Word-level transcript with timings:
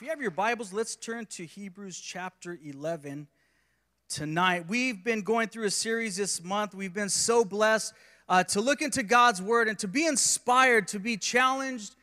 If 0.00 0.04
you 0.04 0.10
have 0.12 0.22
your 0.22 0.30
Bibles, 0.30 0.72
let's 0.72 0.96
turn 0.96 1.26
to 1.26 1.44
Hebrews 1.44 2.00
chapter 2.00 2.58
11 2.64 3.28
tonight. 4.08 4.64
We've 4.66 5.04
been 5.04 5.20
going 5.20 5.48
through 5.48 5.66
a 5.66 5.70
series 5.70 6.16
this 6.16 6.42
month. 6.42 6.74
We've 6.74 6.94
been 6.94 7.10
so 7.10 7.44
blessed 7.44 7.92
uh, 8.26 8.42
to 8.44 8.62
look 8.62 8.80
into 8.80 9.02
God's 9.02 9.42
Word 9.42 9.68
and 9.68 9.78
to 9.80 9.86
be 9.86 10.06
inspired, 10.06 10.88
to 10.88 10.98
be 10.98 11.18
challenged 11.18 11.96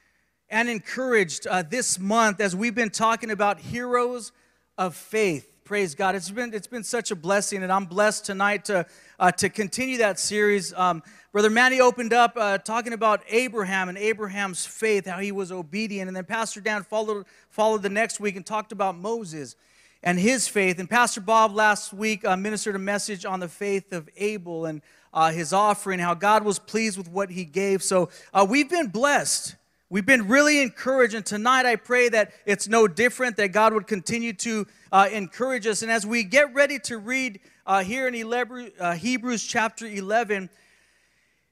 and 0.47 0.69
encouraged 0.69 1.47
uh, 1.47 1.63
this 1.63 1.97
month 1.97 2.39
as 2.39 2.55
we've 2.55 2.75
been 2.75 2.91
talking 2.91 3.31
about 3.31 3.59
heroes 3.59 4.31
of 4.77 4.93
faith. 4.95 5.56
Praise 5.67 5.95
God. 5.95 6.15
It's 6.15 6.31
been, 6.31 6.53
it's 6.53 6.65
been 6.65 6.85
such 6.85 7.11
a 7.11 7.15
blessing, 7.15 7.61
and 7.61 7.73
I'm 7.73 7.87
blessed 7.87 8.23
tonight 8.23 8.63
to, 8.65 8.85
uh, 9.19 9.31
to 9.31 9.49
continue 9.49 9.97
that 9.97 10.17
series. 10.17 10.73
Um, 10.73 11.03
Brother 11.33 11.49
Manny 11.49 11.81
opened 11.81 12.13
up 12.13 12.37
uh, 12.37 12.57
talking 12.59 12.93
about 12.93 13.21
Abraham 13.27 13.89
and 13.89 13.97
Abraham's 13.97 14.65
faith, 14.65 15.05
how 15.05 15.19
he 15.19 15.33
was 15.33 15.51
obedient. 15.51 16.07
And 16.07 16.15
then 16.15 16.23
Pastor 16.23 16.61
Dan 16.61 16.83
followed, 16.83 17.25
followed 17.49 17.81
the 17.83 17.89
next 17.89 18.21
week 18.21 18.37
and 18.37 18.45
talked 18.45 18.71
about 18.71 18.97
Moses 18.97 19.57
and 20.01 20.17
his 20.17 20.47
faith. 20.47 20.79
And 20.79 20.89
Pastor 20.89 21.19
Bob 21.19 21.53
last 21.53 21.91
week 21.91 22.23
uh, 22.23 22.37
ministered 22.37 22.77
a 22.77 22.79
message 22.79 23.25
on 23.25 23.41
the 23.41 23.49
faith 23.49 23.91
of 23.91 24.07
Abel 24.15 24.67
and 24.67 24.81
uh, 25.13 25.31
his 25.31 25.51
offering, 25.51 25.99
how 25.99 26.13
God 26.13 26.45
was 26.45 26.59
pleased 26.59 26.97
with 26.97 27.09
what 27.09 27.29
he 27.29 27.43
gave. 27.43 27.83
So 27.83 28.07
uh, 28.33 28.47
we've 28.49 28.69
been 28.69 28.87
blessed. 28.87 29.57
We've 29.89 30.05
been 30.05 30.27
really 30.27 30.61
encouraged. 30.61 31.13
And 31.13 31.25
tonight 31.25 31.65
I 31.65 31.77
pray 31.77 32.09
that 32.09 32.33
it's 32.45 32.67
no 32.67 32.87
different, 32.87 33.37
that 33.37 33.49
God 33.49 33.73
would 33.73 33.87
continue 33.87 34.33
to 34.33 34.67
uh, 34.91 35.07
encourage 35.11 35.65
us. 35.65 35.81
And 35.81 35.89
as 35.89 36.05
we 36.05 36.23
get 36.23 36.53
ready 36.53 36.77
to 36.79 36.97
read 36.97 37.39
uh, 37.65 37.83
here 37.83 38.07
in 38.07 38.13
11, 38.13 38.73
Hebrews 38.97 39.43
chapter 39.45 39.85
11, 39.85 40.49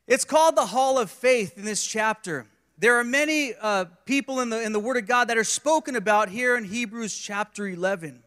it's 0.07 0.25
called 0.25 0.55
the 0.55 0.65
Hall 0.65 0.99
of 0.99 1.09
Faith 1.09 1.57
in 1.57 1.63
this 1.63 1.85
chapter. 1.85 2.45
There 2.77 2.99
are 2.99 3.05
many 3.05 3.53
uh, 3.59 3.85
people 4.05 4.41
in 4.41 4.49
the, 4.49 4.61
in 4.61 4.73
the 4.73 4.81
Word 4.81 4.97
of 4.97 5.07
God 5.07 5.29
that 5.29 5.37
are 5.37 5.45
spoken 5.45 5.95
about 5.95 6.27
here 6.27 6.57
in 6.57 6.65
Hebrews 6.65 7.17
chapter 7.17 7.67
11. 7.69 8.21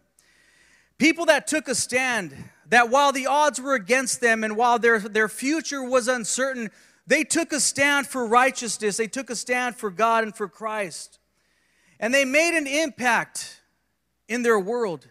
People 0.97 1.27
that 1.27 1.47
took 1.47 1.69
a 1.69 1.75
stand, 1.75 2.34
that 2.70 2.89
while 2.89 3.12
the 3.12 3.27
odds 3.27 3.61
were 3.61 3.75
against 3.75 4.23
them 4.23 4.42
and 4.42 4.56
while 4.56 4.79
their, 4.79 4.98
their 5.01 5.29
future 5.29 5.83
was 5.83 6.09
uncertain, 6.09 6.70
they 7.09 7.25
took 7.25 7.55
a 7.55 7.59
stand 7.59 8.06
for 8.06 8.27
righteousness. 8.27 8.98
They 8.98 9.06
took 9.09 9.31
a 9.31 9.37
stand 9.37 9.77
for 9.77 9.91
God 9.91 10.25
and 10.25 10.37
for 10.37 10.47
Christ. 10.47 11.19
And 11.98 12.12
they 12.12 12.27
made 12.27 12.56
an 12.56 12.67
impact 12.67 13.62
in 14.28 14.42
their 14.42 14.61
world. 14.61 15.09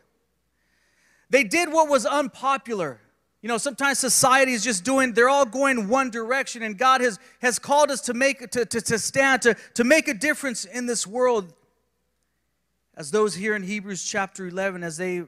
They 1.32 1.44
did 1.44 1.74
what 1.74 1.90
was 1.90 2.06
unpopular. 2.06 3.02
You 3.42 3.50
know, 3.50 3.58
sometimes 3.58 3.98
society 3.98 4.54
is 4.54 4.64
just 4.64 4.84
doing, 4.84 5.14
they're 5.14 5.28
all 5.28 5.46
going 5.46 5.88
one 5.88 6.12
direction, 6.12 6.62
and 6.62 6.78
God 6.78 7.02
has, 7.02 7.18
has 7.42 7.58
called 7.58 7.90
us 7.90 8.02
to 8.02 8.14
make 8.14 8.52
to, 8.52 8.64
to, 8.64 8.80
to 8.80 9.00
stand, 9.00 9.42
to, 9.42 9.56
to 9.74 9.84
make 9.84 10.08
a 10.08 10.14
difference 10.14 10.66
in 10.66 10.86
this 10.86 11.08
world. 11.08 11.52
As 12.96 13.10
those 13.10 13.34
here 13.34 13.56
in 13.56 13.64
Hebrews 13.64 14.04
chapter 14.04 14.48
11, 14.48 14.84
as 14.84 14.98
they 14.98 15.24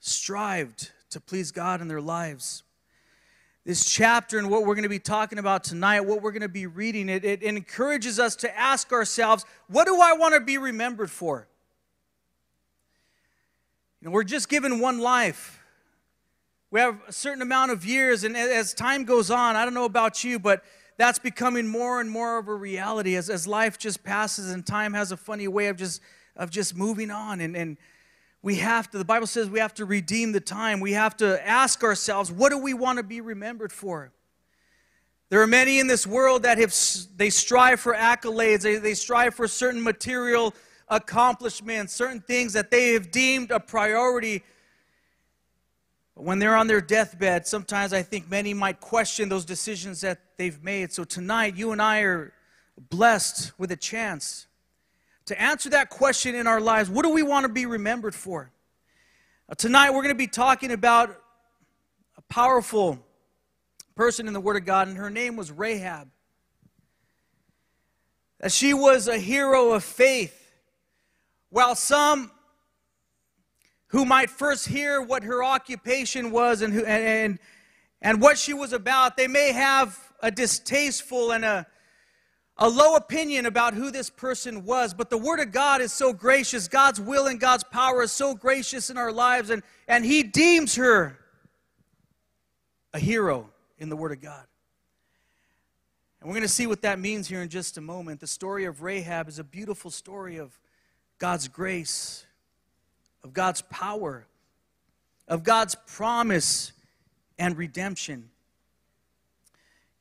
strived 0.00 0.90
to 1.10 1.20
please 1.20 1.50
God 1.50 1.80
in 1.80 1.88
their 1.88 2.00
lives. 2.00 2.62
This 3.64 3.84
chapter 3.84 4.38
and 4.38 4.50
what 4.50 4.62
we're 4.62 4.74
going 4.74 4.82
to 4.82 4.88
be 4.88 4.98
talking 4.98 5.38
about 5.38 5.62
tonight, 5.62 6.00
what 6.00 6.20
we're 6.20 6.32
going 6.32 6.42
to 6.42 6.48
be 6.48 6.66
reading, 6.66 7.08
it, 7.08 7.24
it 7.24 7.42
encourages 7.44 8.18
us 8.18 8.34
to 8.36 8.58
ask 8.58 8.92
ourselves, 8.92 9.44
what 9.68 9.86
do 9.86 10.00
I 10.00 10.14
want 10.14 10.34
to 10.34 10.40
be 10.40 10.58
remembered 10.58 11.10
for? 11.10 11.46
You 14.00 14.06
know, 14.08 14.10
we're 14.12 14.24
just 14.24 14.48
given 14.48 14.80
one 14.80 14.98
life. 14.98 15.62
We 16.72 16.80
have 16.80 16.98
a 17.06 17.12
certain 17.12 17.42
amount 17.42 17.70
of 17.70 17.84
years, 17.84 18.24
and 18.24 18.36
as 18.36 18.74
time 18.74 19.04
goes 19.04 19.30
on, 19.30 19.54
I 19.54 19.64
don't 19.64 19.74
know 19.74 19.84
about 19.84 20.24
you, 20.24 20.40
but 20.40 20.64
that's 20.96 21.20
becoming 21.20 21.68
more 21.68 22.00
and 22.00 22.10
more 22.10 22.38
of 22.38 22.48
a 22.48 22.54
reality 22.54 23.14
as, 23.14 23.30
as 23.30 23.46
life 23.46 23.78
just 23.78 24.02
passes 24.02 24.50
and 24.50 24.66
time 24.66 24.92
has 24.92 25.12
a 25.12 25.16
funny 25.16 25.46
way 25.46 25.68
of 25.68 25.76
just 25.76 26.00
of 26.36 26.50
just 26.50 26.74
moving 26.74 27.10
on. 27.10 27.40
And, 27.40 27.56
and 27.56 27.76
we 28.42 28.56
have 28.56 28.90
to, 28.90 28.98
the 28.98 29.04
Bible 29.04 29.26
says 29.26 29.48
we 29.48 29.60
have 29.60 29.74
to 29.74 29.84
redeem 29.84 30.32
the 30.32 30.40
time. 30.40 30.80
We 30.80 30.92
have 30.92 31.16
to 31.18 31.48
ask 31.48 31.82
ourselves, 31.84 32.30
what 32.30 32.50
do 32.50 32.58
we 32.58 32.74
want 32.74 32.98
to 32.98 33.02
be 33.02 33.20
remembered 33.20 33.72
for? 33.72 34.12
There 35.28 35.40
are 35.40 35.46
many 35.46 35.78
in 35.78 35.86
this 35.86 36.06
world 36.06 36.42
that 36.42 36.58
have 36.58 36.74
they 37.16 37.30
strive 37.30 37.80
for 37.80 37.94
accolades, 37.94 38.62
they, 38.62 38.76
they 38.76 38.94
strive 38.94 39.34
for 39.34 39.48
certain 39.48 39.82
material 39.82 40.54
accomplishments, 40.88 41.94
certain 41.94 42.20
things 42.20 42.52
that 42.52 42.70
they 42.70 42.92
have 42.92 43.10
deemed 43.10 43.50
a 43.50 43.58
priority 43.58 44.42
but 46.14 46.24
when 46.24 46.38
they're 46.38 46.56
on 46.56 46.66
their 46.66 46.80
deathbed, 46.80 47.46
sometimes 47.46 47.92
I 47.92 48.02
think 48.02 48.30
many 48.30 48.54
might 48.54 48.80
question 48.80 49.28
those 49.28 49.44
decisions 49.44 50.00
that 50.02 50.20
they've 50.36 50.62
made. 50.62 50.92
So 50.92 51.04
tonight, 51.04 51.56
you 51.56 51.72
and 51.72 51.80
I 51.80 52.00
are 52.00 52.32
blessed 52.90 53.52
with 53.58 53.72
a 53.72 53.76
chance 53.76 54.46
to 55.26 55.40
answer 55.40 55.70
that 55.70 55.90
question 55.90 56.34
in 56.34 56.46
our 56.46 56.60
lives. 56.60 56.90
What 56.90 57.04
do 57.04 57.10
we 57.10 57.22
want 57.22 57.44
to 57.44 57.48
be 57.48 57.66
remembered 57.66 58.14
for? 58.14 58.50
Uh, 59.48 59.54
tonight, 59.54 59.90
we're 59.90 60.02
going 60.02 60.14
to 60.14 60.18
be 60.18 60.26
talking 60.26 60.72
about 60.72 61.10
a 62.16 62.22
powerful 62.22 62.98
person 63.94 64.26
in 64.26 64.32
the 64.32 64.40
Word 64.40 64.56
of 64.56 64.64
God, 64.64 64.88
and 64.88 64.96
her 64.96 65.10
name 65.10 65.36
was 65.36 65.50
Rahab. 65.50 66.08
That 68.40 68.50
she 68.52 68.74
was 68.74 69.06
a 69.06 69.18
hero 69.18 69.72
of 69.72 69.84
faith. 69.84 70.38
While 71.50 71.74
some 71.74 72.30
who 73.88 74.04
might 74.04 74.30
first 74.30 74.66
hear 74.66 75.02
what 75.02 75.22
her 75.22 75.44
occupation 75.44 76.30
was 76.30 76.62
and, 76.62 76.72
who, 76.72 76.84
and, 76.84 77.38
and 78.00 78.20
what 78.22 78.38
she 78.38 78.54
was 78.54 78.72
about, 78.72 79.16
they 79.16 79.28
may 79.28 79.52
have 79.52 79.98
a 80.22 80.30
distasteful 80.30 81.32
and 81.32 81.44
a, 81.44 81.66
a 82.58 82.68
low 82.68 82.94
opinion 82.94 83.46
about 83.46 83.74
who 83.74 83.90
this 83.90 84.10
person 84.10 84.64
was. 84.64 84.94
But 84.94 85.10
the 85.10 85.18
Word 85.18 85.40
of 85.40 85.52
God 85.52 85.80
is 85.80 85.92
so 85.92 86.12
gracious. 86.12 86.68
God's 86.68 87.00
will 87.00 87.26
and 87.26 87.40
God's 87.40 87.64
power 87.64 88.02
is 88.02 88.12
so 88.12 88.34
gracious 88.34 88.90
in 88.90 88.96
our 88.96 89.12
lives. 89.12 89.50
And, 89.50 89.62
and 89.88 90.04
He 90.04 90.22
deems 90.22 90.74
her 90.76 91.18
a 92.92 92.98
hero 92.98 93.48
in 93.78 93.88
the 93.88 93.96
Word 93.96 94.12
of 94.12 94.20
God. 94.20 94.44
And 96.20 96.28
we're 96.28 96.34
going 96.34 96.42
to 96.42 96.48
see 96.48 96.66
what 96.66 96.82
that 96.82 96.98
means 96.98 97.26
here 97.26 97.42
in 97.42 97.48
just 97.48 97.78
a 97.78 97.80
moment. 97.80 98.20
The 98.20 98.26
story 98.26 98.64
of 98.64 98.82
Rahab 98.82 99.28
is 99.28 99.38
a 99.38 99.44
beautiful 99.44 99.90
story 99.90 100.36
of 100.36 100.58
God's 101.18 101.48
grace 101.48 102.26
of 103.24 103.32
God's 103.32 103.62
power, 103.62 104.26
of 105.28 105.44
God's 105.44 105.74
promise 105.86 106.72
and 107.38 107.56
redemption. 107.56 108.30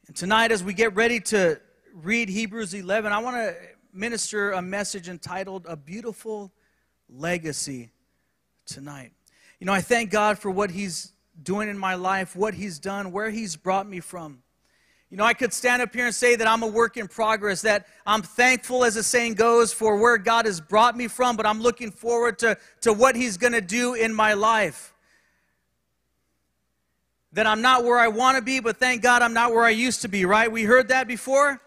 And 0.08 0.16
tonight, 0.16 0.52
as 0.52 0.64
we 0.64 0.74
get 0.74 0.96
ready 0.96 1.20
to 1.22 1.60
read 1.94 2.30
Hebrews 2.30 2.74
11, 2.74 3.12
I 3.12 3.20
want 3.20 3.36
to 3.36 3.56
minister 3.94 4.52
a 4.52 4.62
message 4.62 5.10
entitled 5.10 5.66
A 5.68 5.76
Beautiful 5.76 6.52
Legacy 7.10 7.90
tonight. 8.66 9.12
You 9.60 9.66
know, 9.66 9.74
I 9.74 9.82
thank 9.82 10.10
God 10.10 10.40
for 10.40 10.50
what 10.50 10.72
He's 10.72 11.14
doing 11.42 11.70
in 11.70 11.78
my 11.78 11.96
life, 11.96 12.36
what 12.36 12.54
He's 12.54 12.80
done, 12.80 13.12
where 13.12 13.30
He's 13.30 13.56
brought 13.56 13.88
me 13.88 14.00
from. 14.00 14.42
You 15.10 15.18
know, 15.18 15.26
I 15.26 15.34
could 15.34 15.52
stand 15.52 15.82
up 15.82 15.94
here 15.94 16.06
and 16.06 16.16
say 16.16 16.38
that 16.38 16.48
I'm 16.48 16.64
a 16.64 16.68
work 16.68 16.96
in 16.96 17.08
progress, 17.08 17.62
that 17.64 17.86
I'm 18.06 18.22
thankful, 18.22 18.86
as 18.86 18.96
the 18.96 19.04
saying 19.04 19.34
goes, 19.34 19.74
for 19.74 19.98
where 19.98 20.18
God 20.18 20.46
has 20.46 20.62
brought 20.62 20.96
me 20.96 21.10
from, 21.10 21.36
but 21.36 21.46
I'm 21.46 21.62
looking 21.62 21.92
forward 21.92 22.40
to, 22.40 22.58
to 22.82 22.94
what 22.94 23.16
He's 23.16 23.36
going 23.36 23.54
to 23.54 23.62
do 23.62 23.94
in 23.94 24.14
my 24.14 24.34
life. 24.34 24.94
That 27.34 27.46
I'm 27.46 27.62
not 27.62 27.84
where 27.84 28.00
I 28.00 28.08
want 28.08 28.38
to 28.38 28.42
be, 28.42 28.62
but 28.62 28.78
thank 28.78 29.02
God 29.02 29.22
I'm 29.22 29.34
not 29.34 29.52
where 29.52 29.64
I 29.64 29.70
used 29.70 30.02
to 30.04 30.08
be, 30.08 30.26
right? 30.26 30.50
We 30.50 30.64
heard 30.64 30.88
that 30.90 31.08
before. 31.08 31.62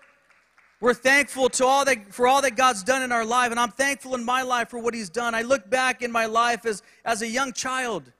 We're 0.80 0.94
thankful 0.94 1.48
to 1.50 1.66
all 1.66 1.84
that, 1.84 2.12
for 2.12 2.26
all 2.26 2.42
that 2.42 2.56
God's 2.56 2.82
done 2.82 3.02
in 3.02 3.12
our 3.12 3.24
life, 3.24 3.50
and 3.50 3.60
I'm 3.60 3.70
thankful 3.70 4.14
in 4.14 4.24
my 4.24 4.42
life 4.42 4.68
for 4.68 4.78
what 4.78 4.94
He's 4.94 5.08
done. 5.08 5.34
I 5.34 5.42
look 5.42 5.70
back 5.70 6.02
in 6.02 6.12
my 6.12 6.26
life 6.26 6.66
as, 6.66 6.82
as 7.04 7.22
a 7.22 7.28
young 7.28 7.52
child 7.52 8.12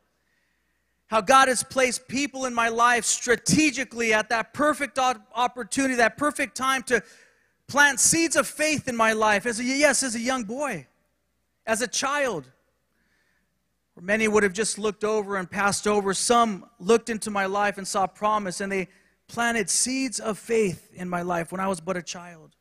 how 1.15 1.21
God 1.21 1.49
has 1.49 1.63
placed 1.63 2.09
people 2.09 2.45
in 2.47 2.55
my 2.55 2.69
life 2.69 3.05
strategically 3.05 4.13
at 4.13 4.29
that 4.31 4.53
perfect 4.53 4.99
opportunity, 4.99 5.95
that 5.95 6.17
perfect 6.17 6.57
time 6.57 6.83
to 6.85 7.03
plant 7.69 8.01
seeds 8.01 8.37
of 8.37 8.47
faith 8.47 8.89
in 8.89 8.97
my 8.97 9.13
life. 9.13 9.47
As 9.47 9.61
a, 9.61 9.65
yes, 9.65 10.03
as 10.03 10.15
a 10.15 10.21
young 10.21 10.45
boy, 10.45 10.87
as 11.67 11.83
a 11.83 11.87
child. 11.87 12.51
Where 13.95 14.05
many 14.05 14.27
would 14.27 14.43
have 14.43 14.53
just 14.53 14.77
looked 14.77 15.05
over 15.05 15.37
and 15.37 15.49
passed 15.49 15.87
over. 15.87 16.15
Some 16.15 16.67
looked 16.81 17.11
into 17.11 17.31
my 17.31 17.47
life 17.47 17.79
and 17.79 17.87
saw 17.87 18.09
promise, 18.09 18.61
and 18.61 18.73
they 18.73 18.89
planted 19.29 19.71
seeds 19.71 20.21
of 20.21 20.39
faith 20.39 20.91
in 20.95 21.09
my 21.09 21.23
life 21.23 21.53
when 21.53 21.61
I 21.61 21.69
was 21.69 21.81
but 21.81 21.97
a 21.97 22.03
child. 22.03 22.55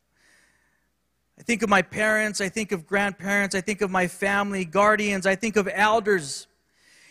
I 1.38 1.42
think 1.42 1.62
of 1.62 1.68
my 1.68 1.82
parents, 1.82 2.40
I 2.40 2.48
think 2.48 2.72
of 2.72 2.86
grandparents, 2.86 3.54
I 3.54 3.60
think 3.60 3.80
of 3.80 3.90
my 3.90 4.06
family, 4.06 4.64
guardians, 4.64 5.26
I 5.26 5.34
think 5.34 5.56
of 5.56 5.68
elders 5.72 6.46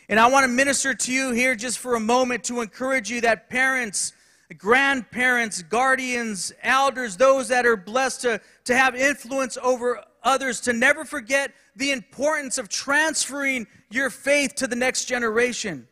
and 0.10 0.20
I 0.20 0.28
want 0.28 0.44
to 0.44 0.48
minister 0.48 0.94
to 0.94 1.12
you 1.12 1.32
here 1.32 1.56
just 1.56 1.80
for 1.80 1.96
a 1.96 2.00
moment 2.00 2.44
to 2.46 2.62
encourage 2.62 3.10
you 3.10 3.22
that 3.22 3.50
parents, 3.50 4.14
grandparents, 4.58 5.62
guardians, 5.64 6.52
elders, 6.62 7.18
those 7.18 7.48
that 7.48 7.66
are 7.66 7.78
blessed 7.78 8.22
to, 8.22 8.42
to 8.66 8.76
have 8.76 8.96
influence 8.96 9.58
over 9.62 10.04
others, 10.24 10.60
to 10.62 10.74
never 10.74 11.06
forget 11.06 11.52
the 11.76 11.92
importance 11.92 12.58
of 12.58 12.70
transferring 12.70 13.66
your 13.90 14.10
faith 14.10 14.56
to 14.56 14.68
the 14.68 14.76
next 14.76 15.06
generation. 15.06 15.88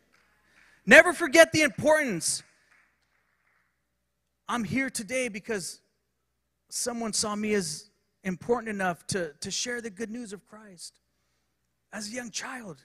Never 0.84 1.12
forget 1.12 1.52
the 1.52 1.62
importance. 1.62 2.42
I'm 4.48 4.64
here 4.64 4.90
today 4.90 5.28
because 5.28 5.80
someone 6.68 7.12
saw 7.12 7.34
me 7.34 7.54
as 7.54 7.90
important 8.24 8.68
enough 8.68 9.06
to, 9.08 9.32
to 9.40 9.50
share 9.50 9.80
the 9.80 9.90
good 9.90 10.10
news 10.10 10.32
of 10.32 10.46
Christ. 10.46 10.98
as 11.92 12.08
a 12.08 12.10
young 12.12 12.30
child. 12.30 12.82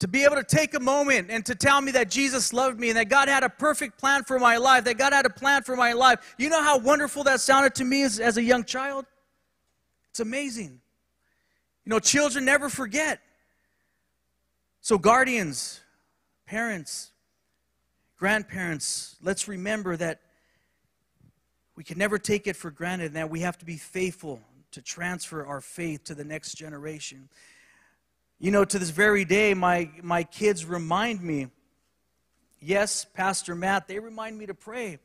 To 0.00 0.08
be 0.08 0.24
able 0.24 0.36
to 0.36 0.44
take 0.44 0.74
a 0.74 0.80
moment 0.80 1.30
and 1.30 1.46
to 1.46 1.54
tell 1.54 1.80
me 1.80 1.92
that 1.92 2.10
Jesus 2.10 2.52
loved 2.52 2.78
me 2.78 2.88
and 2.88 2.96
that 2.98 3.08
God 3.08 3.28
had 3.28 3.42
a 3.42 3.48
perfect 3.48 3.98
plan 3.98 4.24
for 4.24 4.38
my 4.38 4.56
life, 4.56 4.84
that 4.84 4.98
God 4.98 5.12
had 5.12 5.24
a 5.24 5.30
plan 5.30 5.62
for 5.62 5.76
my 5.76 5.92
life. 5.92 6.34
You 6.36 6.50
know 6.50 6.62
how 6.62 6.78
wonderful 6.78 7.24
that 7.24 7.40
sounded 7.40 7.74
to 7.76 7.84
me 7.84 8.02
as, 8.02 8.20
as 8.20 8.36
a 8.36 8.42
young 8.42 8.64
child? 8.64 9.06
It's 10.10 10.20
amazing. 10.20 10.80
You 11.84 11.90
know, 11.90 12.00
children 12.00 12.44
never 12.44 12.68
forget. 12.68 13.20
So, 14.80 14.98
guardians, 14.98 15.80
parents, 16.46 17.12
grandparents, 18.16 19.16
let's 19.22 19.48
remember 19.48 19.96
that 19.96 20.20
we 21.76 21.84
can 21.84 21.98
never 21.98 22.18
take 22.18 22.46
it 22.46 22.56
for 22.56 22.70
granted 22.70 23.06
and 23.06 23.16
that 23.16 23.30
we 23.30 23.40
have 23.40 23.58
to 23.58 23.64
be 23.64 23.76
faithful 23.76 24.40
to 24.72 24.82
transfer 24.82 25.44
our 25.44 25.60
faith 25.60 26.04
to 26.04 26.14
the 26.14 26.24
next 26.24 26.54
generation. 26.54 27.28
You 28.38 28.50
know, 28.50 28.64
to 28.64 28.78
this 28.78 28.90
very 28.90 29.24
day, 29.24 29.54
my, 29.54 29.90
my 30.02 30.24
kids 30.24 30.64
remind 30.64 31.22
me, 31.22 31.48
yes, 32.60 33.04
Pastor 33.04 33.54
Matt, 33.54 33.88
they 33.88 33.98
remind 33.98 34.38
me 34.38 34.46
to 34.46 34.54
pray. 34.54 34.98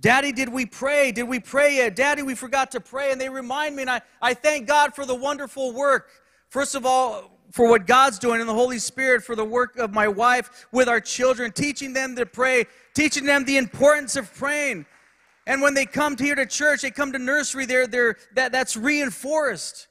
Daddy, 0.00 0.32
did 0.32 0.48
we 0.48 0.64
pray? 0.64 1.12
Did 1.12 1.24
we 1.24 1.40
pray 1.40 1.76
yet? 1.76 1.94
Daddy, 1.94 2.22
we 2.22 2.34
forgot 2.34 2.70
to 2.70 2.80
pray. 2.80 3.12
And 3.12 3.20
they 3.20 3.28
remind 3.28 3.76
me, 3.76 3.82
and 3.82 3.90
I, 3.90 4.00
I 4.22 4.32
thank 4.32 4.66
God 4.66 4.94
for 4.94 5.04
the 5.04 5.14
wonderful 5.14 5.72
work. 5.72 6.08
First 6.48 6.74
of 6.74 6.86
all, 6.86 7.38
for 7.50 7.68
what 7.68 7.86
God's 7.86 8.18
doing 8.18 8.40
in 8.40 8.46
the 8.46 8.54
Holy 8.54 8.78
Spirit, 8.78 9.24
for 9.24 9.34
the 9.34 9.44
work 9.44 9.76
of 9.76 9.92
my 9.92 10.06
wife 10.08 10.66
with 10.72 10.88
our 10.88 11.00
children, 11.00 11.52
teaching 11.52 11.92
them 11.92 12.14
to 12.16 12.26
pray, 12.26 12.64
teaching 12.94 13.24
them 13.24 13.44
the 13.44 13.56
importance 13.56 14.16
of 14.16 14.32
praying. 14.34 14.86
And 15.46 15.60
when 15.60 15.74
they 15.74 15.86
come 15.86 16.16
here 16.16 16.34
to 16.34 16.46
church, 16.46 16.82
they 16.82 16.90
come 16.90 17.12
to 17.12 17.18
nursery, 17.18 17.66
they're, 17.66 17.86
they're, 17.86 18.16
that, 18.34 18.52
that's 18.52 18.76
reinforced. 18.76 19.88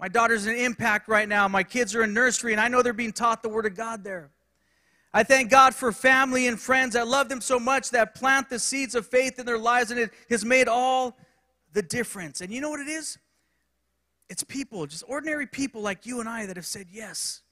My 0.00 0.08
daughter's 0.08 0.46
in 0.46 0.56
impact 0.56 1.08
right 1.08 1.28
now. 1.28 1.46
My 1.48 1.62
kids 1.62 1.94
are 1.94 2.02
in 2.02 2.14
nursery, 2.14 2.52
and 2.52 2.60
I 2.60 2.68
know 2.68 2.82
they're 2.82 2.92
being 2.92 3.12
taught 3.12 3.42
the 3.42 3.48
Word 3.48 3.66
of 3.66 3.74
God 3.74 4.02
there. 4.02 4.30
I 5.12 5.22
thank 5.22 5.50
God 5.50 5.74
for 5.74 5.92
family 5.92 6.48
and 6.48 6.58
friends. 6.58 6.96
I 6.96 7.02
love 7.02 7.28
them 7.28 7.40
so 7.40 7.60
much 7.60 7.90
that 7.90 8.14
plant 8.16 8.50
the 8.50 8.58
seeds 8.58 8.94
of 8.94 9.06
faith 9.06 9.38
in 9.38 9.46
their 9.46 9.58
lives, 9.58 9.90
and 9.90 10.00
it 10.00 10.10
has 10.28 10.44
made 10.44 10.66
all 10.66 11.16
the 11.72 11.82
difference. 11.82 12.40
And 12.40 12.52
you 12.52 12.60
know 12.60 12.70
what 12.70 12.80
it 12.80 12.88
is? 12.88 13.18
It's 14.28 14.42
people, 14.42 14.86
just 14.86 15.04
ordinary 15.06 15.46
people 15.46 15.82
like 15.82 16.06
you 16.06 16.20
and 16.20 16.28
I 16.28 16.46
that 16.46 16.56
have 16.56 16.66
said, 16.66 16.86
Yes, 16.90 17.42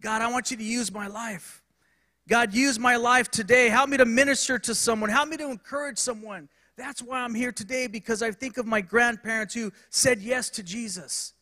God, 0.00 0.22
I 0.22 0.30
want 0.30 0.50
you 0.50 0.56
to 0.56 0.64
use 0.64 0.92
my 0.92 1.06
life. 1.06 1.62
God, 2.28 2.52
use 2.52 2.78
my 2.78 2.96
life 2.96 3.30
today. 3.30 3.68
Help 3.68 3.88
me 3.88 3.96
to 3.96 4.04
minister 4.04 4.58
to 4.58 4.74
someone. 4.74 5.08
Help 5.08 5.28
me 5.28 5.36
to 5.38 5.50
encourage 5.50 5.96
someone. 5.96 6.48
That's 6.76 7.02
why 7.02 7.20
I'm 7.20 7.34
here 7.34 7.52
today 7.52 7.86
because 7.86 8.22
I 8.22 8.30
think 8.30 8.58
of 8.58 8.66
my 8.66 8.80
grandparents 8.80 9.54
who 9.54 9.72
said 9.88 10.20
yes 10.20 10.50
to 10.50 10.62
Jesus. 10.62 11.32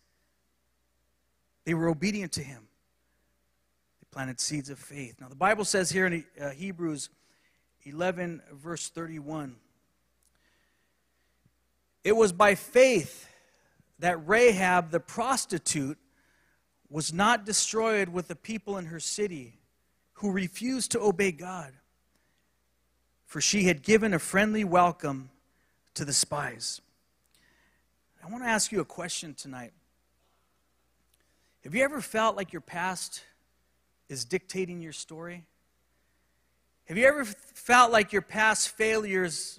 They 1.64 1.74
were 1.74 1.88
obedient 1.88 2.32
to 2.32 2.42
him. 2.42 2.68
They 4.00 4.06
planted 4.12 4.40
seeds 4.40 4.70
of 4.70 4.78
faith. 4.78 5.20
Now, 5.20 5.28
the 5.28 5.34
Bible 5.34 5.64
says 5.64 5.90
here 5.90 6.06
in 6.06 6.24
uh, 6.40 6.50
Hebrews 6.50 7.10
11, 7.84 8.42
verse 8.52 8.88
31 8.88 9.56
it 12.04 12.14
was 12.14 12.32
by 12.32 12.54
faith 12.54 13.28
that 13.98 14.26
Rahab 14.26 14.90
the 14.90 15.00
prostitute 15.00 15.98
was 16.88 17.12
not 17.12 17.44
destroyed 17.44 18.08
with 18.08 18.28
the 18.28 18.36
people 18.36 18.78
in 18.78 18.86
her 18.86 19.00
city 19.00 19.58
who 20.14 20.30
refused 20.30 20.92
to 20.92 21.00
obey 21.00 21.32
God, 21.32 21.72
for 23.26 23.40
she 23.40 23.64
had 23.64 23.82
given 23.82 24.14
a 24.14 24.18
friendly 24.18 24.64
welcome 24.64 25.30
to 25.94 26.04
the 26.04 26.12
spies. 26.12 26.80
I 28.24 28.30
want 28.30 28.42
to 28.42 28.48
ask 28.48 28.72
you 28.72 28.80
a 28.80 28.84
question 28.84 29.34
tonight. 29.34 29.72
Have 31.64 31.74
you 31.74 31.84
ever 31.84 32.00
felt 32.00 32.36
like 32.36 32.52
your 32.52 32.60
past 32.60 33.22
is 34.08 34.24
dictating 34.24 34.80
your 34.80 34.92
story? 34.92 35.44
Have 36.86 36.96
you 36.96 37.06
ever 37.06 37.24
felt 37.24 37.90
like 37.90 38.12
your 38.12 38.22
past 38.22 38.68
failures 38.68 39.58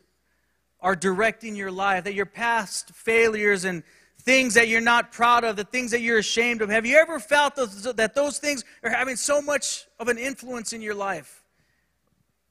are 0.80 0.96
directing 0.96 1.56
your 1.56 1.72
life? 1.72 2.06
That 2.06 2.14
your 2.14 2.26
past 2.26 2.92
failures 2.92 3.66
and 3.66 3.84
things 4.28 4.56
that 4.56 4.68
you're 4.68 4.82
not 4.82 5.14
proud 5.14 5.46
of, 5.46 5.56
the 5.56 5.64
things 5.64 5.90
that 5.92 6.02
you're 6.02 6.18
ashamed 6.18 6.62
of, 6.62 6.70
have 6.70 6.86
you 6.86 6.98
ever 6.98 7.18
felt 7.18 7.56
those, 7.56 7.84
that 7.94 8.14
those 8.14 8.40
things 8.40 8.66
are 8.84 8.90
having 8.90 9.16
so 9.16 9.42
much 9.42 9.88
of 10.02 10.10
an 10.10 10.18
influence 10.18 10.74
in 10.74 10.82
your 10.82 10.94
life? 10.94 11.46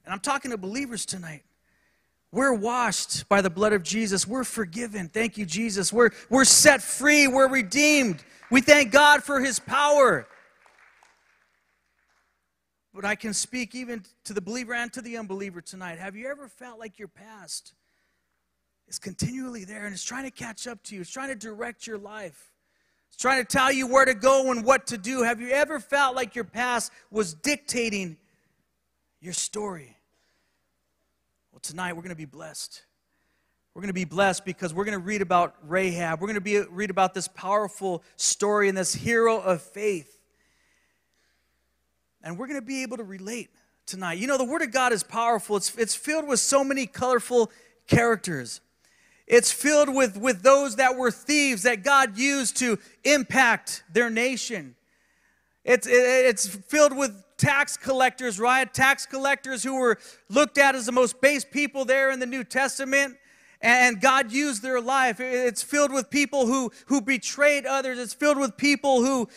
And 0.03 0.11
I'm 0.11 0.19
talking 0.19 0.49
to 0.49 0.57
believers 0.57 1.05
tonight. 1.05 1.43
We're 2.31 2.55
washed 2.55 3.29
by 3.29 3.41
the 3.41 3.51
blood 3.51 3.73
of 3.73 3.83
Jesus. 3.83 4.25
We're 4.25 4.43
forgiven. 4.43 5.07
Thank 5.07 5.37
you, 5.37 5.45
Jesus. 5.45 5.93
We're, 5.93 6.09
we're 6.31 6.45
set 6.45 6.81
free. 6.81 7.27
We're 7.27 7.47
redeemed. 7.47 8.23
We 8.49 8.61
thank 8.61 8.91
God 8.91 9.23
for 9.23 9.39
his 9.39 9.59
power. 9.59 10.27
But 12.91 13.05
I 13.05 13.13
can 13.13 13.35
speak 13.35 13.75
even 13.75 14.03
to 14.23 14.33
the 14.33 14.41
believer 14.41 14.73
and 14.73 14.91
to 14.93 15.01
the 15.03 15.15
unbeliever 15.15 15.61
tonight. 15.61 15.99
Have 15.99 16.15
you 16.15 16.27
ever 16.27 16.47
felt 16.47 16.79
like 16.79 16.97
your 16.97 17.07
past 17.07 17.73
is 18.87 18.99
continually 18.99 19.65
there 19.65 19.85
and 19.85 19.93
it's 19.93 20.03
trying 20.03 20.23
to 20.23 20.31
catch 20.31 20.67
up 20.67 20.81
to 20.83 20.95
you? 20.95 21.01
It's 21.01 21.11
trying 21.11 21.29
to 21.29 21.35
direct 21.35 21.85
your 21.87 21.97
life. 21.97 22.51
It's 23.07 23.17
trying 23.17 23.43
to 23.43 23.47
tell 23.47 23.71
you 23.71 23.87
where 23.87 24.05
to 24.05 24.13
go 24.13 24.51
and 24.51 24.63
what 24.63 24.87
to 24.87 24.97
do. 24.97 25.23
Have 25.23 25.41
you 25.41 25.49
ever 25.49 25.79
felt 25.79 26.15
like 26.15 26.35
your 26.35 26.43
past 26.43 26.91
was 27.11 27.33
dictating 27.33 28.17
your 29.19 29.33
story? 29.33 29.97
Well, 31.51 31.59
tonight 31.61 31.93
we're 31.93 32.03
going 32.03 32.09
to 32.09 32.15
be 32.15 32.25
blessed. 32.25 32.83
We're 33.73 33.81
going 33.81 33.89
to 33.89 33.93
be 33.93 34.05
blessed 34.05 34.45
because 34.45 34.73
we're 34.73 34.85
going 34.85 34.97
to 34.97 35.03
read 35.03 35.21
about 35.21 35.55
Rahab. 35.63 36.19
We're 36.19 36.27
going 36.27 36.35
to 36.35 36.41
be, 36.41 36.59
read 36.59 36.89
about 36.89 37.13
this 37.13 37.27
powerful 37.27 38.03
story 38.15 38.69
and 38.69 38.77
this 38.77 38.93
hero 38.93 39.39
of 39.39 39.61
faith. 39.61 40.19
And 42.23 42.37
we're 42.37 42.47
going 42.47 42.59
to 42.59 42.65
be 42.65 42.83
able 42.83 42.97
to 42.97 43.03
relate 43.03 43.49
tonight. 43.85 44.17
You 44.17 44.27
know, 44.27 44.37
the 44.37 44.45
Word 44.45 44.61
of 44.61 44.71
God 44.71 44.93
is 44.93 45.03
powerful, 45.03 45.57
it's, 45.57 45.75
it's 45.77 45.95
filled 45.95 46.27
with 46.27 46.39
so 46.39 46.63
many 46.63 46.85
colorful 46.85 47.51
characters. 47.87 48.61
It's 49.27 49.51
filled 49.51 49.93
with, 49.93 50.17
with 50.17 50.41
those 50.41 50.77
that 50.77 50.95
were 50.95 51.11
thieves 51.11 51.63
that 51.63 51.83
God 51.83 52.17
used 52.17 52.57
to 52.57 52.79
impact 53.03 53.83
their 53.91 54.09
nation. 54.09 54.75
It's, 55.65 55.85
it's 55.89 56.47
filled 56.47 56.95
with 56.95 57.11
tax 57.35 57.75
collectors, 57.75 58.39
right? 58.39 58.73
Tax 58.73 59.05
collectors 59.05 59.63
who 59.63 59.75
were 59.75 59.99
looked 60.29 60.57
at 60.57 60.75
as 60.75 60.85
the 60.85 60.93
most 60.93 61.19
base 61.19 61.43
people 61.43 61.83
there 61.83 62.09
in 62.09 62.19
the 62.19 62.25
New 62.25 62.45
Testament 62.45 63.17
and 63.61 63.99
God 63.99 64.31
used 64.31 64.61
their 64.61 64.79
life. 64.79 65.19
It's 65.19 65.63
filled 65.63 65.91
with 65.91 66.09
people 66.09 66.45
who, 66.45 66.71
who 66.87 67.01
betrayed 67.01 67.65
others. 67.65 67.97
It's 67.97 68.13
filled 68.13 68.37
with 68.37 68.55
people 68.55 69.03
who, 69.03 69.27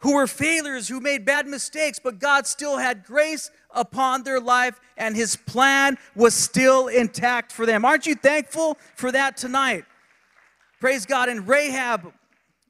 who 0.00 0.14
were 0.14 0.26
failures, 0.26 0.88
who 0.88 1.00
made 1.00 1.24
bad 1.24 1.46
mistakes, 1.46 1.98
but 2.02 2.18
God 2.18 2.46
still 2.46 2.78
had 2.78 3.04
grace 3.04 3.50
upon 3.70 4.22
their 4.22 4.40
life 4.40 4.80
and 4.96 5.16
his 5.16 5.36
plan 5.36 5.96
was 6.14 6.34
still 6.34 6.88
intact 6.88 7.52
for 7.52 7.66
them. 7.66 7.84
Aren't 7.84 8.06
you 8.06 8.14
thankful 8.14 8.76
for 8.94 9.10
that 9.12 9.36
tonight? 9.36 9.84
Praise 10.80 11.06
God. 11.06 11.28
And 11.28 11.48
Rahab 11.48 12.12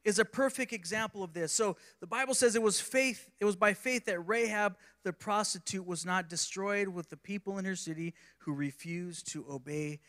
is 0.05 0.19
a 0.19 0.25
perfect 0.25 0.71
example 0.71 1.21
of 1.21 1.33
this. 1.33 1.51
So 1.51 1.75
the 1.99 2.07
Bible 2.07 2.33
says 2.33 2.55
it 2.55 2.61
was 2.61 2.79
faith, 2.79 3.29
it 3.41 3.45
was 3.45 3.57
by 3.57 3.73
faith 3.73 4.05
that 4.05 4.19
Rahab 4.21 4.77
the 5.03 5.13
prostitute 5.13 5.85
was 5.85 6.05
not 6.05 6.29
destroyed 6.29 6.87
with 6.87 7.09
the 7.09 7.17
people 7.17 7.57
in 7.57 7.65
her 7.65 7.75
city 7.75 8.13
who 8.39 8.53
refused 8.53 9.31
to 9.31 9.45
obey 9.49 9.99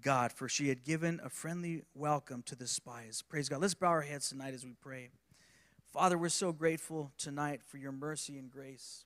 God, 0.00 0.32
for 0.32 0.48
she 0.48 0.68
had 0.68 0.84
given 0.84 1.20
a 1.24 1.28
friendly 1.28 1.82
welcome 1.94 2.42
to 2.42 2.56
the 2.56 2.66
spies. 2.66 3.22
Praise 3.28 3.48
God. 3.48 3.60
Let's 3.60 3.74
bow 3.74 3.88
our 3.88 4.02
heads 4.02 4.28
tonight 4.28 4.54
as 4.54 4.64
we 4.64 4.74
pray. 4.80 5.10
Father, 5.98 6.16
we're 6.16 6.28
so 6.28 6.52
grateful 6.52 7.10
tonight 7.18 7.60
for 7.66 7.76
your 7.76 7.90
mercy 7.90 8.38
and 8.38 8.52
grace. 8.52 9.04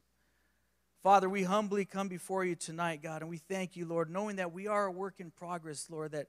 Father, 1.03 1.27
we 1.27 1.43
humbly 1.43 1.87
come 1.87 2.07
before 2.07 2.45
you 2.45 2.55
tonight, 2.55 3.03
God, 3.03 3.23
and 3.23 3.31
we 3.31 3.39
thank 3.39 3.77
you, 3.77 3.87
Lord, 3.87 4.11
knowing 4.11 4.37
that 4.37 4.53
we 4.53 4.67
are 4.67 4.85
a 4.85 4.93
work 4.93 5.15
in 5.19 5.31
progress, 5.31 5.87
Lord, 5.89 6.13
that, 6.13 6.27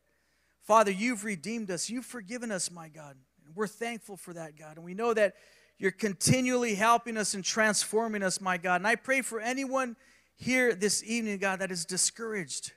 Father, 0.61 0.89
you've 0.89 1.25
redeemed 1.25 1.69
us. 1.69 1.89
You've 1.89 2.05
forgiven 2.05 2.49
us, 2.49 2.71
my 2.71 2.87
God. 2.87 3.17
And 3.45 3.53
we're 3.53 3.67
thankful 3.67 4.15
for 4.15 4.33
that, 4.35 4.57
God. 4.57 4.77
And 4.77 4.85
we 4.85 4.93
know 4.93 5.13
that 5.13 5.35
you're 5.79 5.91
continually 5.91 6.75
helping 6.75 7.17
us 7.17 7.33
and 7.33 7.43
transforming 7.43 8.23
us, 8.23 8.39
my 8.39 8.55
God. 8.55 8.75
And 8.75 8.87
I 8.87 8.95
pray 8.95 9.21
for 9.21 9.41
anyone 9.41 9.97
here 10.37 10.73
this 10.73 11.03
evening, 11.03 11.39
God, 11.39 11.59
that 11.59 11.71
is 11.71 11.83
discouraged. 11.83 12.71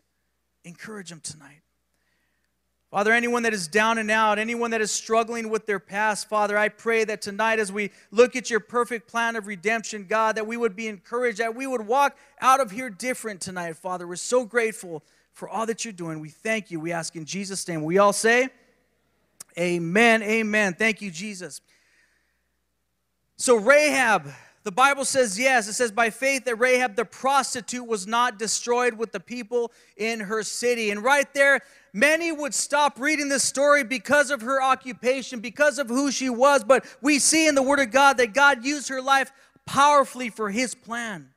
Encourage 0.65 1.11
them 1.11 1.21
tonight. 1.21 1.63
Father, 2.91 3.13
anyone 3.13 3.43
that 3.43 3.53
is 3.53 3.67
down 3.67 3.99
and 3.99 4.11
out, 4.11 4.39
anyone 4.39 4.71
that 4.71 4.81
is 4.81 4.93
struggling 4.93 5.51
with 5.51 5.67
their 5.67 5.81
past, 5.81 6.29
Father, 6.29 6.57
I 6.57 6.69
pray 6.69 7.05
that 7.05 7.21
tonight 7.21 7.59
as 7.59 7.73
we 7.73 7.91
look 8.13 8.37
at 8.37 8.49
your 8.49 8.61
perfect 8.61 9.09
plan 9.09 9.35
of 9.35 9.49
redemption, 9.49 10.07
God, 10.09 10.37
that 10.37 10.47
we 10.47 10.57
would 10.57 10.77
be 10.77 10.87
encouraged, 10.87 11.39
that 11.39 11.57
we 11.57 11.67
would 11.67 11.85
walk 11.85 12.17
out 12.41 12.61
of 12.61 12.71
here 12.71 12.89
different 12.89 13.41
tonight, 13.41 13.77
Father. 13.77 14.07
We're 14.07 14.17
so 14.17 14.45
grateful 14.45 15.03
for 15.33 15.49
all 15.49 15.67
that 15.67 15.85
you're 15.85 15.93
doing. 15.93 16.21
We 16.21 16.29
thank 16.29 16.71
you. 16.71 16.79
We 16.79 16.93
ask 16.93 17.17
in 17.17 17.25
Jesus' 17.25 17.67
name. 17.67 17.83
We 17.83 17.99
all 17.99 18.13
say, 18.13 18.49
Amen. 19.59 20.23
Amen. 20.23 20.75
Thank 20.75 21.03
you, 21.03 21.11
Jesus. 21.11 21.61
So, 23.37 23.57
Rahab, 23.57 24.31
The 24.67 24.73
Bible 24.73 25.05
says 25.05 25.39
yes. 25.39 25.69
It 25.69 25.75
says, 25.75 25.93
by 25.93 26.11
faith, 26.11 26.47
that 26.47 26.57
Rahab 26.57 26.97
the 26.97 27.05
prostitute 27.05 27.87
was 27.87 28.05
not 28.05 28.37
destroyed 28.37 28.95
with 28.95 29.13
the 29.13 29.21
people 29.21 29.71
in 29.97 30.19
her 30.19 30.43
city. 30.43 30.91
And 30.91 31.05
right 31.05 31.33
there, 31.35 31.61
many 31.97 32.31
would 32.31 32.55
stop 32.55 33.01
reading 33.01 33.29
this 33.29 33.43
story 33.43 33.83
because 33.83 34.31
of 34.31 34.43
her 34.43 34.63
occupation, 34.63 35.41
because 35.41 35.79
of 35.79 35.89
who 35.89 36.13
she 36.13 36.29
was. 36.29 36.63
But 36.63 36.85
we 37.01 37.19
see 37.19 37.49
in 37.49 37.55
the 37.55 37.63
Word 37.63 37.81
of 37.81 37.91
God 37.91 38.19
that 38.19 38.35
God 38.35 38.65
used 38.65 38.89
her 38.91 39.01
life 39.01 39.33
powerfully 39.65 40.29
for 40.29 40.51
His 40.51 40.75
plan. 40.75 41.31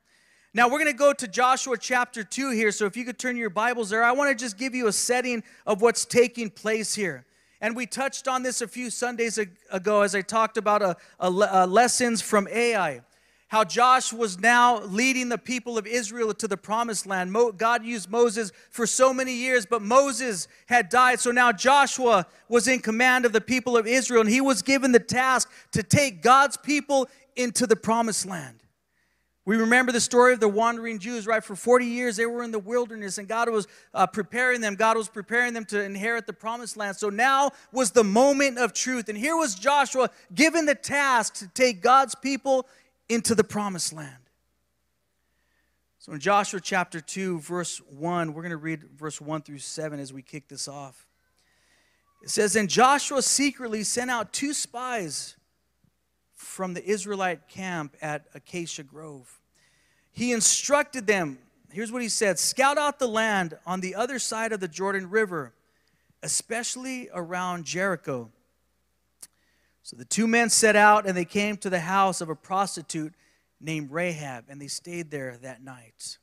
Now, 0.53 0.67
we're 0.67 0.79
going 0.79 0.91
to 0.91 0.97
go 0.97 1.13
to 1.13 1.27
Joshua 1.27 1.77
chapter 1.77 2.23
2 2.23 2.51
here. 2.51 2.71
So 2.71 2.85
if 2.85 2.97
you 2.97 3.05
could 3.05 3.17
turn 3.17 3.37
your 3.37 3.49
Bibles 3.49 3.89
there, 3.89 4.03
I 4.03 4.11
want 4.11 4.29
to 4.29 4.35
just 4.35 4.57
give 4.57 4.75
you 4.75 4.87
a 4.87 4.91
setting 4.91 5.43
of 5.65 5.81
what's 5.81 6.05
taking 6.05 6.49
place 6.49 6.93
here. 6.93 7.25
And 7.61 7.75
we 7.75 7.85
touched 7.85 8.27
on 8.27 8.43
this 8.43 8.61
a 8.61 8.67
few 8.67 8.89
Sundays 8.89 9.37
ago 9.37 10.01
as 10.01 10.15
I 10.15 10.21
talked 10.21 10.57
about 10.57 10.81
uh, 10.81 10.95
a, 11.19 11.27
a, 11.27 11.31
a 11.31 11.63
uh, 11.63 11.67
lessons 11.67 12.21
from 12.21 12.47
Ai 12.49 13.01
how 13.49 13.63
Josh 13.63 14.13
was 14.13 14.39
now 14.39 14.79
leading 14.83 15.29
the 15.29 15.37
people 15.37 15.77
of 15.77 15.87
Israel 15.87 16.33
to 16.35 16.47
the 16.47 16.55
promised 16.55 17.07
land. 17.07 17.31
Mo- 17.31 17.51
God 17.51 17.83
used 17.83 18.09
Moses 18.09 18.51
for 18.69 18.85
so 18.85 19.11
many 19.11 19.33
years, 19.33 19.65
but 19.65 19.81
Moses 19.81 20.47
had 20.67 20.89
died. 20.89 21.19
So 21.19 21.31
now 21.31 21.51
Joshua 21.51 22.27
was 22.47 22.67
in 22.67 22.79
command 22.79 23.25
of 23.25 23.33
the 23.33 23.41
people 23.41 23.75
of 23.75 23.87
Israel, 23.87 24.21
and 24.21 24.29
he 24.29 24.39
was 24.39 24.61
given 24.61 24.91
the 24.91 24.99
task 24.99 25.51
to 25.71 25.81
take 25.81 26.21
God's 26.21 26.57
people 26.57 27.09
into 27.35 27.65
the 27.65 27.75
promised 27.75 28.27
land. 28.27 28.59
We 29.49 29.57
remember 29.57 29.91
the 29.91 29.99
story 29.99 30.33
of 30.33 30.39
the 30.39 30.47
wandering 30.47 30.99
Jews, 30.99 31.25
right? 31.25 31.43
For 31.43 31.55
40 31.55 31.87
years, 31.87 32.17
they 32.17 32.27
were 32.27 32.43
in 32.43 32.51
the 32.51 32.59
wilderness, 32.59 33.17
and 33.17 33.27
God 33.27 33.49
was 33.49 33.67
uh, 33.95 34.05
preparing 34.05 34.61
them. 34.61 34.75
God 34.75 34.95
was 34.95 35.09
preparing 35.09 35.55
them 35.55 35.65
to 35.65 35.81
inherit 35.81 36.27
the 36.27 36.33
promised 36.33 36.77
land. 36.77 36.97
So 36.97 37.09
now 37.09 37.49
was 37.71 37.89
the 37.89 38.03
moment 38.03 38.59
of 38.59 38.73
truth. 38.73 39.09
And 39.09 39.17
here 39.17 39.35
was 39.35 39.55
Joshua 39.55 40.11
given 40.35 40.67
the 40.67 40.75
task 40.75 41.33
to 41.37 41.47
take 41.47 41.81
God's 41.81 42.13
people 42.13 42.67
into 43.09 43.35
the 43.35 43.43
promised 43.43 43.91
land. 43.91 44.15
So 45.97 46.13
in 46.13 46.19
Joshua 46.19 46.61
chapter 46.61 47.01
2, 47.01 47.39
verse 47.39 47.79
1, 47.89 48.33
we're 48.33 48.41
going 48.41 48.51
to 48.51 48.57
read 48.57 48.83
verse 48.95 49.19
1 49.19 49.41
through 49.41 49.57
7 49.57 49.99
as 49.99 50.13
we 50.13 50.21
kick 50.21 50.47
this 50.47 50.67
off. 50.67 51.05
It 52.23 52.29
says, 52.29 52.55
And 52.55 52.69
Joshua 52.69 53.21
secretly 53.21 53.83
sent 53.83 54.09
out 54.09 54.31
two 54.31 54.53
spies 54.53 55.35
from 56.35 56.73
the 56.73 56.85
Israelite 56.85 57.49
camp 57.49 57.97
at 58.01 58.25
Acacia 58.33 58.83
Grove. 58.83 59.39
He 60.11 60.31
instructed 60.31 61.05
them, 61.05 61.37
here's 61.71 61.91
what 61.91 62.01
he 62.01 62.09
said 62.09 62.39
scout 62.39 62.77
out 62.77 62.99
the 62.99 63.07
land 63.07 63.57
on 63.65 63.81
the 63.81 63.95
other 63.95 64.19
side 64.19 64.53
of 64.53 64.59
the 64.59 64.67
Jordan 64.67 65.09
River, 65.09 65.53
especially 66.23 67.09
around 67.13 67.65
Jericho. 67.65 68.31
So 69.89 69.97
the 69.97 70.05
two 70.05 70.27
men 70.27 70.51
set 70.51 70.75
out 70.75 71.07
and 71.07 71.17
they 71.17 71.25
came 71.25 71.57
to 71.57 71.69
the 71.71 71.79
house 71.79 72.21
of 72.21 72.29
a 72.29 72.35
prostitute 72.35 73.15
named 73.59 73.89
Rahab, 73.89 74.45
and 74.47 74.61
they 74.61 74.67
stayed 74.67 75.09
there 75.09 75.35
that 75.41 75.63
night. 75.63 76.19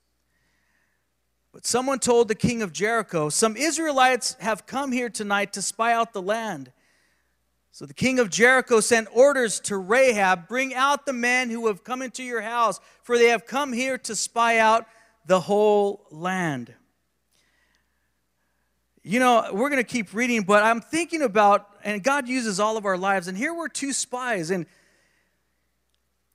But 1.53 1.67
someone 1.67 1.99
told 1.99 2.29
the 2.29 2.37
king 2.37 2.63
of 2.63 2.73
Jericho, 2.73 3.29
Some 3.29 3.57
Israelites 3.57 4.37
have 4.39 4.67
come 4.67 4.93
here 4.93 5.11
tonight 5.11 5.53
to 5.55 5.63
spy 5.63 5.93
out 5.93 6.13
the 6.13 6.23
land. 6.23 6.71
So 7.73 7.87
the 7.87 7.93
king 7.93 8.21
of 8.21 8.31
Jericho 8.31 8.79
sent 8.79 9.09
orders 9.13 9.59
to 9.63 9.79
Rahab 9.79 10.47
Bring 10.47 10.73
out 10.73 11.05
the 11.05 11.13
men 11.13 11.51
who 11.51 11.67
have 11.67 11.83
come 11.83 12.03
into 12.03 12.23
your 12.23 12.43
house, 12.43 12.79
for 13.03 13.19
they 13.19 13.31
have 13.31 13.47
come 13.47 13.73
here 13.73 13.99
to 13.99 14.15
spy 14.15 14.59
out 14.59 14.87
the 15.27 15.41
whole 15.41 16.07
land. 16.13 16.73
You 19.09 19.21
know, 19.21 19.51
we're 19.53 19.71
going 19.71 19.81
to 19.81 19.89
keep 19.89 20.13
reading, 20.15 20.43
but 20.43 20.65
I'm 20.65 20.81
thinking 20.81 21.23
about, 21.23 21.69
and 21.85 22.03
God 22.03 22.27
uses 22.27 22.59
all 22.59 22.77
of 22.77 22.85
our 22.85 22.99
lives, 22.99 23.29
and 23.29 23.39
here 23.39 23.55
were 23.55 23.69
two 23.69 23.93
spies. 23.93 24.51
And 24.51 24.67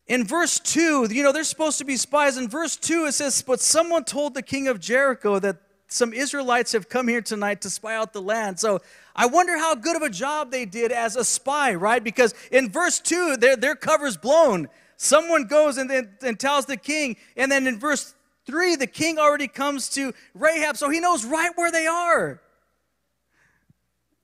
in 0.07 0.25
verse 0.25 0.57
2, 0.57 1.09
you 1.11 1.21
know, 1.21 1.33
they're 1.33 1.43
supposed 1.43 1.79
to 1.79 1.83
be 1.83 1.97
spies. 1.97 2.37
In 2.37 2.47
verse 2.47 2.77
2, 2.77 3.07
it 3.07 3.11
says, 3.11 3.41
But 3.41 3.59
someone 3.59 4.05
told 4.05 4.35
the 4.35 4.41
king 4.41 4.69
of 4.69 4.79
Jericho 4.79 5.37
that 5.39 5.57
some 5.89 6.13
Israelites 6.13 6.71
have 6.71 6.87
come 6.87 7.09
here 7.09 7.21
tonight 7.21 7.59
to 7.63 7.69
spy 7.69 7.93
out 7.93 8.13
the 8.13 8.21
land. 8.21 8.57
So 8.57 8.79
I 9.17 9.25
wonder 9.25 9.57
how 9.57 9.75
good 9.75 9.97
of 9.97 10.01
a 10.01 10.09
job 10.09 10.49
they 10.49 10.63
did 10.63 10.93
as 10.93 11.17
a 11.17 11.25
spy, 11.25 11.75
right? 11.75 12.01
Because 12.01 12.33
in 12.53 12.69
verse 12.69 13.01
2, 13.01 13.35
their, 13.35 13.57
their 13.57 13.75
cover's 13.75 14.15
blown. 14.15 14.69
Someone 14.95 15.43
goes 15.43 15.77
and, 15.77 15.89
then, 15.89 16.11
and 16.21 16.39
tells 16.39 16.67
the 16.67 16.77
king. 16.77 17.17
And 17.35 17.51
then 17.51 17.67
in 17.67 17.77
verse 17.79 18.15
3, 18.45 18.77
the 18.77 18.87
king 18.87 19.19
already 19.19 19.49
comes 19.49 19.89
to 19.89 20.13
Rahab, 20.33 20.77
so 20.77 20.89
he 20.89 21.01
knows 21.01 21.25
right 21.25 21.51
where 21.57 21.69
they 21.69 21.85
are 21.85 22.39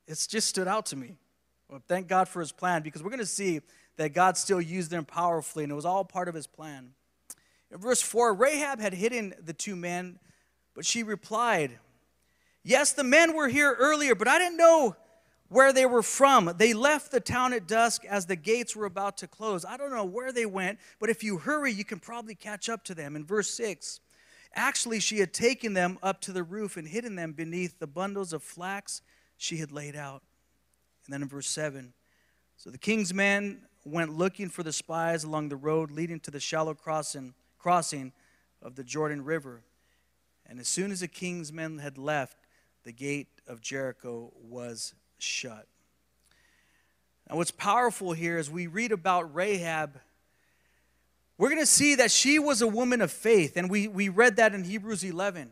it's 0.08 0.28
just 0.28 0.48
stood 0.48 0.68
out 0.68 0.86
to 0.88 0.96
me. 0.96 1.18
Well, 1.70 1.82
thank 1.88 2.08
God 2.08 2.28
for 2.30 2.40
his 2.40 2.52
plan 2.52 2.82
because 2.82 3.04
we're 3.04 3.10
going 3.10 3.20
to 3.20 3.26
see 3.26 3.62
that 3.98 4.14
God 4.14 4.38
still 4.38 4.62
used 4.62 4.90
them 4.90 5.04
powerfully 5.04 5.64
and 5.64 5.72
it 5.72 5.76
was 5.76 5.86
all 5.86 6.06
part 6.06 6.30
of 6.30 6.36
his 6.36 6.48
plan. 6.48 6.92
In 7.72 7.78
verse 7.80 8.02
4, 8.02 8.34
Rahab 8.34 8.80
had 8.80 8.94
hidden 8.94 9.34
the 9.44 9.54
two 9.54 9.76
men, 9.76 10.20
but 10.74 10.86
she 10.86 11.04
replied, 11.04 11.80
Yes, 12.64 12.94
the 12.94 13.04
men 13.04 13.34
were 13.34 13.48
here 13.48 13.76
earlier, 13.78 14.16
but 14.16 14.28
I 14.28 14.40
didn't 14.40 14.58
know 14.58 14.96
where 15.50 15.72
they 15.72 15.86
were 15.86 16.04
from. 16.04 16.54
They 16.58 16.74
left 16.74 17.12
the 17.12 17.20
town 17.20 17.54
at 17.54 17.68
dusk 17.68 18.04
as 18.06 18.26
the 18.26 18.36
gates 18.36 18.76
were 18.76 18.86
about 18.86 19.18
to 19.18 19.28
close. 19.28 19.66
I 19.66 19.78
don't 19.78 19.92
know 19.92 20.06
where 20.06 20.32
they 20.32 20.46
went, 20.46 20.80
but 21.00 21.10
if 21.10 21.24
you 21.24 21.38
hurry, 21.38 21.72
you 21.72 21.86
can 21.86 22.00
probably 22.00 22.36
catch 22.36 22.70
up 22.70 22.84
to 22.86 22.96
them. 22.96 23.16
In 23.16 23.26
verse 23.26 23.50
6, 23.52 24.02
actually, 24.54 25.00
she 25.00 25.20
had 25.20 25.34
taken 25.34 25.74
them 25.74 25.98
up 26.04 26.22
to 26.22 26.34
the 26.34 26.44
roof 26.44 26.78
and 26.78 26.88
hidden 26.88 27.16
them 27.16 27.32
beneath 27.32 27.80
the 27.80 27.88
bundles 27.88 28.34
of 28.34 28.44
flax 28.44 29.02
she 29.38 29.58
had 29.58 29.72
laid 29.72 29.96
out. 29.96 30.24
And 31.06 31.14
then 31.14 31.22
in 31.22 31.28
verse 31.28 31.48
7 31.48 31.94
so 32.58 32.72
the 32.72 32.78
king's 32.78 33.14
men 33.14 33.62
went 33.86 34.18
looking 34.18 34.50
for 34.50 34.64
the 34.64 34.74
spies 34.74 35.24
along 35.24 35.50
the 35.50 35.56
road 35.56 35.92
leading 35.92 36.20
to 36.22 36.32
the 36.32 36.40
shallow 36.40 36.74
crossing, 36.74 37.36
crossing 37.60 38.12
of 38.64 38.76
the 38.76 38.84
Jordan 38.84 39.24
River. 39.24 39.62
And 40.48 40.60
as 40.60 40.68
soon 40.68 40.92
as 40.92 41.02
the 41.02 41.08
king's 41.08 41.54
men 41.54 41.78
had 41.78 42.00
left, 42.00 42.36
the 42.84 42.92
gate 42.92 43.28
of 43.48 43.62
Jericho 43.62 44.34
was 44.42 44.96
shut. 45.20 45.68
Now, 47.30 47.36
what's 47.36 47.52
powerful 47.52 48.14
here 48.14 48.40
is 48.40 48.50
we 48.50 48.66
read 48.66 48.92
about 48.92 49.34
Rahab. 49.36 50.00
We're 51.38 51.50
going 51.50 51.62
to 51.62 51.66
see 51.66 51.96
that 51.96 52.10
she 52.10 52.40
was 52.40 52.62
a 52.62 52.68
woman 52.68 53.02
of 53.02 53.12
faith, 53.12 53.56
and 53.56 53.70
we, 53.70 53.88
we 53.88 54.10
read 54.10 54.38
that 54.38 54.56
in 54.56 54.64
Hebrews 54.64 55.04
11. 55.04 55.52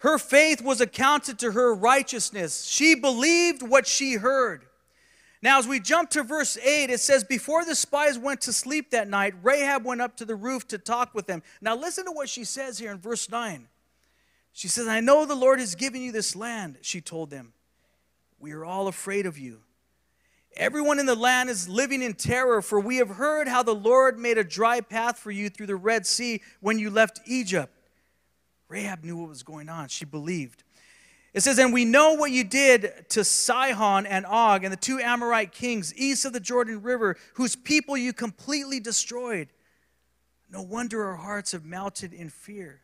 Her 0.00 0.16
faith 0.16 0.62
was 0.62 0.80
accounted 0.80 1.38
to 1.40 1.52
her 1.52 1.74
righteousness. 1.74 2.64
She 2.64 2.94
believed 2.94 3.62
what 3.62 3.86
she 3.86 4.14
heard. 4.14 4.64
Now, 5.42 5.58
as 5.58 5.68
we 5.68 5.78
jump 5.78 6.08
to 6.10 6.22
verse 6.22 6.56
8, 6.56 6.88
it 6.88 7.00
says, 7.00 7.22
Before 7.22 7.66
the 7.66 7.74
spies 7.74 8.18
went 8.18 8.40
to 8.42 8.52
sleep 8.52 8.90
that 8.90 9.08
night, 9.08 9.34
Rahab 9.42 9.84
went 9.84 10.00
up 10.00 10.16
to 10.16 10.24
the 10.24 10.34
roof 10.34 10.66
to 10.68 10.78
talk 10.78 11.14
with 11.14 11.26
them. 11.26 11.42
Now, 11.60 11.76
listen 11.76 12.06
to 12.06 12.12
what 12.12 12.30
she 12.30 12.44
says 12.44 12.78
here 12.78 12.92
in 12.92 12.98
verse 12.98 13.30
9. 13.30 13.68
She 14.52 14.68
says, 14.68 14.88
I 14.88 15.00
know 15.00 15.26
the 15.26 15.34
Lord 15.34 15.60
has 15.60 15.74
given 15.74 16.00
you 16.00 16.12
this 16.12 16.34
land, 16.34 16.78
she 16.80 17.02
told 17.02 17.28
them. 17.28 17.52
We 18.38 18.52
are 18.52 18.64
all 18.64 18.88
afraid 18.88 19.26
of 19.26 19.38
you. 19.38 19.60
Everyone 20.56 20.98
in 20.98 21.06
the 21.06 21.14
land 21.14 21.50
is 21.50 21.68
living 21.68 22.02
in 22.02 22.14
terror, 22.14 22.62
for 22.62 22.80
we 22.80 22.96
have 22.96 23.10
heard 23.10 23.48
how 23.48 23.62
the 23.62 23.74
Lord 23.74 24.18
made 24.18 24.38
a 24.38 24.44
dry 24.44 24.80
path 24.80 25.18
for 25.18 25.30
you 25.30 25.50
through 25.50 25.66
the 25.66 25.76
Red 25.76 26.06
Sea 26.06 26.40
when 26.60 26.78
you 26.78 26.88
left 26.88 27.20
Egypt 27.26 27.74
Rahab 28.70 29.04
knew 29.04 29.16
what 29.16 29.28
was 29.28 29.42
going 29.42 29.68
on. 29.68 29.88
She 29.88 30.04
believed. 30.04 30.62
It 31.34 31.42
says, 31.42 31.58
And 31.58 31.72
we 31.72 31.84
know 31.84 32.14
what 32.14 32.30
you 32.30 32.44
did 32.44 33.04
to 33.10 33.24
Sihon 33.24 34.06
and 34.06 34.24
Og 34.24 34.64
and 34.64 34.72
the 34.72 34.76
two 34.76 34.98
Amorite 35.00 35.52
kings 35.52 35.94
east 35.96 36.24
of 36.24 36.32
the 36.32 36.40
Jordan 36.40 36.80
River, 36.80 37.16
whose 37.34 37.56
people 37.56 37.96
you 37.96 38.12
completely 38.12 38.80
destroyed. 38.80 39.48
No 40.50 40.62
wonder 40.62 41.04
our 41.04 41.16
hearts 41.16 41.52
have 41.52 41.64
melted 41.64 42.12
in 42.12 42.30
fear. 42.30 42.80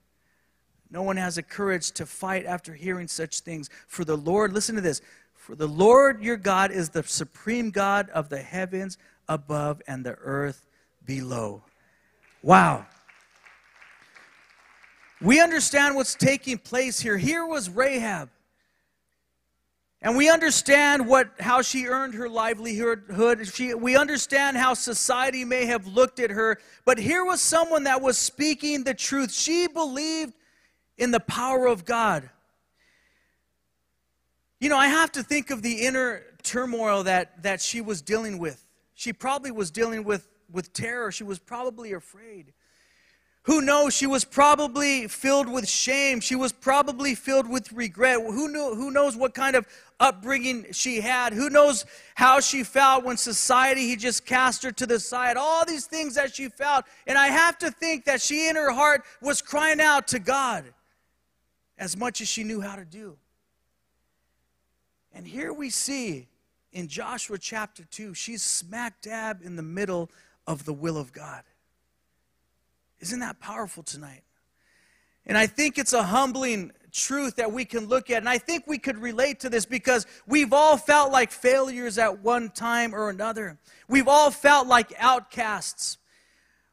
No 0.90 1.02
one 1.02 1.16
has 1.16 1.36
the 1.36 1.42
courage 1.42 1.92
to 1.92 2.06
fight 2.06 2.46
after 2.46 2.74
hearing 2.74 3.08
such 3.08 3.40
things. 3.40 3.70
For 3.86 4.04
the 4.04 4.16
Lord, 4.16 4.52
listen 4.52 4.74
to 4.76 4.80
this 4.80 5.00
for 5.34 5.54
the 5.54 5.68
Lord 5.68 6.22
your 6.24 6.36
God 6.36 6.72
is 6.72 6.88
the 6.88 7.04
supreme 7.04 7.70
God 7.70 8.10
of 8.10 8.28
the 8.28 8.42
heavens 8.42 8.98
above 9.28 9.80
and 9.86 10.04
the 10.04 10.14
earth 10.14 10.66
below. 11.04 11.62
Wow. 12.42 12.86
We 15.20 15.40
understand 15.40 15.96
what's 15.96 16.14
taking 16.14 16.58
place 16.58 17.00
here. 17.00 17.16
Here 17.16 17.46
was 17.46 17.70
Rahab. 17.70 18.28
And 20.02 20.16
we 20.16 20.30
understand 20.30 21.08
what, 21.08 21.30
how 21.40 21.62
she 21.62 21.86
earned 21.86 22.14
her 22.14 22.28
livelihood. 22.28 23.48
She, 23.52 23.72
we 23.74 23.96
understand 23.96 24.56
how 24.56 24.74
society 24.74 25.44
may 25.44 25.64
have 25.64 25.86
looked 25.86 26.20
at 26.20 26.30
her. 26.30 26.58
But 26.84 26.98
here 26.98 27.24
was 27.24 27.40
someone 27.40 27.84
that 27.84 28.02
was 28.02 28.18
speaking 28.18 28.84
the 28.84 28.94
truth. 28.94 29.32
She 29.32 29.66
believed 29.66 30.34
in 30.98 31.10
the 31.10 31.20
power 31.20 31.66
of 31.66 31.84
God. 31.84 32.28
You 34.60 34.68
know, 34.68 34.76
I 34.76 34.88
have 34.88 35.12
to 35.12 35.22
think 35.22 35.50
of 35.50 35.62
the 35.62 35.86
inner 35.86 36.22
turmoil 36.42 37.02
that, 37.04 37.42
that 37.42 37.60
she 37.60 37.80
was 37.80 38.02
dealing 38.02 38.38
with. 38.38 38.64
She 38.94 39.12
probably 39.12 39.50
was 39.50 39.70
dealing 39.70 40.04
with, 40.04 40.28
with 40.50 40.72
terror. 40.72 41.10
She 41.10 41.24
was 41.24 41.38
probably 41.38 41.92
afraid. 41.92 42.52
Who 43.46 43.60
knows? 43.60 43.94
She 43.94 44.08
was 44.08 44.24
probably 44.24 45.06
filled 45.06 45.48
with 45.48 45.68
shame. 45.68 46.18
She 46.18 46.34
was 46.34 46.52
probably 46.52 47.14
filled 47.14 47.48
with 47.48 47.70
regret. 47.70 48.16
Who, 48.16 48.48
knew, 48.48 48.74
who 48.74 48.90
knows 48.90 49.16
what 49.16 49.34
kind 49.34 49.54
of 49.54 49.68
upbringing 50.00 50.66
she 50.72 51.00
had? 51.00 51.32
Who 51.32 51.48
knows 51.48 51.86
how 52.16 52.40
she 52.40 52.64
felt 52.64 53.04
when 53.04 53.16
society, 53.16 53.82
he 53.82 53.94
just 53.94 54.26
cast 54.26 54.64
her 54.64 54.72
to 54.72 54.84
the 54.84 54.98
side? 54.98 55.36
All 55.36 55.64
these 55.64 55.86
things 55.86 56.16
that 56.16 56.34
she 56.34 56.48
felt. 56.48 56.86
And 57.06 57.16
I 57.16 57.28
have 57.28 57.56
to 57.58 57.70
think 57.70 58.04
that 58.06 58.20
she 58.20 58.48
in 58.48 58.56
her 58.56 58.72
heart 58.72 59.04
was 59.22 59.40
crying 59.40 59.80
out 59.80 60.08
to 60.08 60.18
God 60.18 60.64
as 61.78 61.96
much 61.96 62.20
as 62.20 62.26
she 62.26 62.42
knew 62.42 62.60
how 62.60 62.74
to 62.74 62.84
do. 62.84 63.16
And 65.12 65.24
here 65.24 65.52
we 65.52 65.70
see 65.70 66.26
in 66.72 66.88
Joshua 66.88 67.38
chapter 67.38 67.84
2, 67.84 68.12
she's 68.12 68.42
smack 68.42 69.00
dab 69.02 69.40
in 69.44 69.54
the 69.54 69.62
middle 69.62 70.10
of 70.48 70.64
the 70.64 70.72
will 70.72 70.98
of 70.98 71.12
God. 71.12 71.42
Isn't 73.00 73.20
that 73.20 73.40
powerful 73.40 73.82
tonight? 73.82 74.22
And 75.26 75.36
I 75.36 75.46
think 75.46 75.78
it's 75.78 75.92
a 75.92 76.02
humbling 76.02 76.72
truth 76.92 77.36
that 77.36 77.52
we 77.52 77.64
can 77.64 77.86
look 77.86 78.10
at. 78.10 78.18
And 78.18 78.28
I 78.28 78.38
think 78.38 78.66
we 78.66 78.78
could 78.78 78.98
relate 78.98 79.40
to 79.40 79.50
this 79.50 79.66
because 79.66 80.06
we've 80.26 80.52
all 80.52 80.76
felt 80.76 81.12
like 81.12 81.30
failures 81.30 81.98
at 81.98 82.20
one 82.20 82.50
time 82.50 82.94
or 82.94 83.10
another. 83.10 83.58
We've 83.88 84.08
all 84.08 84.30
felt 84.30 84.66
like 84.66 84.92
outcasts. 84.98 85.98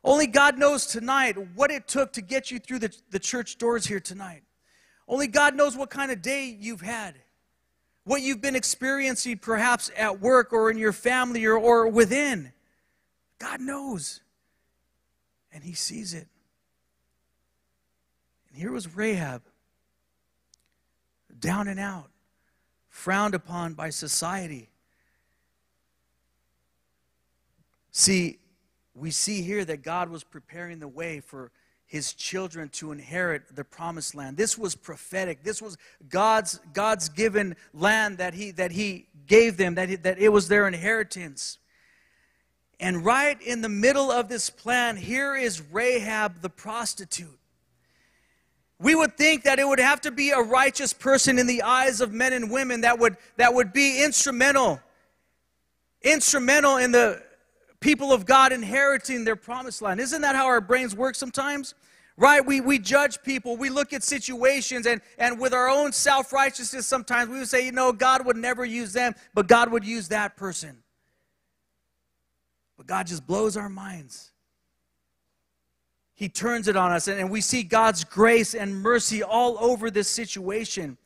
Only 0.03 0.27
God 0.27 0.57
knows 0.57 0.85
tonight 0.85 1.35
what 1.55 1.71
it 1.71 1.87
took 1.87 2.13
to 2.13 2.21
get 2.21 2.51
you 2.51 2.59
through 2.59 2.79
the, 2.79 2.95
the 3.09 3.19
church 3.19 3.57
doors 3.57 3.85
here 3.85 3.99
tonight. 3.99 4.43
Only 5.07 5.27
God 5.27 5.55
knows 5.55 5.75
what 5.75 5.89
kind 5.89 6.11
of 6.11 6.21
day 6.21 6.55
you've 6.57 6.81
had, 6.81 7.15
what 8.05 8.21
you've 8.21 8.41
been 8.41 8.55
experiencing 8.55 9.37
perhaps 9.37 9.91
at 9.97 10.21
work 10.21 10.53
or 10.53 10.69
in 10.69 10.77
your 10.77 10.93
family 10.93 11.45
or, 11.45 11.57
or 11.57 11.87
within. 11.87 12.53
God 13.39 13.59
knows 13.59 14.21
and 15.53 15.63
he 15.63 15.73
sees 15.73 16.13
it. 16.13 16.27
And 18.49 18.57
here 18.57 18.71
was 18.71 18.95
Rahab, 18.95 19.41
down 21.39 21.67
and 21.67 21.79
out, 21.79 22.09
frowned 22.89 23.35
upon 23.35 23.73
by 23.73 23.89
society. 23.89 24.69
See, 27.91 28.39
we 28.95 29.11
see 29.11 29.41
here 29.41 29.63
that 29.65 29.83
God 29.83 30.09
was 30.09 30.23
preparing 30.23 30.79
the 30.79 30.87
way 30.87 31.19
for 31.19 31.51
his 31.85 32.13
children 32.13 32.69
to 32.69 32.91
inherit 32.91 33.55
the 33.55 33.63
promised 33.63 34.15
land. 34.15 34.35
This 34.35 34.57
was 34.57 34.75
prophetic. 34.75 35.43
This 35.43 35.61
was 35.61 35.77
God's 36.09 36.59
God's 36.73 37.09
given 37.09 37.55
land 37.71 38.17
that 38.17 38.33
he 38.33 38.49
that 38.51 38.71
he 38.71 39.07
gave 39.27 39.57
them 39.57 39.75
that 39.75 39.89
he, 39.89 39.95
that 39.97 40.17
it 40.17 40.29
was 40.29 40.47
their 40.47 40.67
inheritance. 40.67 41.59
And 42.79 43.05
right 43.05 43.41
in 43.41 43.61
the 43.61 43.69
middle 43.69 44.11
of 44.11 44.27
this 44.27 44.49
plan, 44.49 44.97
here 44.97 45.35
is 45.35 45.61
Rahab 45.71 46.41
the 46.41 46.49
prostitute. 46.49 47.39
We 48.79 48.95
would 48.95 49.15
think 49.15 49.43
that 49.43 49.59
it 49.59 49.67
would 49.67 49.79
have 49.79 50.01
to 50.01 50.11
be 50.11 50.31
a 50.31 50.41
righteous 50.41 50.91
person 50.91 51.39
in 51.39 51.47
the 51.47 51.61
eyes 51.61 52.01
of 52.01 52.11
men 52.11 52.33
and 52.33 52.51
women 52.51 52.81
that 52.81 52.99
would, 52.99 53.15
that 53.37 53.53
would 53.53 53.71
be 53.71 54.03
instrumental, 54.03 54.81
instrumental 56.01 56.77
in 56.77 56.91
the 56.91 57.23
people 57.79 58.11
of 58.11 58.25
God 58.25 58.51
inheriting 58.51 59.23
their 59.23 59.35
promised 59.37 59.81
land. 59.81 60.01
Isn't 60.01 60.21
that 60.21 60.35
how 60.35 60.47
our 60.47 60.59
brains 60.59 60.95
work 60.95 61.15
sometimes? 61.15 61.75
Right? 62.17 62.45
We, 62.45 62.61
we 62.61 62.77
judge 62.77 63.23
people, 63.23 63.57
we 63.57 63.69
look 63.69 63.91
at 63.93 64.03
situations, 64.03 64.85
and, 64.85 65.01
and 65.17 65.39
with 65.39 65.53
our 65.53 65.69
own 65.69 65.91
self 65.93 66.31
righteousness, 66.31 66.85
sometimes 66.85 67.29
we 67.29 67.39
would 67.39 67.47
say, 67.47 67.65
you 67.65 67.71
know, 67.71 67.91
God 67.91 68.25
would 68.25 68.37
never 68.37 68.65
use 68.65 68.93
them, 68.93 69.15
but 69.33 69.47
God 69.47 69.71
would 69.71 69.85
use 69.85 70.09
that 70.09 70.35
person. 70.35 70.82
But 72.83 72.87
God 72.87 73.07
just 73.07 73.25
blows 73.25 73.55
our 73.55 73.69
minds. 73.69 74.31
He 76.15 76.27
turns 76.27 76.67
it 76.67 76.75
on 76.75 76.91
us, 76.91 77.07
and 77.07 77.29
we 77.29 77.39
see 77.39 77.63
God's 77.63 78.03
grace 78.03 78.53
and 78.53 78.75
mercy 78.75 79.23
all 79.23 79.57
over 79.59 79.89
this 79.89 80.09
situation. 80.09 80.97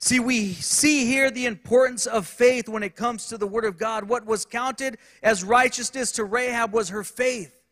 See, 0.00 0.20
we 0.20 0.52
see 0.52 1.06
here 1.06 1.30
the 1.30 1.46
importance 1.46 2.06
of 2.06 2.26
faith 2.26 2.68
when 2.68 2.82
it 2.82 2.94
comes 2.94 3.26
to 3.28 3.38
the 3.38 3.46
Word 3.46 3.64
of 3.64 3.78
God. 3.78 4.06
What 4.06 4.26
was 4.26 4.44
counted 4.44 4.98
as 5.22 5.42
righteousness 5.42 6.12
to 6.12 6.24
Rahab 6.24 6.72
was 6.74 6.90
her 6.90 7.02
faith. 7.02 7.62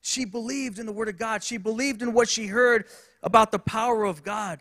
She 0.00 0.24
believed 0.24 0.80
in 0.80 0.86
the 0.86 0.92
Word 0.92 1.08
of 1.08 1.18
God, 1.18 1.44
she 1.44 1.56
believed 1.56 2.02
in 2.02 2.12
what 2.12 2.28
she 2.28 2.48
heard 2.48 2.86
about 3.22 3.52
the 3.52 3.60
power 3.60 4.04
of 4.04 4.24
God. 4.24 4.60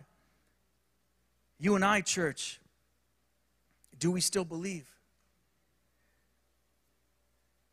You 1.60 1.75
and 1.75 1.84
I, 1.84 2.01
church, 2.01 2.62
do 3.98 4.12
we 4.12 4.22
still 4.22 4.46
believe? 4.46 4.88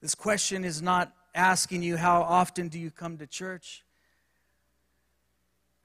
This 0.04 0.14
question 0.14 0.66
is 0.66 0.82
not 0.82 1.14
asking 1.34 1.82
you 1.82 1.96
how 1.96 2.20
often 2.20 2.68
do 2.68 2.78
you 2.78 2.90
come 2.90 3.16
to 3.16 3.26
church? 3.26 3.82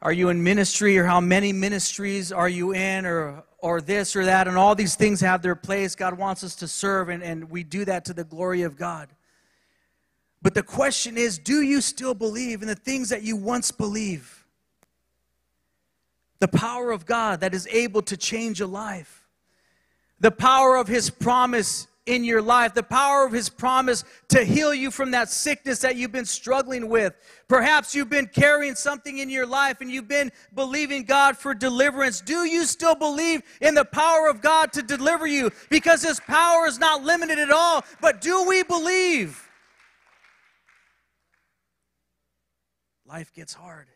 Are 0.02 0.12
you 0.12 0.28
in 0.28 0.44
ministry 0.44 0.98
or 0.98 1.06
how 1.06 1.22
many 1.22 1.54
ministries 1.54 2.34
are 2.34 2.50
you 2.50 2.74
in 2.74 3.06
or 3.06 3.46
or 3.60 3.80
this 3.80 4.18
or 4.18 4.26
that 4.26 4.50
and 4.50 4.58
all 4.58 4.76
these 4.76 4.98
things 4.98 5.22
have 5.22 5.42
their 5.42 5.56
place. 5.56 5.96
God 5.96 6.18
wants 6.18 6.44
us 6.44 6.54
to 6.56 6.68
serve 6.68 7.08
and, 7.08 7.24
and 7.24 7.50
we 7.50 7.64
do 7.64 7.86
that 7.86 8.04
to 8.06 8.14
the 8.14 8.26
glory 8.26 8.64
of 8.64 8.76
God. 8.76 9.08
But 10.42 10.54
the 10.54 10.64
question 10.64 11.18
is, 11.18 11.38
do 11.38 11.62
you 11.62 11.80
still 11.80 12.14
believe 12.14 12.62
in 12.62 12.68
the 12.68 12.76
things 12.76 13.08
that 13.08 13.24
you 13.24 13.38
once 13.38 13.72
believed? 13.72 14.30
The 16.40 16.50
power 16.50 16.92
of 16.92 17.06
God 17.06 17.40
that 17.40 17.54
is 17.54 17.70
able 17.72 18.02
to 18.02 18.18
change 18.18 18.60
a 18.60 18.68
life. 18.68 19.26
The 20.20 20.32
power 20.32 20.76
of 20.76 20.90
his 20.90 21.10
promise 21.10 21.88
in 22.10 22.24
your 22.24 22.42
life, 22.42 22.74
the 22.74 22.82
power 22.82 23.26
of 23.26 23.32
His 23.32 23.50
promise 23.50 24.04
to 24.30 24.44
heal 24.44 24.74
you 24.74 24.90
from 24.90 25.12
that 25.12 25.30
sickness 25.30 25.80
that 25.80 25.96
you've 25.96 26.12
been 26.12 26.26
struggling 26.26 26.90
with. 26.90 27.14
Perhaps 27.48 27.94
you've 27.94 28.10
been 28.10 28.26
carrying 28.26 28.74
something 28.74 29.20
in 29.20 29.30
your 29.30 29.46
life 29.46 29.80
and 29.80 29.92
you've 29.92 30.08
been 30.08 30.32
believing 30.56 31.04
God 31.04 31.38
for 31.38 31.54
deliverance. 31.54 32.20
Do 32.20 32.46
you 32.46 32.66
still 32.66 32.96
believe 32.96 33.44
in 33.62 33.76
the 33.76 33.86
power 33.86 34.28
of 34.28 34.42
God 34.42 34.74
to 34.74 34.82
deliver 34.82 35.28
you? 35.28 35.52
Because 35.70 36.02
His 36.02 36.20
power 36.20 36.66
is 36.66 36.80
not 36.80 37.04
limited 37.04 37.38
at 37.38 37.52
all, 37.52 37.86
but 38.02 38.22
do 38.22 38.44
we 38.48 38.64
believe? 38.64 39.48
Life 43.06 43.32
gets 43.34 43.54
hard. 43.54 43.88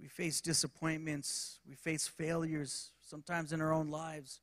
We 0.00 0.08
face 0.08 0.40
disappointments, 0.40 1.60
we 1.68 1.74
face 1.74 2.08
failures, 2.08 2.92
sometimes 3.02 3.52
in 3.52 3.60
our 3.60 3.74
own 3.74 3.90
lives. 3.90 4.40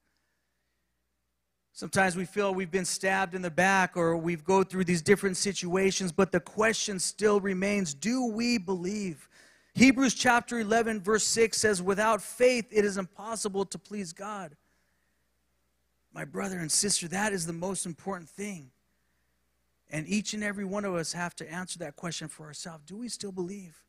Sometimes 1.77 2.15
we 2.15 2.25
feel 2.25 2.55
we've 2.55 2.71
been 2.71 2.85
stabbed 2.85 3.35
in 3.35 3.43
the 3.43 3.51
back 3.51 3.95
or 3.95 4.17
we've 4.17 4.43
go 4.43 4.63
through 4.63 4.85
these 4.85 5.03
different 5.03 5.37
situations, 5.37 6.11
but 6.11 6.31
the 6.31 6.39
question 6.39 6.97
still 6.97 7.39
remains, 7.39 7.93
do 7.93 8.25
we 8.25 8.57
believe? 8.57 9.29
Hebrews 9.75 10.15
chapter 10.15 10.59
11 10.59 11.01
verse 11.01 11.23
6 11.25 11.55
says 11.55 11.79
without 11.83 12.19
faith 12.19 12.65
it 12.71 12.83
is 12.83 12.97
impossible 12.97 13.63
to 13.65 13.77
please 13.77 14.11
God. 14.11 14.55
My 16.11 16.25
brother 16.25 16.57
and 16.57 16.71
sister, 16.71 17.07
that 17.09 17.31
is 17.31 17.45
the 17.45 17.53
most 17.53 17.85
important 17.85 18.27
thing. 18.27 18.71
And 19.91 20.07
each 20.07 20.33
and 20.33 20.43
every 20.43 20.65
one 20.65 20.83
of 20.83 20.95
us 20.95 21.13
have 21.13 21.35
to 21.35 21.53
answer 21.53 21.77
that 21.77 21.95
question 21.95 22.27
for 22.27 22.47
ourselves. 22.47 22.85
Do 22.87 22.97
we 22.97 23.07
still 23.07 23.31
believe? 23.31 23.83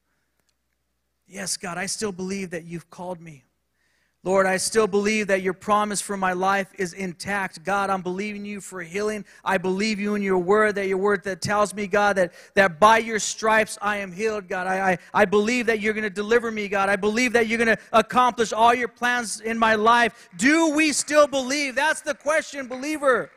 Yes, 1.27 1.57
God, 1.57 1.79
I 1.79 1.87
still 1.87 2.13
believe 2.13 2.51
that 2.51 2.65
you've 2.65 2.91
called 2.91 3.19
me. 3.19 3.45
Lord, 4.25 4.47
I 4.47 4.57
still 4.57 4.89
believe 4.89 5.29
that 5.29 5.43
your 5.43 5.53
promise 5.53 6.01
for 6.01 6.17
my 6.17 6.33
life 6.33 6.69
is 6.77 6.93
intact. 6.93 7.63
God, 7.63 7.89
I'm 7.89 8.03
believing 8.03 8.45
you 8.45 8.61
for 8.61 8.83
healing. 8.83 9.25
I 9.45 9.59
believe 9.59 10.01
you 10.01 10.17
in 10.17 10.23
your 10.23 10.39
word, 10.39 10.75
that 10.75 10.89
your 10.89 10.99
word 10.99 11.23
that 11.23 11.41
tells 11.41 11.73
me, 11.73 11.87
God, 11.87 12.17
that, 12.17 12.33
that 12.55 12.81
by 12.81 12.99
your 12.99 13.21
stripes 13.21 13.79
I 13.81 13.99
am 13.99 14.11
healed, 14.11 14.49
God. 14.49 14.67
I, 14.67 14.93
I, 14.93 14.99
I 15.15 15.25
believe 15.25 15.67
that 15.67 15.81
you're 15.81 15.95
going 15.95 16.03
to 16.03 16.11
deliver 16.11 16.51
me, 16.51 16.67
God. 16.67 16.89
I 16.89 16.97
believe 16.97 17.33
that 17.35 17.47
you're 17.47 17.65
going 17.65 17.77
to 17.77 17.83
accomplish 17.93 18.53
all 18.53 18.75
your 18.75 18.89
plans 18.89 19.41
in 19.41 19.57
my 19.57 19.77
life. 19.77 20.29
Do 20.37 20.75
we 20.75 20.93
still 20.93 21.29
believe? 21.29 21.77
That's 21.77 22.01
the 22.01 22.15
question, 22.15 22.67
believer. 22.67 23.31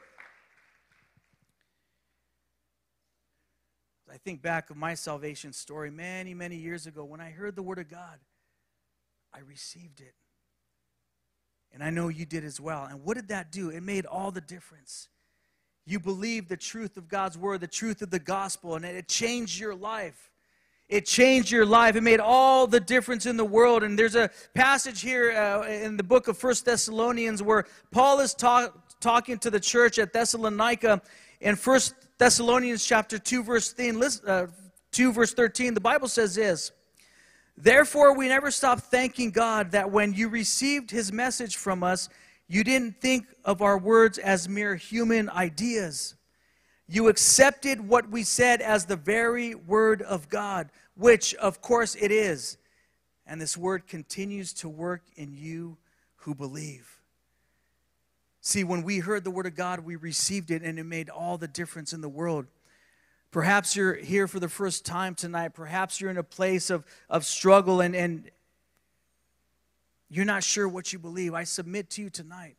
I 4.12 4.18
think 4.18 4.42
back 4.42 4.72
of 4.72 4.78
my 4.78 4.96
salvation 4.96 5.54
story 5.54 5.92
many, 5.92 6.34
many 6.34 6.56
years 6.56 6.88
ago 6.88 7.06
when 7.06 7.22
I 7.22 7.30
heard 7.30 7.56
the 7.56 7.64
word 7.64 7.78
of 7.80 7.88
God, 7.88 8.20
I 9.32 9.40
received 9.40 10.02
it. 10.02 10.16
And 11.74 11.84
I 11.84 11.90
know 11.90 12.10
you 12.10 12.26
did 12.26 12.44
as 12.44 12.60
well. 12.60 12.86
And 12.86 13.04
what 13.04 13.16
did 13.16 13.30
that 13.30 13.52
do? 13.52 13.70
It 13.70 13.82
made 13.82 14.06
all 14.06 14.32
the 14.32 14.42
difference. 14.42 15.08
You 15.86 16.00
believed 16.00 16.50
the 16.50 16.58
truth 16.58 16.98
of 16.98 17.08
God's 17.08 17.38
word, 17.38 17.62
the 17.62 17.68
truth 17.68 18.02
of 18.02 18.12
the 18.12 18.20
gospel, 18.20 18.76
and 18.76 18.86
it 18.86 19.08
changed 19.08 19.60
your 19.60 19.74
life. 19.74 20.32
It 20.90 21.06
changed 21.06 21.52
your 21.52 21.66
life. 21.66 21.96
It 21.96 22.02
made 22.02 22.20
all 22.20 22.68
the 22.68 22.80
difference 22.80 23.26
in 23.26 23.38
the 23.38 23.46
world. 23.46 23.82
And 23.82 23.98
there's 23.98 24.16
a 24.16 24.30
passage 24.54 25.00
here 25.00 25.32
uh, 25.32 25.66
in 25.66 25.96
the 25.96 26.04
book 26.04 26.28
of 26.28 26.38
First 26.38 26.66
Thessalonians 26.66 27.42
where 27.42 27.66
Paul 27.92 28.20
is 28.20 28.34
talk, 28.34 29.00
talking 29.00 29.38
to 29.40 29.50
the 29.50 29.60
church 29.60 30.00
at 30.00 30.12
Thessalonica 30.12 31.02
in 31.40 31.56
First 31.56 31.96
Thessalonians 32.18 32.86
chapter 32.86 33.18
2 33.18 33.42
verse 33.42 33.72
13, 33.72 34.04
uh, 34.28 34.48
2 34.92 35.14
verse 35.14 35.34
13. 35.34 35.74
The 35.74 35.80
Bible 35.80 36.10
says 36.10 36.36
this. 36.36 36.74
Therefore, 37.58 38.16
we 38.16 38.28
never 38.28 38.50
stop 38.50 38.80
thanking 38.80 39.32
God 39.32 39.72
that 39.72 39.92
when 39.92 40.14
you 40.14 40.30
received 40.30 40.90
his 40.90 41.12
message 41.12 41.58
from 41.58 41.84
us, 41.84 42.10
you 42.48 42.64
didn't 42.64 43.00
think 43.00 43.28
of 43.46 43.62
our 43.62 43.78
words 43.78 44.18
as 44.18 44.50
mere 44.50 44.76
human 44.76 45.30
ideas. 45.30 46.16
You 46.88 47.08
accepted 47.08 47.88
what 47.88 48.10
we 48.10 48.24
said 48.24 48.62
as 48.62 48.86
the 48.86 48.98
very 48.98 49.56
word 49.56 50.02
of 50.02 50.28
God, 50.28 50.70
which 50.96 51.34
of 51.36 51.62
course 51.62 51.96
it 51.96 52.12
is. 52.12 52.58
And 53.26 53.40
this 53.40 53.56
word 53.56 53.88
continues 53.88 54.52
to 54.56 54.68
work 54.68 55.04
in 55.16 55.34
you 55.34 55.78
who 56.18 56.36
believe. 56.36 57.00
See, 58.42 58.64
when 58.64 58.84
we 58.84 59.00
heard 59.00 59.24
the 59.24 59.32
word 59.32 59.46
of 59.46 59.56
God, 59.56 59.82
we 59.82 59.96
received 59.96 60.52
it 60.52 60.64
and 60.64 60.80
it 60.80 60.84
made 60.84 61.10
all 61.10 61.38
the 61.38 61.48
difference 61.48 61.94
in 61.94 62.02
the 62.02 62.10
world. 62.10 62.48
Perhaps 63.32 63.78
you're 63.78 63.96
here 63.96 64.28
for 64.28 64.40
the 64.42 64.50
first 64.50 64.86
time 64.86 65.16
tonight. 65.16 65.54
Perhaps 65.54 66.02
you're 66.02 66.12
in 66.12 66.18
a 66.18 66.24
place 66.24 66.70
of, 66.70 66.86
of 67.10 67.26
struggle 67.26 67.80
and, 67.80 67.96
and 67.96 68.30
you're 70.10 70.26
not 70.26 70.44
sure 70.44 70.68
what 70.68 70.92
you 70.92 71.00
believe. 71.00 71.34
I 71.34 71.46
submit 71.46 71.90
to 71.92 72.02
you 72.02 72.10
tonight 72.10 72.58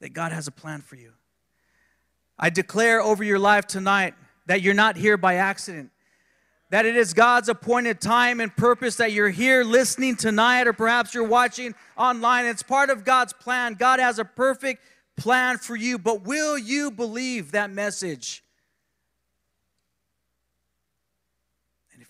that 0.00 0.14
God 0.14 0.32
has 0.32 0.48
a 0.48 0.50
plan 0.50 0.80
for 0.80 0.96
you. 0.96 1.12
I 2.38 2.48
declare 2.48 3.02
over 3.02 3.22
your 3.22 3.38
life 3.38 3.66
tonight 3.66 4.14
that 4.46 4.62
you're 4.62 4.74
not 4.74 4.96
here 4.96 5.18
by 5.18 5.34
accident, 5.34 5.90
that 6.70 6.86
it 6.86 6.96
is 6.96 7.12
God's 7.12 7.50
appointed 7.50 8.00
time 8.00 8.40
and 8.40 8.54
purpose 8.56 8.96
that 8.96 9.12
you're 9.12 9.28
here 9.28 9.62
listening 9.62 10.16
tonight, 10.16 10.66
or 10.66 10.72
perhaps 10.72 11.12
you're 11.14 11.22
watching 11.22 11.74
online. 11.96 12.46
It's 12.46 12.62
part 12.62 12.88
of 12.88 13.04
God's 13.04 13.34
plan. 13.34 13.74
God 13.74 14.00
has 14.00 14.18
a 14.18 14.24
perfect 14.24 14.82
plan 15.16 15.58
for 15.58 15.76
you, 15.76 15.98
but 15.98 16.24
will 16.24 16.58
you 16.58 16.90
believe 16.90 17.52
that 17.52 17.70
message? 17.70 18.42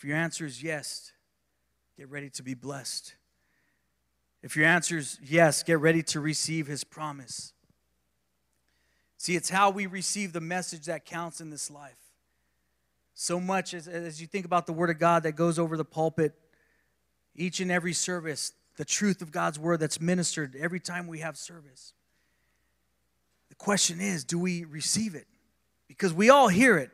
If 0.05 0.09
your 0.09 0.19
answer 0.19 0.45
is 0.45 0.63
yes, 0.63 1.13
get 1.97 2.11
ready 2.11 2.29
to 2.29 2.43
be 2.43 2.53
blessed. 2.53 3.15
If 4.43 4.55
your 4.55 4.67
answer 4.67 4.99
is 4.99 5.19
yes, 5.25 5.63
get 5.63 5.81
ready 5.81 6.03
to 6.03 6.21
receive 6.21 6.67
his 6.67 6.85
promise. 6.85 7.55
See, 9.17 9.35
it's 9.35 9.49
how 9.49 9.71
we 9.71 9.87
receive 9.87 10.35
the 10.35 10.43
message 10.43 10.85
that 10.85 11.07
counts 11.07 11.41
in 11.41 11.49
this 11.49 11.71
life. 11.71 11.97
So 13.15 13.41
much 13.41 13.73
as, 13.73 13.89
as 13.89 14.21
you 14.21 14.27
think 14.27 14.45
about 14.45 14.67
the 14.67 14.75
Word 14.75 14.91
of 14.91 14.99
God 14.99 15.23
that 15.23 15.37
goes 15.37 15.59
over 15.59 15.75
the 15.75 15.87
pulpit, 15.87 16.35
each 17.35 17.61
and 17.61 17.73
every 17.73 17.95
service, 17.95 18.53
the 18.77 18.85
truth 18.85 19.23
of 19.23 19.33
God's 19.33 19.59
Word 19.59 19.81
that's 19.81 20.03
ministered 20.03 20.55
every 20.55 20.81
time 20.81 21.07
we 21.07 21.21
have 21.21 21.39
service. 21.39 21.95
The 23.49 23.55
question 23.55 24.03
is 24.03 24.23
do 24.23 24.39
we 24.39 24.65
receive 24.65 25.15
it? 25.15 25.29
Because 25.89 26.13
we 26.13 26.29
all 26.29 26.49
hear 26.49 26.77
it, 26.77 26.91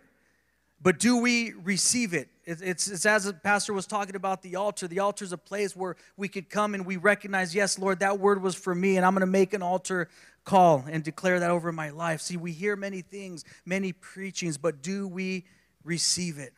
but 0.82 0.98
do 0.98 1.18
we 1.18 1.52
receive 1.52 2.14
it? 2.14 2.28
It's, 2.44 2.88
it's 2.88 3.06
as 3.06 3.24
the 3.24 3.32
pastor 3.32 3.72
was 3.72 3.86
talking 3.86 4.16
about 4.16 4.42
the 4.42 4.56
altar. 4.56 4.88
The 4.88 4.98
altar 4.98 5.24
is 5.24 5.32
a 5.32 5.38
place 5.38 5.76
where 5.76 5.96
we 6.16 6.26
could 6.26 6.48
come 6.48 6.74
and 6.74 6.84
we 6.84 6.96
recognize, 6.96 7.54
yes, 7.54 7.78
Lord, 7.78 8.00
that 8.00 8.18
word 8.18 8.42
was 8.42 8.54
for 8.54 8.74
me, 8.74 8.96
and 8.96 9.06
I'm 9.06 9.12
going 9.12 9.20
to 9.20 9.26
make 9.26 9.52
an 9.52 9.62
altar 9.62 10.08
call 10.44 10.84
and 10.90 11.04
declare 11.04 11.38
that 11.40 11.50
over 11.50 11.70
my 11.70 11.90
life. 11.90 12.20
See, 12.20 12.36
we 12.36 12.52
hear 12.52 12.76
many 12.76 13.02
things, 13.02 13.44
many 13.64 13.92
preachings, 13.92 14.58
but 14.58 14.82
do 14.82 15.06
we 15.06 15.44
receive 15.84 16.38
it? 16.38 16.54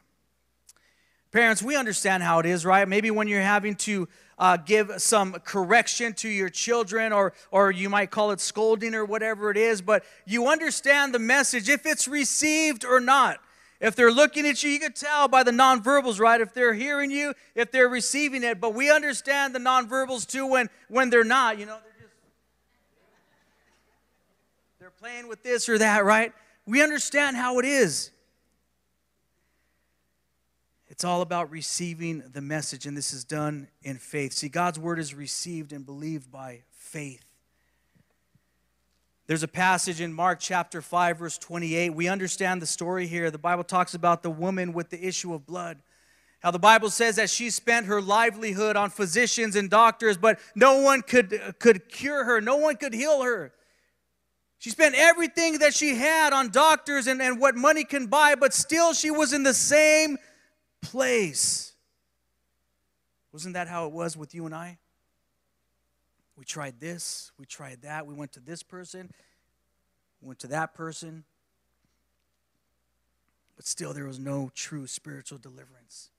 Parents, 1.32 1.62
we 1.62 1.76
understand 1.76 2.22
how 2.22 2.38
it 2.38 2.46
is, 2.46 2.64
right? 2.64 2.86
Maybe 2.86 3.10
when 3.10 3.26
you're 3.26 3.40
having 3.40 3.74
to 3.76 4.08
uh, 4.38 4.58
give 4.58 4.92
some 4.98 5.32
correction 5.32 6.12
to 6.14 6.28
your 6.28 6.48
children, 6.48 7.12
or, 7.12 7.32
or 7.50 7.70
you 7.70 7.88
might 7.88 8.10
call 8.10 8.30
it 8.32 8.40
scolding 8.40 8.94
or 8.94 9.04
whatever 9.04 9.50
it 9.50 9.56
is, 9.56 9.80
but 9.80 10.04
you 10.26 10.48
understand 10.48 11.14
the 11.14 11.18
message 11.18 11.68
if 11.68 11.86
it's 11.86 12.06
received 12.06 12.84
or 12.84 13.00
not. 13.00 13.40
If 13.82 13.96
they're 13.96 14.12
looking 14.12 14.46
at 14.46 14.62
you, 14.62 14.70
you 14.70 14.78
can 14.78 14.92
tell 14.92 15.26
by 15.26 15.42
the 15.42 15.50
nonverbals, 15.50 16.20
right? 16.20 16.40
If 16.40 16.54
they're 16.54 16.72
hearing 16.72 17.10
you, 17.10 17.34
if 17.56 17.72
they're 17.72 17.88
receiving 17.88 18.44
it. 18.44 18.60
But 18.60 18.74
we 18.74 18.92
understand 18.92 19.56
the 19.56 19.58
nonverbals 19.58 20.24
too 20.24 20.46
when, 20.46 20.70
when 20.88 21.10
they're 21.10 21.24
not. 21.24 21.58
You 21.58 21.66
know, 21.66 21.78
they're 21.82 22.06
just 22.06 22.14
they're 24.78 24.90
playing 24.90 25.26
with 25.26 25.42
this 25.42 25.68
or 25.68 25.78
that, 25.78 26.04
right? 26.04 26.32
We 26.64 26.80
understand 26.80 27.36
how 27.36 27.58
it 27.58 27.64
is. 27.64 28.12
It's 30.86 31.02
all 31.02 31.20
about 31.20 31.50
receiving 31.50 32.22
the 32.32 32.40
message, 32.40 32.86
and 32.86 32.96
this 32.96 33.12
is 33.12 33.24
done 33.24 33.66
in 33.82 33.96
faith. 33.96 34.32
See, 34.32 34.48
God's 34.48 34.78
word 34.78 35.00
is 35.00 35.12
received 35.12 35.72
and 35.72 35.84
believed 35.84 36.30
by 36.30 36.60
faith. 36.70 37.24
There's 39.32 39.42
a 39.42 39.48
passage 39.48 40.02
in 40.02 40.12
Mark 40.12 40.40
chapter 40.40 40.82
5, 40.82 41.16
verse 41.16 41.38
28. 41.38 41.94
We 41.94 42.06
understand 42.06 42.60
the 42.60 42.66
story 42.66 43.06
here. 43.06 43.30
The 43.30 43.38
Bible 43.38 43.64
talks 43.64 43.94
about 43.94 44.22
the 44.22 44.28
woman 44.28 44.74
with 44.74 44.90
the 44.90 45.02
issue 45.02 45.32
of 45.32 45.46
blood. 45.46 45.78
How 46.40 46.50
the 46.50 46.58
Bible 46.58 46.90
says 46.90 47.16
that 47.16 47.30
she 47.30 47.48
spent 47.48 47.86
her 47.86 48.02
livelihood 48.02 48.76
on 48.76 48.90
physicians 48.90 49.56
and 49.56 49.70
doctors, 49.70 50.18
but 50.18 50.38
no 50.54 50.82
one 50.82 51.00
could, 51.00 51.54
could 51.58 51.88
cure 51.88 52.24
her, 52.24 52.42
no 52.42 52.56
one 52.58 52.76
could 52.76 52.92
heal 52.92 53.22
her. 53.22 53.54
She 54.58 54.68
spent 54.68 54.96
everything 54.96 55.60
that 55.60 55.72
she 55.72 55.94
had 55.94 56.34
on 56.34 56.50
doctors 56.50 57.06
and, 57.06 57.22
and 57.22 57.40
what 57.40 57.54
money 57.54 57.84
can 57.84 58.08
buy, 58.08 58.34
but 58.34 58.52
still 58.52 58.92
she 58.92 59.10
was 59.10 59.32
in 59.32 59.44
the 59.44 59.54
same 59.54 60.18
place. 60.82 61.72
Wasn't 63.32 63.54
that 63.54 63.66
how 63.66 63.86
it 63.86 63.92
was 63.92 64.14
with 64.14 64.34
you 64.34 64.44
and 64.44 64.54
I? 64.54 64.76
We 66.42 66.46
tried 66.46 66.80
this, 66.80 67.30
we 67.38 67.46
tried 67.46 67.82
that, 67.82 68.04
we 68.04 68.14
went 68.14 68.32
to 68.32 68.40
this 68.40 68.64
person, 68.64 69.08
we 70.20 70.26
went 70.26 70.40
to 70.40 70.48
that 70.48 70.74
person, 70.74 71.22
but 73.54 73.64
still 73.64 73.94
there 73.94 74.06
was 74.06 74.18
no 74.18 74.50
true 74.52 74.88
spiritual 74.88 75.38
deliverance. 75.38 76.10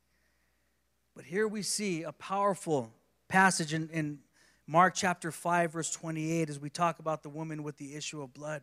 But 1.14 1.26
here 1.26 1.46
we 1.46 1.62
see 1.62 2.04
a 2.04 2.14
powerful 2.14 2.90
passage 3.28 3.74
in, 3.74 3.90
in 3.90 4.20
Mark 4.66 4.94
chapter 4.96 5.30
5, 5.30 5.74
verse 5.74 5.92
28, 5.92 6.50
as 6.50 6.58
we 6.58 6.70
talk 6.70 7.00
about 7.00 7.22
the 7.22 7.30
woman 7.30 7.62
with 7.62 7.76
the 7.76 7.94
issue 7.94 8.22
of 8.22 8.34
blood. 8.34 8.62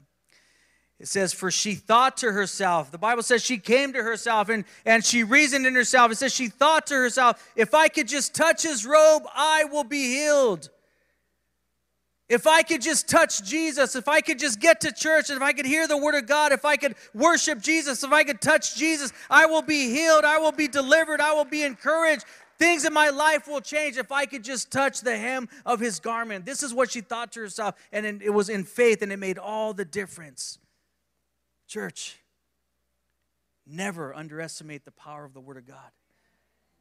It 0.99 1.09
says, 1.09 1.35
For 1.35 1.51
she 1.51 1.75
thought 1.75 2.17
to 2.19 2.33
herself, 2.33 2.91
the 2.91 2.97
Bible 2.97 3.23
says 3.23 3.45
she 3.45 3.59
came 3.59 3.93
to 3.93 4.03
herself 4.03 4.49
and, 4.49 4.65
and 4.87 5.05
she 5.05 5.25
reasoned 5.25 5.67
in 5.67 5.75
herself. 5.75 6.11
It 6.11 6.17
says 6.17 6.33
she 6.33 6.49
thought 6.49 6.87
to 6.87 6.95
herself, 6.95 7.47
If 7.55 7.75
I 7.75 7.89
could 7.89 8.09
just 8.09 8.35
touch 8.35 8.63
his 8.63 8.87
robe, 8.87 9.25
I 9.35 9.65
will 9.65 9.85
be 9.85 10.05
healed. 10.05 10.71
If 12.31 12.47
I 12.47 12.63
could 12.63 12.81
just 12.81 13.09
touch 13.09 13.43
Jesus, 13.43 13.97
if 13.97 14.07
I 14.07 14.21
could 14.21 14.39
just 14.39 14.61
get 14.61 14.83
to 14.83 14.93
church, 14.93 15.31
and 15.31 15.37
if 15.37 15.43
I 15.43 15.53
could 15.53 15.67
hear 15.67 15.89
the 15.89 15.97
word 15.97 16.15
of 16.15 16.29
God, 16.29 16.53
if 16.53 16.65
I 16.65 16.77
could 16.77 16.95
worship 17.13 17.61
Jesus, 17.61 18.05
if 18.05 18.13
I 18.13 18.23
could 18.23 18.41
touch 18.41 18.77
Jesus, 18.77 19.13
I 19.29 19.47
will 19.47 19.63
be 19.63 19.91
healed, 19.91 20.25
I 20.25 20.39
will 20.39 20.53
be 20.53 20.69
delivered, 20.69 21.21
I 21.21 21.33
will 21.33 21.45
be 21.45 21.65
encouraged. 21.65 22.25
Things 22.57 22.85
in 22.85 22.93
my 22.93 23.09
life 23.09 23.49
will 23.49 23.61
change 23.61 23.97
if 23.97 24.13
I 24.13 24.27
could 24.27 24.45
just 24.45 24.71
touch 24.71 25.01
the 25.01 25.19
hem 25.19 25.49
of 25.67 25.81
his 25.81 25.99
garment. 25.99 26.47
This 26.47 26.63
is 26.63 26.73
what 26.73 26.93
she 26.93 27.01
thought 27.01 27.33
to 27.33 27.41
herself, 27.41 27.75
and 27.91 28.23
it 28.23 28.33
was 28.33 28.49
in 28.49 28.63
faith, 28.63 29.03
and 29.03 29.11
it 29.11 29.19
made 29.19 29.37
all 29.37 29.75
the 29.75 29.85
difference. 29.85 30.61
Church, 31.67 32.17
never 33.67 34.15
underestimate 34.15 34.85
the 34.85 34.93
power 34.93 35.25
of 35.25 35.35
the 35.35 35.41
Word 35.41 35.57
of 35.57 35.67
God. 35.67 35.91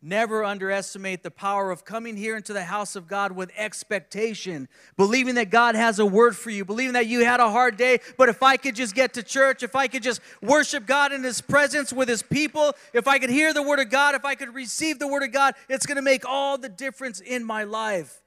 Never 0.02 0.46
underestimate 0.46 1.24
the 1.24 1.32
power 1.32 1.72
of 1.72 1.84
coming 1.84 2.16
here 2.16 2.38
into 2.38 2.54
the 2.54 2.64
house 2.64 2.96
of 2.96 3.06
God 3.06 3.34
with 3.34 3.52
expectation, 3.58 4.70
believing 4.96 5.36
that 5.36 5.50
God 5.50 5.76
has 5.76 6.00
a 6.00 6.06
word 6.06 6.38
for 6.38 6.52
you, 6.52 6.64
believing 6.64 6.94
that 6.94 7.08
you 7.08 7.26
had 7.26 7.42
a 7.42 7.50
hard 7.50 7.76
day, 7.76 8.00
but 8.18 8.30
if 8.30 8.42
I 8.42 8.56
could 8.56 8.76
just 8.76 8.96
get 8.96 9.14
to 9.16 9.24
church, 9.24 9.62
if 9.62 9.76
I 9.76 9.90
could 9.90 10.02
just 10.02 10.22
worship 10.42 10.86
God 10.86 11.12
in 11.12 11.22
His 11.22 11.42
presence 11.42 11.92
with 11.92 12.08
His 12.08 12.24
people, 12.24 12.74
if 12.94 13.10
I 13.10 13.20
could 13.20 13.30
hear 13.30 13.54
the 13.54 13.62
word 13.62 13.80
of 13.80 13.90
God, 13.90 14.16
if 14.16 14.24
I 14.24 14.36
could 14.36 14.56
receive 14.56 15.00
the 15.00 15.08
word 15.08 15.24
of 15.24 15.34
God, 15.34 15.54
it's 15.68 15.86
going 15.86 15.98
to 15.98 16.02
make 16.02 16.24
all 16.26 16.58
the 16.58 16.70
difference 16.70 17.20
in 17.20 17.44
my 17.44 17.66
life. 17.66 18.22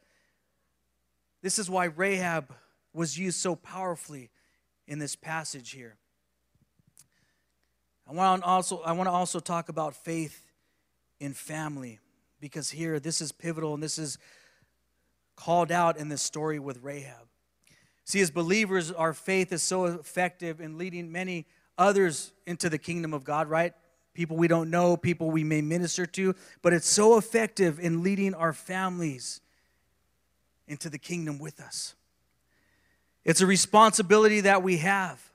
This 1.40 1.58
is 1.58 1.70
why 1.70 1.86
Rahab 1.86 2.54
was 2.92 3.18
used 3.18 3.38
so 3.38 3.56
powerfully 3.56 4.30
in 4.86 4.98
this 4.98 5.16
passage 5.16 5.70
here. 5.70 5.96
I 8.06 8.12
want 8.12 8.42
to 8.42 8.46
also, 8.46 8.82
I 8.82 8.92
want 8.92 9.06
to 9.06 9.12
also 9.12 9.40
talk 9.40 9.70
about 9.70 9.94
faith 9.94 10.51
in 11.22 11.32
family 11.32 12.00
because 12.40 12.70
here 12.70 12.98
this 12.98 13.20
is 13.20 13.30
pivotal 13.30 13.74
and 13.74 13.82
this 13.82 13.96
is 13.96 14.18
called 15.36 15.70
out 15.70 15.96
in 15.96 16.08
this 16.08 16.20
story 16.20 16.58
with 16.58 16.82
Rahab. 16.82 17.28
See, 18.04 18.20
as 18.20 18.32
believers, 18.32 18.90
our 18.90 19.14
faith 19.14 19.52
is 19.52 19.62
so 19.62 19.84
effective 19.86 20.60
in 20.60 20.76
leading 20.76 21.12
many 21.12 21.46
others 21.78 22.32
into 22.44 22.68
the 22.68 22.76
kingdom 22.76 23.14
of 23.14 23.22
God, 23.22 23.48
right? 23.48 23.72
People 24.14 24.36
we 24.36 24.48
don't 24.48 24.68
know, 24.68 24.96
people 24.96 25.30
we 25.30 25.44
may 25.44 25.62
minister 25.62 26.04
to, 26.06 26.34
but 26.60 26.72
it's 26.72 26.88
so 26.88 27.16
effective 27.16 27.78
in 27.78 28.02
leading 28.02 28.34
our 28.34 28.52
families 28.52 29.40
into 30.66 30.90
the 30.90 30.98
kingdom 30.98 31.38
with 31.38 31.60
us. 31.60 31.94
It's 33.24 33.40
a 33.40 33.46
responsibility 33.46 34.40
that 34.40 34.64
we 34.64 34.78
have. 34.78 35.31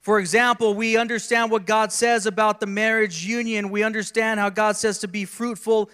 For 0.00 0.18
example, 0.18 0.74
we 0.74 0.96
understand 0.96 1.50
what 1.50 1.66
God 1.66 1.92
says 1.92 2.24
about 2.24 2.58
the 2.58 2.66
marriage 2.66 3.24
union. 3.24 3.70
We 3.70 3.82
understand 3.82 4.40
how 4.40 4.48
God 4.48 4.76
says 4.76 4.98
to 5.00 5.08
be 5.08 5.26
fruitful 5.26 5.90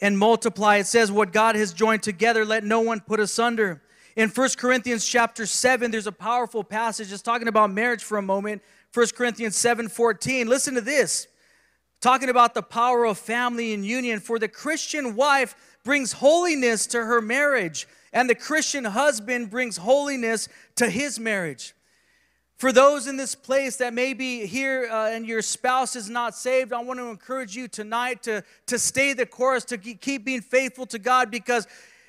and 0.00 0.16
multiply. 0.16 0.76
It 0.76 0.86
says 0.86 1.10
what 1.10 1.32
God 1.32 1.56
has 1.56 1.72
joined 1.72 2.02
together, 2.02 2.44
let 2.44 2.64
no 2.64 2.80
one 2.80 3.00
put 3.00 3.18
asunder. 3.18 3.82
In 4.16 4.28
1 4.28 4.48
Corinthians 4.56 5.04
chapter 5.04 5.46
7, 5.46 5.90
there's 5.90 6.06
a 6.06 6.12
powerful 6.12 6.62
passage 6.62 7.08
just 7.08 7.24
talking 7.24 7.48
about 7.48 7.70
marriage 7.70 8.04
for 8.04 8.18
a 8.18 8.22
moment. 8.22 8.62
1 8.94 9.06
Corinthians 9.16 9.56
7 9.56 9.88
14. 9.88 10.48
Listen 10.48 10.74
to 10.74 10.80
this. 10.80 11.26
Talking 12.00 12.28
about 12.28 12.54
the 12.54 12.62
power 12.62 13.04
of 13.04 13.18
family 13.18 13.74
and 13.74 13.84
union. 13.84 14.20
For 14.20 14.38
the 14.38 14.48
Christian 14.48 15.16
wife 15.16 15.54
brings 15.84 16.12
holiness 16.12 16.86
to 16.88 17.04
her 17.04 17.20
marriage, 17.20 17.86
and 18.12 18.28
the 18.28 18.34
Christian 18.34 18.84
husband 18.84 19.50
brings 19.50 19.76
holiness 19.76 20.48
to 20.76 20.88
his 20.88 21.18
marriage. 21.18 21.74
For 22.60 22.72
those 22.72 23.06
in 23.06 23.16
this 23.16 23.34
place 23.34 23.76
that 23.76 23.94
may 23.94 24.12
be 24.12 24.44
here 24.44 24.86
uh, 24.92 25.08
and 25.08 25.24
your 25.24 25.40
spouse 25.40 25.96
is 25.96 26.10
not 26.10 26.34
saved, 26.34 26.74
I 26.74 26.82
want 26.82 27.00
to 27.00 27.06
encourage 27.06 27.56
you 27.56 27.68
tonight 27.68 28.22
to, 28.24 28.44
to 28.66 28.78
stay 28.78 29.14
the 29.14 29.24
course, 29.24 29.64
to 29.64 29.78
keep 29.78 30.26
being 30.26 30.42
faithful 30.42 30.84
to 30.88 30.98
God 30.98 31.30
because 31.30 31.66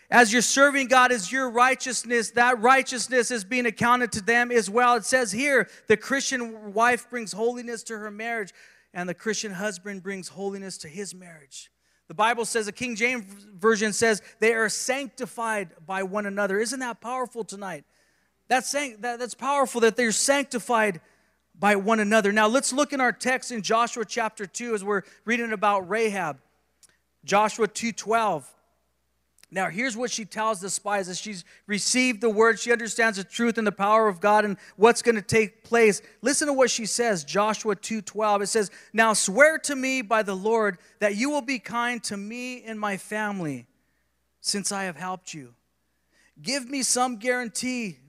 as 0.09 0.33
you're 0.33 0.41
serving 0.41 0.89
God 0.89 1.13
as 1.13 1.31
your 1.31 1.49
righteousness, 1.49 2.31
that 2.31 2.59
righteousness 2.59 3.31
is 3.31 3.45
being 3.45 3.65
accounted 3.65 4.11
to 4.11 4.21
them 4.21 4.51
as 4.51 4.69
well. 4.69 4.95
It 4.97 5.05
says 5.05 5.31
here 5.31 5.69
the 5.87 5.95
Christian 5.95 6.73
wife 6.73 7.09
brings 7.09 7.31
holiness 7.31 7.81
to 7.83 7.97
her 7.97 8.11
marriage, 8.11 8.51
and 8.93 9.07
the 9.07 9.13
Christian 9.13 9.53
husband 9.53 10.03
brings 10.03 10.27
holiness 10.27 10.77
to 10.79 10.89
his 10.89 11.15
marriage. 11.15 11.71
The 12.09 12.13
Bible 12.13 12.43
says, 12.43 12.65
the 12.65 12.73
King 12.73 12.97
James 12.97 13.23
Version 13.57 13.93
says, 13.93 14.21
they 14.41 14.53
are 14.53 14.67
sanctified 14.67 15.69
by 15.87 16.03
one 16.03 16.25
another. 16.25 16.59
Isn't 16.59 16.81
that 16.81 16.99
powerful 16.99 17.45
tonight? 17.45 17.85
That's, 18.51 18.67
saying, 18.67 18.97
that, 18.99 19.17
that's 19.17 19.33
powerful 19.33 19.79
that 19.79 19.95
they're 19.95 20.11
sanctified 20.11 20.99
by 21.57 21.77
one 21.77 22.01
another. 22.01 22.33
Now 22.33 22.47
let's 22.47 22.73
look 22.73 22.91
in 22.91 22.99
our 22.99 23.13
text 23.13 23.49
in 23.49 23.61
Joshua 23.61 24.03
chapter 24.03 24.45
2 24.45 24.75
as 24.75 24.83
we're 24.83 25.03
reading 25.23 25.53
about 25.53 25.89
Rahab. 25.89 26.37
Joshua 27.23 27.69
2:12. 27.69 28.43
Now, 29.51 29.69
here's 29.69 29.95
what 29.95 30.11
she 30.11 30.25
tells 30.25 30.59
the 30.59 30.69
spies 30.69 31.07
as 31.07 31.17
she's 31.17 31.45
received 31.65 32.19
the 32.19 32.29
word. 32.29 32.59
She 32.59 32.73
understands 32.73 33.17
the 33.17 33.23
truth 33.23 33.57
and 33.57 33.65
the 33.65 33.71
power 33.71 34.09
of 34.09 34.19
God 34.19 34.43
and 34.43 34.57
what's 34.75 35.01
going 35.01 35.15
to 35.15 35.21
take 35.21 35.63
place. 35.63 36.01
Listen 36.21 36.47
to 36.47 36.53
what 36.53 36.69
she 36.69 36.85
says, 36.85 37.23
Joshua 37.23 37.77
2:12. 37.77 38.41
It 38.41 38.47
says, 38.47 38.69
"Now 38.91 39.13
swear 39.13 39.59
to 39.59 39.77
me 39.77 40.01
by 40.01 40.23
the 40.23 40.35
Lord 40.35 40.77
that 40.99 41.15
you 41.15 41.29
will 41.29 41.41
be 41.41 41.57
kind 41.57 42.03
to 42.03 42.17
me 42.17 42.63
and 42.63 42.77
my 42.77 42.97
family, 42.97 43.65
since 44.41 44.73
I 44.73 44.83
have 44.83 44.97
helped 44.97 45.33
you. 45.33 45.55
Give 46.41 46.69
me 46.69 46.83
some 46.83 47.15
guarantee 47.15 47.99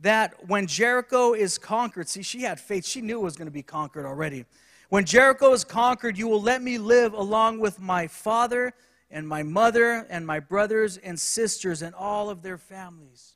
that 0.00 0.48
when 0.48 0.66
Jericho 0.66 1.34
is 1.34 1.58
conquered, 1.58 2.08
see, 2.08 2.22
she 2.22 2.42
had 2.42 2.58
faith. 2.58 2.86
She 2.86 3.00
knew 3.00 3.20
it 3.20 3.24
was 3.24 3.36
going 3.36 3.46
to 3.46 3.52
be 3.52 3.62
conquered 3.62 4.06
already. 4.06 4.44
When 4.88 5.04
Jericho 5.04 5.52
is 5.52 5.64
conquered, 5.64 6.18
you 6.18 6.26
will 6.26 6.42
let 6.42 6.62
me 6.62 6.78
live 6.78 7.12
along 7.12 7.60
with 7.60 7.80
my 7.80 8.06
father." 8.06 8.74
and 9.10 9.26
my 9.26 9.42
mother 9.42 10.06
and 10.08 10.26
my 10.26 10.40
brothers 10.40 10.96
and 10.96 11.18
sisters 11.18 11.82
and 11.82 11.94
all 11.94 12.30
of 12.30 12.42
their 12.42 12.58
families. 12.58 13.34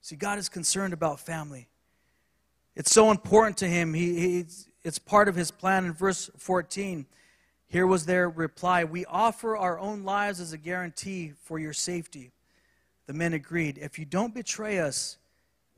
See, 0.00 0.16
God 0.16 0.38
is 0.38 0.48
concerned 0.48 0.92
about 0.92 1.20
family. 1.20 1.68
It's 2.76 2.92
so 2.92 3.10
important 3.10 3.56
to 3.58 3.66
him. 3.66 3.92
He, 3.92 4.46
it's 4.84 4.98
part 4.98 5.28
of 5.28 5.34
his 5.34 5.50
plan 5.50 5.84
in 5.84 5.92
verse 5.92 6.30
14. 6.38 7.06
Here 7.66 7.86
was 7.86 8.06
their 8.06 8.30
reply 8.30 8.84
We 8.84 9.04
offer 9.06 9.56
our 9.56 9.78
own 9.78 10.04
lives 10.04 10.40
as 10.40 10.52
a 10.52 10.58
guarantee 10.58 11.32
for 11.42 11.58
your 11.58 11.72
safety. 11.72 12.30
The 13.06 13.12
men 13.12 13.32
agreed. 13.32 13.78
If 13.78 13.98
you 13.98 14.04
don't 14.04 14.34
betray 14.34 14.78
us, 14.78 15.18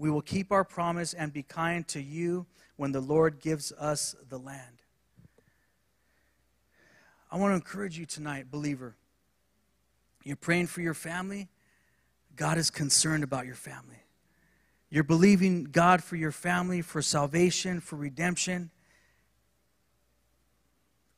we 0.01 0.11
will 0.11 0.23
keep 0.23 0.51
our 0.51 0.65
promise 0.65 1.13
and 1.13 1.31
be 1.31 1.43
kind 1.43 1.87
to 1.89 2.01
you 2.01 2.47
when 2.77 2.91
the 2.91 3.03
Lord 3.03 3.39
gives 3.39 3.71
us 3.73 4.17
the 4.31 4.39
land. 4.39 4.81
I 7.31 7.37
want 7.37 7.51
to 7.51 7.57
encourage 7.57 7.99
you 7.99 8.07
tonight, 8.07 8.51
believer. 8.51 8.97
You're 10.25 10.37
praying 10.37 10.69
for 10.69 10.81
your 10.81 10.95
family. 10.95 11.49
God 12.35 12.57
is 12.57 12.71
concerned 12.71 13.25
about 13.25 13.45
your 13.45 13.55
family. 13.55 13.99
You're 14.89 15.05
believing 15.05 15.65
God 15.65 16.03
for 16.03 16.17
your 16.17 16.33
family, 16.33 16.81
for 16.81 17.03
salvation, 17.03 17.81
for 17.81 17.97
redemption. 17.97 18.71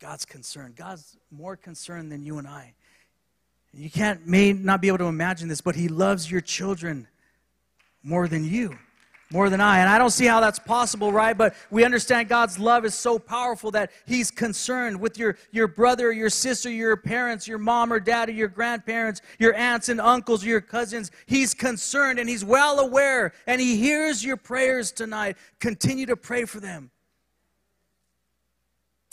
God's 0.01 0.25
concerned. 0.25 0.75
God's 0.75 1.17
more 1.31 1.57
concerned 1.57 2.11
than 2.11 2.25
you 2.25 2.39
and 2.39 2.49
I. 2.49 2.75
You 3.73 3.91
can't 3.91 4.27
may 4.27 4.53
not 4.53 4.81
be 4.81 4.89
able 4.89 4.99
to 4.99 5.05
imagine 5.05 5.47
this, 5.47 5.61
but 5.61 5.77
He 5.77 5.87
loves 5.87 6.29
your 6.29 6.41
children 6.41 7.07
more 8.03 8.29
than 8.29 8.45
you 8.45 8.77
more 9.33 9.49
than 9.49 9.61
I. 9.61 9.79
And 9.79 9.89
I 9.89 9.99
don't 9.99 10.11
see 10.11 10.27
how 10.27 10.41
that's 10.41 10.59
possible, 10.59 11.11
right? 11.11 11.37
But 11.37 11.55
we 11.71 11.85
understand 11.85 12.29
God's 12.29 12.59
love 12.59 12.85
is 12.85 12.95
so 12.95 13.19
powerful 13.19 13.71
that 13.73 13.91
He's 14.05 14.31
concerned 14.31 15.01
with 15.01 15.19
your, 15.19 15.37
your 15.51 15.67
brother, 15.67 16.13
your 16.13 16.31
sister, 16.31 16.71
your 16.71 16.97
parents, 16.97 17.49
your 17.49 17.59
mom 17.59 17.93
or 17.93 17.99
dad, 17.99 18.29
or 18.29 18.33
your 18.33 18.49
grandparents, 18.49 19.23
your 19.39 19.55
aunts 19.55 19.89
and 19.89 20.01
uncles, 20.01 20.45
your 20.45 20.61
cousins. 20.61 21.11
He's 21.27 21.55
concerned 21.55 22.19
and 22.19 22.29
He's 22.29 22.45
well 22.45 22.81
aware 22.81 23.33
and 23.47 23.61
He 23.61 23.77
hears 23.77 24.25
your 24.25 24.37
prayers 24.37 24.93
tonight. 24.93 25.37
Continue 25.59 26.07
to 26.07 26.17
pray 26.17 26.45
for 26.45 26.61
them. 26.61 26.91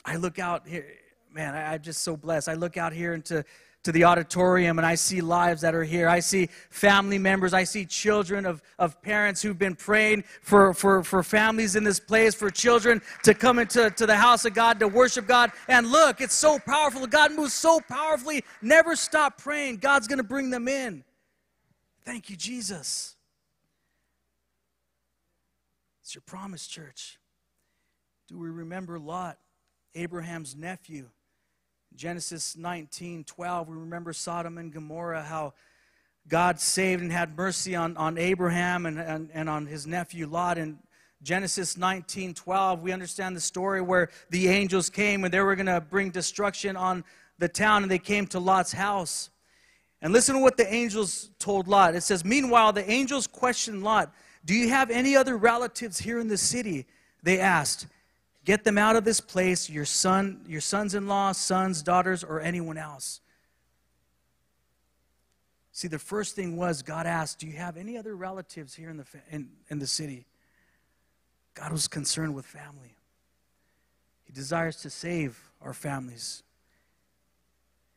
I 0.05 0.17
look 0.17 0.39
out 0.39 0.67
here, 0.67 0.85
man, 1.31 1.55
I, 1.55 1.73
I'm 1.73 1.81
just 1.81 2.01
so 2.01 2.17
blessed. 2.17 2.49
I 2.49 2.53
look 2.53 2.77
out 2.77 2.93
here 2.93 3.13
into 3.13 3.45
to 3.89 3.93
the 3.93 4.03
auditorium 4.03 4.77
and 4.77 4.85
I 4.85 4.93
see 4.93 5.19
lives 5.19 5.61
that 5.61 5.73
are 5.73 5.83
here. 5.83 6.07
I 6.07 6.19
see 6.19 6.47
family 6.69 7.17
members. 7.17 7.55
I 7.55 7.63
see 7.63 7.85
children 7.85 8.45
of, 8.45 8.61
of 8.77 9.01
parents 9.01 9.41
who've 9.41 9.57
been 9.57 9.75
praying 9.75 10.25
for, 10.43 10.75
for, 10.75 11.03
for 11.03 11.23
families 11.23 11.75
in 11.75 11.83
this 11.83 11.99
place, 11.99 12.35
for 12.35 12.51
children 12.51 13.01
to 13.23 13.33
come 13.33 13.57
into 13.57 13.89
to 13.89 14.05
the 14.05 14.15
house 14.15 14.45
of 14.45 14.53
God, 14.53 14.79
to 14.81 14.87
worship 14.87 15.25
God. 15.25 15.51
And 15.67 15.87
look, 15.87 16.21
it's 16.21 16.35
so 16.35 16.59
powerful. 16.59 17.07
God 17.07 17.33
moves 17.33 17.53
so 17.53 17.79
powerfully. 17.89 18.43
Never 18.61 18.95
stop 18.95 19.39
praying. 19.39 19.77
God's 19.77 20.07
going 20.07 20.17
to 20.17 20.23
bring 20.23 20.51
them 20.51 20.67
in. 20.67 21.03
Thank 22.05 22.29
you, 22.29 22.35
Jesus. 22.35 23.15
It's 26.03 26.13
your 26.13 26.21
promise, 26.27 26.67
church. 26.67 27.17
Do 28.27 28.37
we 28.37 28.49
remember 28.49 28.99
Lot, 28.99 29.39
Abraham's 29.95 30.55
nephew? 30.55 31.09
Genesis 31.95 32.55
19 32.55 33.23
12, 33.23 33.67
we 33.67 33.75
remember 33.75 34.13
Sodom 34.13 34.57
and 34.57 34.71
Gomorrah, 34.71 35.23
how 35.23 35.53
God 36.27 36.59
saved 36.59 37.01
and 37.01 37.11
had 37.11 37.35
mercy 37.35 37.75
on, 37.75 37.97
on 37.97 38.17
Abraham 38.17 38.85
and, 38.85 38.99
and, 38.99 39.29
and 39.33 39.49
on 39.49 39.65
his 39.65 39.87
nephew 39.87 40.27
Lot. 40.27 40.57
In 40.57 40.79
Genesis 41.21 41.75
19 41.75 42.33
12, 42.33 42.81
we 42.81 42.91
understand 42.91 43.35
the 43.35 43.41
story 43.41 43.81
where 43.81 44.09
the 44.29 44.47
angels 44.47 44.89
came 44.89 45.23
and 45.23 45.33
they 45.33 45.41
were 45.41 45.55
going 45.55 45.65
to 45.65 45.81
bring 45.81 46.11
destruction 46.11 46.77
on 46.77 47.03
the 47.39 47.49
town, 47.49 47.83
and 47.83 47.91
they 47.91 47.99
came 47.99 48.27
to 48.27 48.39
Lot's 48.39 48.73
house. 48.73 49.29
And 50.01 50.13
listen 50.13 50.35
to 50.35 50.41
what 50.41 50.57
the 50.57 50.71
angels 50.71 51.31
told 51.39 51.67
Lot. 51.67 51.95
It 51.95 52.03
says, 52.03 52.23
Meanwhile, 52.23 52.73
the 52.73 52.89
angels 52.89 53.27
questioned 53.27 53.83
Lot, 53.83 54.13
Do 54.45 54.53
you 54.53 54.69
have 54.69 54.91
any 54.91 55.15
other 55.15 55.37
relatives 55.37 55.99
here 55.99 56.19
in 56.19 56.27
the 56.27 56.37
city? 56.37 56.85
They 57.23 57.39
asked. 57.39 57.87
Get 58.45 58.63
them 58.63 58.77
out 58.77 58.95
of 58.95 59.03
this 59.03 59.19
place, 59.19 59.69
your 59.69 59.85
son, 59.85 60.41
your 60.47 60.61
sons-in-law, 60.61 61.33
sons, 61.33 61.83
daughters, 61.83 62.23
or 62.23 62.39
anyone 62.39 62.77
else. 62.77 63.21
See, 65.71 65.87
the 65.87 65.99
first 65.99 66.35
thing 66.35 66.57
was 66.57 66.81
God 66.81 67.05
asked, 67.05 67.39
Do 67.39 67.47
you 67.47 67.53
have 67.53 67.77
any 67.77 67.97
other 67.97 68.15
relatives 68.15 68.75
here 68.75 68.89
in 68.89 68.97
the, 68.97 69.05
in, 69.29 69.49
in 69.69 69.79
the 69.79 69.87
city? 69.87 70.25
God 71.53 71.71
was 71.71 71.87
concerned 71.87 72.33
with 72.33 72.45
family. 72.45 72.95
He 74.23 74.31
desires 74.31 74.77
to 74.77 74.89
save 74.89 75.39
our 75.61 75.73
families. 75.73 76.43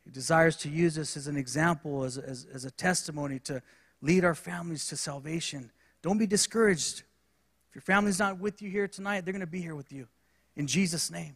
He 0.03 0.11
desires 0.11 0.57
to 0.57 0.69
use 0.69 0.97
us 0.97 1.15
as 1.15 1.27
an 1.27 1.37
example, 1.37 2.03
as, 2.03 2.17
as, 2.17 2.45
as 2.53 2.65
a 2.65 2.71
testimony 2.71 3.39
to 3.39 3.61
lead 4.01 4.25
our 4.25 4.35
families 4.35 4.87
to 4.87 4.97
salvation. 4.97 5.71
Don't 6.01 6.17
be 6.17 6.27
discouraged. 6.27 7.03
If 7.69 7.75
your 7.75 7.81
family's 7.81 8.19
not 8.19 8.39
with 8.39 8.61
you 8.61 8.69
here 8.69 8.87
tonight, 8.87 9.23
they're 9.23 9.31
going 9.31 9.39
to 9.39 9.47
be 9.47 9.61
here 9.61 9.75
with 9.75 9.91
you 9.93 10.07
in 10.55 10.67
Jesus' 10.67 11.09
name. 11.11 11.35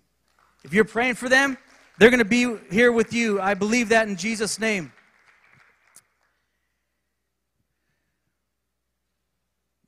If 0.64 0.74
you're 0.74 0.86
praying 0.86 1.16
for 1.16 1.30
them, 1.30 1.58
they're 1.98 2.10
going 2.10 2.20
to 2.20 2.26
be 2.26 2.56
here 2.70 2.92
with 2.92 3.14
you. 3.14 3.42
I 3.42 3.54
believe 3.54 3.90
that 3.90 4.08
in 4.08 4.16
Jesus' 4.16 4.60
name. 4.60 4.92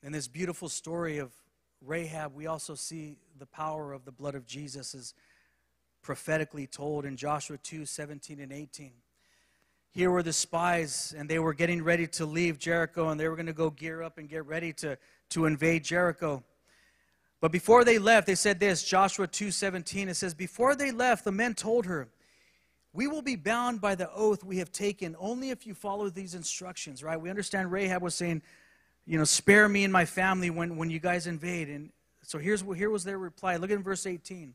In 0.02 0.12
this 0.12 0.28
beautiful 0.28 0.70
story 0.70 1.18
of 1.18 1.32
Rahab, 1.82 2.34
we 2.34 2.48
also 2.48 2.74
see 2.74 3.18
the 3.38 3.46
power 3.46 3.94
of 3.94 4.06
the 4.06 4.12
blood 4.12 4.36
of 4.36 4.46
Jesus 4.46 4.96
is 4.96 5.14
prophetically 6.02 6.66
told 6.66 7.06
in 7.06 7.18
Joshua 7.18 7.58
2 7.58 7.86
17 7.86 8.40
and 8.40 8.52
18. 8.52 8.92
Here 9.92 10.12
were 10.12 10.24
the 10.24 10.34
spies, 10.34 11.14
and 11.18 11.28
they 11.28 11.40
were 11.40 11.54
getting 11.54 11.84
ready 11.84 12.08
to 12.08 12.26
leave 12.26 12.60
Jericho, 12.60 13.10
and 13.10 13.20
they 13.20 13.28
were 13.28 13.36
going 13.36 13.48
to 13.48 13.54
go 13.54 13.70
gear 13.70 14.04
up 14.04 14.18
and 14.18 14.30
get 14.30 14.46
ready 14.46 14.72
to, 14.74 14.98
to 15.32 15.46
invade 15.46 15.84
Jericho. 15.84 16.44
But 17.42 17.52
before 17.52 17.84
they 17.84 18.00
left, 18.00 18.28
they 18.28 18.36
said 18.36 18.60
this, 18.60 18.84
Joshua 18.84 19.28
2:17 19.28 20.10
it 20.10 20.16
says 20.16 20.34
before 20.34 20.76
they 20.76 20.92
left 20.92 21.24
the 21.24 21.32
men 21.32 21.54
told 21.56 21.86
her, 21.86 22.10
"We 22.92 23.08
will 23.08 23.22
be 23.22 23.36
bound 23.36 23.80
by 23.80 23.96
the 23.96 24.12
oath 24.12 24.44
we 24.44 24.58
have 24.58 24.72
taken 24.72 25.16
only 25.20 25.50
if 25.50 25.66
you 25.66 25.74
follow 25.74 26.10
these 26.10 26.36
instructions." 26.36 27.02
Right? 27.02 27.20
We 27.20 27.30
understand 27.30 27.72
Rahab 27.72 28.02
was 28.02 28.16
saying, 28.16 28.42
you 29.06 29.18
know, 29.18 29.24
spare 29.24 29.70
me 29.70 29.84
and 29.84 29.94
my 29.94 30.06
family 30.06 30.50
when 30.50 30.76
when 30.76 30.90
you 30.90 31.00
guys 31.00 31.28
invade. 31.28 31.70
And 31.70 31.92
so 32.24 32.38
here's 32.38 32.62
here 32.62 32.90
was 32.90 33.06
their 33.06 33.18
reply. 33.18 33.56
Look 33.56 33.72
at 33.72 33.80
verse 33.80 34.06
18. 34.06 34.54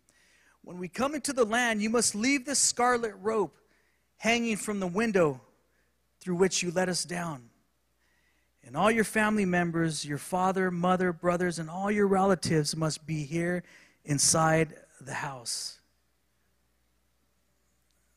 When 0.63 0.79
we 0.79 0.89
come 0.89 1.15
into 1.15 1.33
the 1.33 1.45
land, 1.45 1.83
you 1.83 1.91
must 1.91 2.15
leave 2.15 2.45
the 2.45 2.55
scarlet 2.55 3.15
rope 3.21 3.59
hanging 4.17 4.57
from 4.57 4.81
the 4.81 4.87
window 4.87 5.41
through 6.21 6.37
which 6.37 6.63
you 6.63 6.71
let 6.71 6.89
us 6.89 7.05
down. 7.05 7.51
And 8.67 8.77
all 8.77 8.91
your 8.91 9.05
family 9.05 9.45
members, 9.45 10.05
your 10.05 10.19
father, 10.19 10.71
mother, 10.71 11.13
brothers, 11.13 11.59
and 11.59 11.69
all 11.69 11.91
your 11.91 12.07
relatives 12.07 12.75
must 12.75 13.07
be 13.07 13.25
here 13.25 13.63
inside 14.05 14.75
the 15.01 15.15
house. 15.15 15.79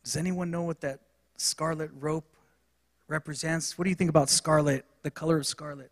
Does 0.03 0.15
anyone 0.15 0.49
know 0.49 0.63
what 0.63 0.79
that 0.81 1.01
scarlet 1.35 1.91
rope 1.99 2.25
represents? 3.07 3.77
What 3.77 3.83
do 3.83 3.89
you 3.89 3.95
think 3.95 4.09
about 4.09 4.29
scarlet, 4.29 4.85
the 5.03 5.11
color 5.11 5.37
of 5.37 5.45
scarlet? 5.45 5.91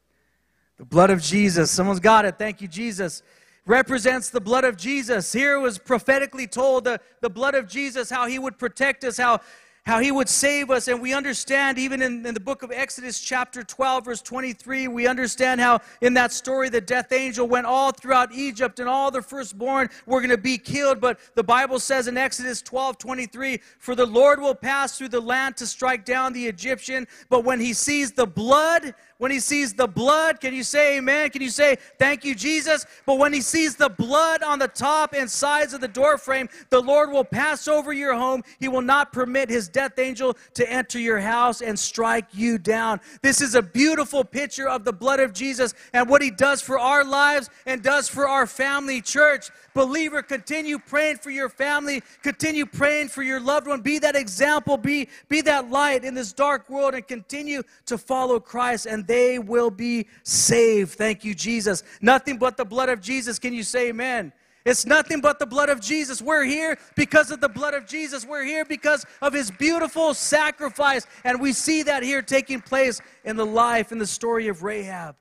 The 0.77 0.85
blood 0.85 1.09
of 1.09 1.21
Jesus. 1.21 1.69
Someone's 1.69 1.99
got 1.99 2.23
it. 2.25 2.37
Thank 2.37 2.61
you, 2.61 2.67
Jesus. 2.67 3.23
Represents 3.65 4.29
the 4.29 4.39
blood 4.39 4.63
of 4.63 4.77
Jesus. 4.77 5.33
Here 5.33 5.59
was 5.59 5.77
prophetically 5.77 6.47
told 6.47 6.85
the, 6.85 7.01
the 7.21 7.29
blood 7.29 7.55
of 7.55 7.67
Jesus, 7.67 8.09
how 8.09 8.27
he 8.27 8.39
would 8.39 8.57
protect 8.57 9.03
us, 9.03 9.17
how 9.17 9.41
how 9.85 9.99
he 9.99 10.11
would 10.11 10.27
save 10.27 10.71
us. 10.71 10.87
And 10.87 10.99
we 10.99 11.13
understand, 11.13 11.77
even 11.77 12.01
in, 12.01 12.25
in, 12.25 12.33
the 12.33 12.39
book 12.39 12.63
of 12.63 12.71
Exodus, 12.71 13.19
chapter 13.19 13.63
12, 13.63 14.05
verse 14.05 14.21
23, 14.21 14.87
we 14.87 15.05
understand 15.05 15.61
how 15.61 15.79
in 16.01 16.15
that 16.15 16.31
story 16.31 16.69
the 16.69 16.81
death 16.81 17.11
angel 17.11 17.47
went 17.47 17.67
all 17.67 17.91
throughout 17.91 18.33
Egypt 18.33 18.79
and 18.79 18.89
all 18.89 19.11
the 19.11 19.21
firstborn 19.21 19.89
were 20.07 20.21
going 20.21 20.31
to 20.31 20.37
be 20.37 20.57
killed. 20.57 20.99
But 20.99 21.19
the 21.35 21.43
Bible 21.43 21.79
says 21.79 22.07
in 22.07 22.17
Exodus 22.17 22.63
12, 22.63 22.97
23, 22.97 23.59
For 23.77 23.93
the 23.95 24.05
Lord 24.05 24.39
will 24.39 24.55
pass 24.55 24.97
through 24.97 25.09
the 25.09 25.21
land 25.21 25.55
to 25.57 25.67
strike 25.67 26.03
down 26.03 26.33
the 26.33 26.47
Egyptian, 26.47 27.07
but 27.29 27.43
when 27.43 27.59
he 27.59 27.73
sees 27.73 28.11
the 28.11 28.25
blood, 28.25 28.95
when 29.17 29.31
he 29.31 29.39
sees 29.39 29.73
the 29.73 29.87
blood, 29.87 30.41
can 30.41 30.53
you 30.53 30.63
say 30.63 30.97
amen? 30.97 31.29
Can 31.29 31.41
you 31.41 31.49
say 31.49 31.77
thank 31.97 32.25
you, 32.25 32.35
Jesus? 32.35 32.85
But 33.05 33.17
when 33.17 33.31
he 33.31 33.39
sees 33.39 33.75
the 33.75 33.89
blood 33.89 34.43
on 34.43 34.59
the 34.59 34.67
top 34.67 35.13
and 35.13 35.29
sides 35.29 35.73
of 35.73 35.79
the 35.79 35.87
doorframe, 35.87 36.49
the 36.69 36.81
Lord 36.81 37.11
will 37.11 37.23
pass 37.23 37.67
over 37.67 37.93
your 37.93 38.13
home. 38.13 38.43
He 38.59 38.67
will 38.67 38.81
not 38.81 39.13
permit 39.13 39.49
his 39.49 39.69
death 39.75 39.99
angel 39.99 40.37
to 40.53 40.71
enter 40.71 40.97
your 40.97 41.19
house 41.19 41.61
and 41.61 41.77
strike 41.77 42.27
you 42.31 42.57
down. 42.57 43.01
This 43.21 43.41
is 43.41 43.55
a 43.55 43.61
beautiful 43.61 44.23
picture 44.23 44.69
of 44.69 44.85
the 44.85 44.93
blood 44.93 45.19
of 45.19 45.33
Jesus 45.33 45.73
and 45.91 46.07
what 46.07 46.21
he 46.21 46.31
does 46.31 46.61
for 46.61 46.79
our 46.79 47.03
lives 47.03 47.49
and 47.65 47.83
does 47.83 48.07
for 48.07 48.25
our 48.25 48.47
family 48.47 49.01
church. 49.01 49.49
Believer, 49.73 50.21
continue 50.21 50.79
praying 50.79 51.17
for 51.17 51.29
your 51.29 51.49
family, 51.49 52.01
continue 52.23 52.65
praying 52.65 53.09
for 53.09 53.21
your 53.21 53.41
loved 53.41 53.67
one. 53.67 53.81
Be 53.81 53.99
that 53.99 54.15
example, 54.15 54.77
be, 54.77 55.09
be 55.27 55.41
that 55.41 55.69
light 55.69 56.05
in 56.05 56.13
this 56.13 56.31
dark 56.31 56.69
world, 56.69 56.93
and 56.93 57.05
continue 57.05 57.61
to 57.87 57.97
follow 57.97 58.39
Christ, 58.39 58.85
and 58.85 59.05
they 59.05 59.39
will 59.39 59.69
be 59.69 60.07
saved. 60.23 60.93
Thank 60.93 61.25
you, 61.25 61.35
Jesus. 61.35 61.83
Nothing 62.01 62.37
but 62.37 62.55
the 62.55 62.63
blood 62.63 62.87
of 62.87 63.01
Jesus. 63.01 63.39
Can 63.39 63.53
you 63.53 63.63
say 63.63 63.89
amen? 63.89 64.31
It's 64.65 64.85
nothing 64.85 65.21
but 65.21 65.37
the 65.37 65.45
blood 65.45 65.69
of 65.69 65.79
Jesus. 65.79 66.21
We're 66.21 66.43
here 66.43 66.79
because 66.95 67.29
of 67.29 67.39
the 67.39 67.49
blood 67.49 67.75
of 67.75 67.85
Jesus. 67.85 68.25
We're 68.25 68.43
here 68.43 68.65
because 68.65 69.05
of 69.21 69.31
his 69.31 69.51
beautiful 69.51 70.15
sacrifice. 70.15 71.05
And 71.23 71.39
we 71.39 71.53
see 71.53 71.83
that 71.83 72.01
here 72.01 72.23
taking 72.23 72.61
place 72.61 72.99
in 73.23 73.35
the 73.35 73.45
life, 73.45 73.91
in 73.91 73.99
the 73.99 74.07
story 74.07 74.47
of 74.47 74.63
Rahab. 74.63 75.15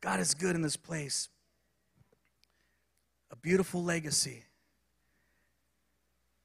God 0.00 0.18
is 0.18 0.32
good 0.32 0.54
in 0.56 0.62
this 0.62 0.76
place 0.76 1.28
a 3.30 3.36
beautiful 3.36 3.84
legacy. 3.84 4.44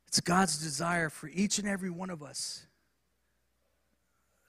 It's 0.07 0.19
God's 0.19 0.61
desire 0.61 1.09
for 1.09 1.27
each 1.27 1.57
and 1.57 1.67
every 1.67 1.89
one 1.89 2.09
of 2.09 2.21
us 2.21 2.65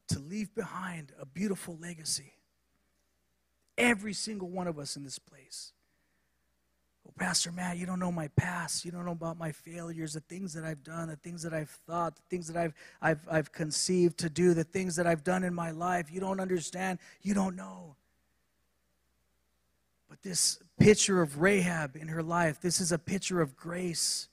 to 0.09 0.19
leave 0.19 0.53
behind 0.55 1.13
a 1.21 1.25
beautiful 1.25 1.79
legacy. 1.81 2.35
Every 3.79 4.13
single 4.13 4.51
one 4.51 4.67
of 4.67 4.79
us 4.79 4.97
in 4.97 5.05
this 5.05 5.19
place. 5.19 5.73
Pastor 7.17 7.53
Matt, 7.53 7.77
you 7.77 7.87
don't 7.87 8.01
know 8.01 8.11
my 8.11 8.29
past. 8.37 8.85
You 8.85 8.91
don't 8.91 9.05
know 9.05 9.13
about 9.13 9.39
my 9.39 9.53
failures, 9.53 10.15
the 10.15 10.21
things 10.21 10.53
that 10.55 10.65
I've 10.65 10.83
done, 10.83 11.09
the 11.09 11.17
things 11.17 11.43
that 11.45 11.55
I've 11.55 11.71
thought, 11.87 12.17
the 12.17 12.23
things 12.29 12.49
that 12.49 12.57
I've, 12.57 12.75
I've, 13.01 13.21
I've 13.31 13.53
conceived 13.53 14.19
to 14.19 14.29
do, 14.29 14.53
the 14.53 14.65
things 14.65 14.97
that 14.97 15.07
I've 15.07 15.23
done 15.23 15.45
in 15.45 15.55
my 15.55 15.71
life. 15.71 16.11
You 16.11 16.19
don't 16.19 16.41
understand. 16.41 16.99
You 17.23 17.35
don't 17.35 17.55
know. 17.55 17.95
But 20.09 20.23
this 20.23 20.59
picture 20.79 21.23
of 21.23 21.41
Rahab 21.41 21.95
in 21.95 22.09
her 22.09 22.23
life, 22.23 22.61
this 22.61 22.81
is 22.81 22.91
a 22.91 22.99
picture 22.99 23.41
of 23.41 23.57
grace, 23.57 24.29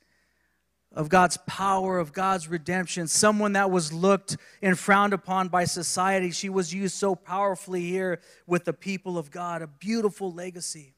of 0.92 1.08
God's 1.08 1.38
power, 1.46 2.00
of 2.00 2.14
God's 2.14 2.48
redemption. 2.48 3.08
Someone 3.08 3.54
that 3.54 3.70
was 3.70 3.94
looked 3.94 4.38
and 4.64 4.78
frowned 4.78 5.14
upon 5.14 5.50
by 5.50 5.66
society. 5.66 6.32
She 6.32 6.50
was 6.50 6.74
used 6.74 6.96
so 6.96 7.14
powerfully 7.14 7.82
here 7.82 8.22
with 8.48 8.66
the 8.66 8.74
people 8.74 9.20
of 9.20 9.30
God. 9.30 9.62
A 9.62 9.68
beautiful 9.68 10.32
legacy. 10.32 10.96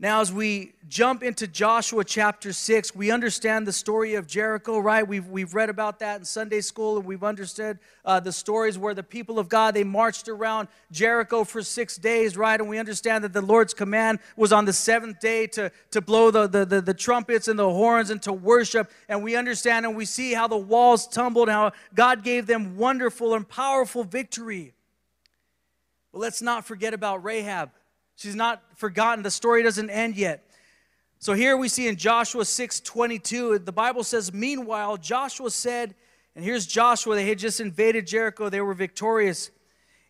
Now, 0.00 0.20
as 0.20 0.32
we 0.32 0.74
jump 0.88 1.24
into 1.24 1.48
Joshua 1.48 2.04
chapter 2.04 2.52
6, 2.52 2.94
we 2.94 3.10
understand 3.10 3.66
the 3.66 3.72
story 3.72 4.14
of 4.14 4.28
Jericho, 4.28 4.78
right? 4.78 5.06
We've, 5.06 5.26
we've 5.26 5.54
read 5.54 5.70
about 5.70 5.98
that 5.98 6.20
in 6.20 6.24
Sunday 6.24 6.60
school, 6.60 6.98
and 6.98 7.04
we've 7.04 7.24
understood 7.24 7.80
uh, 8.04 8.20
the 8.20 8.30
stories 8.30 8.78
where 8.78 8.94
the 8.94 9.02
people 9.02 9.40
of 9.40 9.48
God, 9.48 9.74
they 9.74 9.82
marched 9.82 10.28
around 10.28 10.68
Jericho 10.92 11.42
for 11.42 11.62
six 11.62 11.96
days, 11.96 12.36
right? 12.36 12.60
And 12.60 12.68
we 12.68 12.78
understand 12.78 13.24
that 13.24 13.32
the 13.32 13.40
Lord's 13.40 13.74
command 13.74 14.20
was 14.36 14.52
on 14.52 14.66
the 14.66 14.72
seventh 14.72 15.18
day 15.18 15.48
to, 15.48 15.72
to 15.90 16.00
blow 16.00 16.30
the, 16.30 16.46
the, 16.46 16.64
the, 16.64 16.80
the 16.80 16.94
trumpets 16.94 17.48
and 17.48 17.58
the 17.58 17.68
horns 17.68 18.10
and 18.10 18.22
to 18.22 18.32
worship. 18.32 18.92
And 19.08 19.24
we 19.24 19.34
understand 19.34 19.84
and 19.84 19.96
we 19.96 20.04
see 20.04 20.32
how 20.32 20.46
the 20.46 20.56
walls 20.56 21.08
tumbled, 21.08 21.48
how 21.48 21.72
God 21.92 22.22
gave 22.22 22.46
them 22.46 22.76
wonderful 22.76 23.34
and 23.34 23.48
powerful 23.48 24.04
victory. 24.04 24.74
But 26.12 26.20
let's 26.20 26.40
not 26.40 26.64
forget 26.64 26.94
about 26.94 27.24
Rahab. 27.24 27.70
She's 28.18 28.34
not 28.34 28.64
forgotten. 28.74 29.22
The 29.22 29.30
story 29.30 29.62
doesn't 29.62 29.90
end 29.90 30.16
yet. 30.16 30.42
So 31.20 31.34
here 31.34 31.56
we 31.56 31.68
see 31.68 31.86
in 31.86 31.94
Joshua 31.94 32.44
6 32.44 32.80
22, 32.80 33.60
the 33.60 33.70
Bible 33.70 34.02
says, 34.02 34.32
Meanwhile, 34.32 34.96
Joshua 34.96 35.52
said, 35.52 35.94
and 36.34 36.44
here's 36.44 36.66
Joshua, 36.66 37.14
they 37.14 37.28
had 37.28 37.38
just 37.38 37.60
invaded 37.60 38.08
Jericho, 38.08 38.48
they 38.48 38.60
were 38.60 38.74
victorious, 38.74 39.52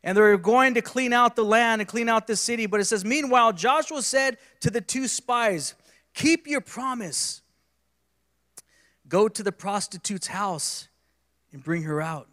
and 0.03 0.17
they 0.17 0.23
were 0.23 0.39
going 0.39 0.73
to 0.75 0.81
clean 0.81 1.13
out 1.13 1.37
the 1.37 1.45
land 1.45 1.83
and 1.83 1.89
clean 1.89 2.09
out 2.09 2.27
the 2.27 2.35
city. 2.37 2.65
But 2.65 2.81
it 2.81 2.87
says, 2.87 3.05
Meanwhile, 3.05 3.53
Joshua 3.53 4.01
said 4.01 4.39
to 4.61 4.71
the 4.71 4.81
two 4.81 5.07
spies, 5.07 5.75
Keep 6.15 6.47
your 6.47 6.63
promise. 6.63 7.43
Go 9.07 9.29
to 9.29 9.43
the 9.43 9.53
prostitute's 9.53 10.29
house 10.29 10.89
and 11.53 11.63
bring 11.63 11.83
her 11.83 12.01
out, 12.01 12.29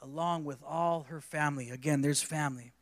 along 0.00 0.44
with 0.44 0.62
all 0.64 1.06
her 1.08 1.20
family. 1.20 1.70
Again, 1.70 2.02
there's 2.02 2.22
family. 2.22 2.72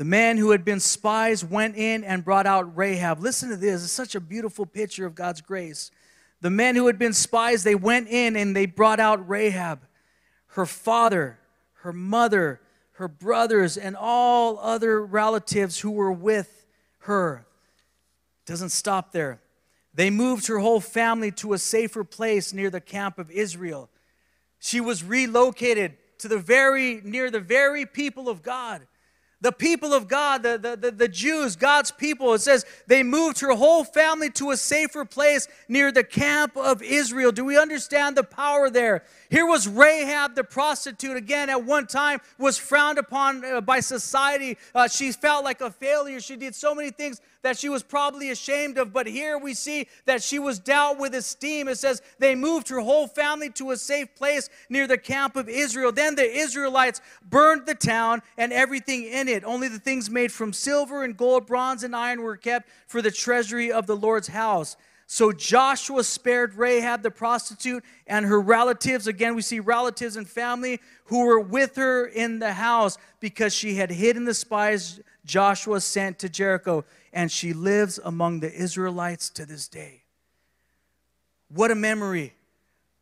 The 0.00 0.06
men 0.06 0.38
who 0.38 0.52
had 0.52 0.64
been 0.64 0.80
spies 0.80 1.44
went 1.44 1.76
in 1.76 2.04
and 2.04 2.24
brought 2.24 2.46
out 2.46 2.74
Rahab. 2.74 3.20
Listen 3.20 3.50
to 3.50 3.56
this. 3.58 3.84
It's 3.84 3.92
such 3.92 4.14
a 4.14 4.20
beautiful 4.20 4.64
picture 4.64 5.04
of 5.04 5.14
God's 5.14 5.42
grace. 5.42 5.90
The 6.40 6.48
men 6.48 6.74
who 6.74 6.86
had 6.86 6.98
been 6.98 7.12
spies, 7.12 7.64
they 7.64 7.74
went 7.74 8.08
in 8.08 8.34
and 8.34 8.56
they 8.56 8.64
brought 8.64 8.98
out 8.98 9.28
Rahab, 9.28 9.80
her 10.46 10.64
father, 10.64 11.38
her 11.82 11.92
mother, 11.92 12.62
her 12.92 13.08
brothers, 13.08 13.76
and 13.76 13.94
all 13.94 14.58
other 14.60 15.04
relatives 15.04 15.80
who 15.80 15.90
were 15.90 16.12
with 16.12 16.64
her. 17.00 17.44
Doesn't 18.46 18.70
stop 18.70 19.12
there. 19.12 19.42
They 19.92 20.08
moved 20.08 20.46
her 20.46 20.60
whole 20.60 20.80
family 20.80 21.30
to 21.32 21.52
a 21.52 21.58
safer 21.58 22.04
place 22.04 22.54
near 22.54 22.70
the 22.70 22.80
camp 22.80 23.18
of 23.18 23.30
Israel. 23.30 23.90
She 24.60 24.80
was 24.80 25.04
relocated 25.04 25.98
to 26.20 26.28
the 26.28 26.38
very 26.38 27.02
near 27.04 27.30
the 27.30 27.38
very 27.38 27.84
people 27.84 28.30
of 28.30 28.42
God 28.42 28.86
the 29.40 29.52
people 29.52 29.94
of 29.94 30.06
God, 30.06 30.42
the, 30.42 30.58
the, 30.58 30.76
the, 30.76 30.90
the, 30.90 31.08
Jews, 31.08 31.56
God's 31.56 31.90
people, 31.90 32.34
it 32.34 32.40
says 32.40 32.66
they 32.86 33.02
moved 33.02 33.40
her 33.40 33.54
whole 33.54 33.84
family 33.84 34.28
to 34.30 34.50
a 34.50 34.56
safer 34.56 35.04
place 35.04 35.48
near 35.68 35.90
the 35.90 36.04
camp 36.04 36.56
of 36.56 36.82
Israel. 36.82 37.32
Do 37.32 37.44
we 37.44 37.58
understand 37.58 38.16
the 38.16 38.22
power 38.22 38.68
there? 38.68 39.04
Here 39.30 39.46
was 39.46 39.66
Rahab 39.66 40.34
the 40.34 40.44
prostitute, 40.44 41.16
again, 41.16 41.48
at 41.48 41.64
one 41.64 41.86
time 41.86 42.20
was 42.38 42.58
frowned 42.58 42.98
upon 42.98 43.44
uh, 43.44 43.60
by 43.62 43.80
society. 43.80 44.58
Uh, 44.74 44.88
she 44.88 45.10
felt 45.12 45.44
like 45.44 45.62
a 45.62 45.70
failure. 45.70 46.20
She 46.20 46.36
did 46.36 46.54
so 46.54 46.74
many 46.74 46.90
things 46.90 47.20
that 47.42 47.58
she 47.58 47.68
was 47.68 47.82
probably 47.82 48.30
ashamed 48.30 48.78
of, 48.78 48.92
but 48.92 49.06
here 49.06 49.38
we 49.38 49.54
see 49.54 49.86
that 50.04 50.22
she 50.22 50.38
was 50.38 50.58
dealt 50.58 50.98
with 50.98 51.14
esteem. 51.14 51.68
It 51.68 51.78
says 51.78 52.02
they 52.18 52.34
moved 52.34 52.68
her 52.68 52.80
whole 52.80 53.06
family 53.06 53.50
to 53.50 53.70
a 53.70 53.76
safe 53.76 54.14
place 54.14 54.48
near 54.68 54.86
the 54.86 54.98
camp 54.98 55.36
of 55.36 55.48
Israel. 55.48 55.92
Then 55.92 56.14
the 56.14 56.30
Israelites 56.30 57.00
burned 57.28 57.66
the 57.66 57.74
town 57.74 58.22
and 58.36 58.52
everything 58.52 59.04
in 59.04 59.28
it. 59.28 59.44
Only 59.44 59.68
the 59.68 59.78
things 59.78 60.10
made 60.10 60.32
from 60.32 60.52
silver 60.52 61.04
and 61.04 61.16
gold, 61.16 61.46
bronze 61.46 61.82
and 61.82 61.96
iron 61.96 62.22
were 62.22 62.36
kept 62.36 62.68
for 62.86 63.00
the 63.00 63.10
treasury 63.10 63.72
of 63.72 63.86
the 63.86 63.96
Lord's 63.96 64.28
house. 64.28 64.76
So 65.12 65.32
Joshua 65.32 66.04
spared 66.04 66.54
Rahab 66.54 67.02
the 67.02 67.10
prostitute 67.10 67.84
and 68.06 68.24
her 68.26 68.40
relatives. 68.40 69.08
Again, 69.08 69.34
we 69.34 69.42
see 69.42 69.58
relatives 69.58 70.14
and 70.14 70.28
family 70.28 70.78
who 71.06 71.26
were 71.26 71.40
with 71.40 71.74
her 71.74 72.06
in 72.06 72.38
the 72.38 72.52
house 72.52 72.96
because 73.18 73.52
she 73.52 73.74
had 73.74 73.90
hidden 73.90 74.24
the 74.24 74.34
spies 74.34 75.00
Joshua 75.30 75.80
sent 75.80 76.18
to 76.18 76.28
Jericho, 76.28 76.84
and 77.12 77.30
she 77.30 77.52
lives 77.52 78.00
among 78.02 78.40
the 78.40 78.52
Israelites 78.52 79.30
to 79.30 79.46
this 79.46 79.68
day. 79.68 80.02
What 81.48 81.70
a 81.70 81.76
memory! 81.76 82.34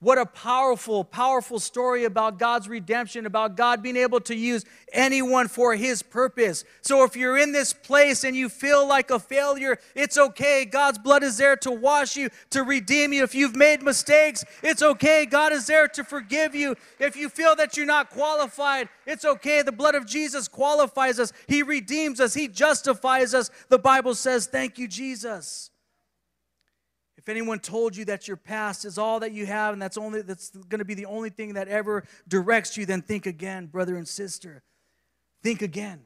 What 0.00 0.16
a 0.16 0.26
powerful, 0.26 1.02
powerful 1.02 1.58
story 1.58 2.04
about 2.04 2.38
God's 2.38 2.68
redemption, 2.68 3.26
about 3.26 3.56
God 3.56 3.82
being 3.82 3.96
able 3.96 4.20
to 4.20 4.34
use 4.34 4.64
anyone 4.92 5.48
for 5.48 5.74
His 5.74 6.02
purpose. 6.02 6.62
So 6.82 7.02
if 7.02 7.16
you're 7.16 7.36
in 7.36 7.50
this 7.50 7.72
place 7.72 8.22
and 8.22 8.36
you 8.36 8.48
feel 8.48 8.86
like 8.86 9.10
a 9.10 9.18
failure, 9.18 9.76
it's 9.96 10.16
okay. 10.16 10.64
God's 10.64 10.98
blood 10.98 11.24
is 11.24 11.36
there 11.36 11.56
to 11.56 11.72
wash 11.72 12.16
you, 12.16 12.30
to 12.50 12.62
redeem 12.62 13.12
you. 13.12 13.24
If 13.24 13.34
you've 13.34 13.56
made 13.56 13.82
mistakes, 13.82 14.44
it's 14.62 14.82
okay. 14.82 15.26
God 15.26 15.52
is 15.52 15.66
there 15.66 15.88
to 15.88 16.04
forgive 16.04 16.54
you. 16.54 16.76
If 17.00 17.16
you 17.16 17.28
feel 17.28 17.56
that 17.56 17.76
you're 17.76 17.84
not 17.84 18.10
qualified, 18.10 18.88
it's 19.04 19.24
okay. 19.24 19.62
The 19.62 19.72
blood 19.72 19.96
of 19.96 20.06
Jesus 20.06 20.46
qualifies 20.46 21.18
us, 21.18 21.32
He 21.48 21.64
redeems 21.64 22.20
us, 22.20 22.34
He 22.34 22.46
justifies 22.46 23.34
us. 23.34 23.50
The 23.68 23.80
Bible 23.80 24.14
says, 24.14 24.46
Thank 24.46 24.78
you, 24.78 24.86
Jesus. 24.86 25.70
If 27.28 27.32
anyone 27.32 27.58
told 27.58 27.94
you 27.94 28.06
that 28.06 28.26
your 28.26 28.38
past 28.38 28.86
is 28.86 28.96
all 28.96 29.20
that 29.20 29.32
you 29.32 29.44
have 29.44 29.74
and 29.74 29.82
that's 29.82 29.98
only 29.98 30.22
that's 30.22 30.48
going 30.48 30.78
to 30.78 30.84
be 30.86 30.94
the 30.94 31.04
only 31.04 31.28
thing 31.28 31.52
that 31.52 31.68
ever 31.68 32.04
directs 32.26 32.78
you, 32.78 32.86
then 32.86 33.02
think 33.02 33.26
again, 33.26 33.66
brother 33.66 33.98
and 33.98 34.08
sister. 34.08 34.62
Think 35.42 35.60
again. 35.60 36.00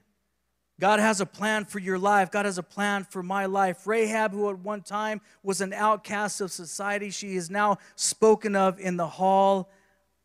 God 0.80 0.98
has 0.98 1.20
a 1.20 1.24
plan 1.24 1.64
for 1.64 1.78
your 1.78 1.96
life. 1.96 2.32
God 2.32 2.44
has 2.44 2.58
a 2.58 2.62
plan 2.64 3.04
for 3.04 3.22
my 3.22 3.46
life. 3.46 3.86
Rahab, 3.86 4.32
who 4.32 4.50
at 4.50 4.58
one 4.58 4.82
time 4.82 5.20
was 5.44 5.60
an 5.60 5.72
outcast 5.72 6.40
of 6.40 6.50
society, 6.50 7.10
she 7.10 7.36
is 7.36 7.48
now 7.48 7.78
spoken 7.94 8.56
of 8.56 8.80
in 8.80 8.96
the 8.96 9.06
hall 9.06 9.70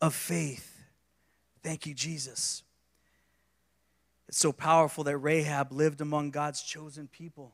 of 0.01 0.15
faith. 0.15 0.83
Thank 1.61 1.85
you, 1.85 1.93
Jesus. 1.93 2.63
It's 4.27 4.39
so 4.39 4.51
powerful 4.51 5.03
that 5.03 5.19
Rahab 5.19 5.71
lived 5.71 6.01
among 6.01 6.31
God's 6.31 6.63
chosen 6.63 7.07
people. 7.07 7.53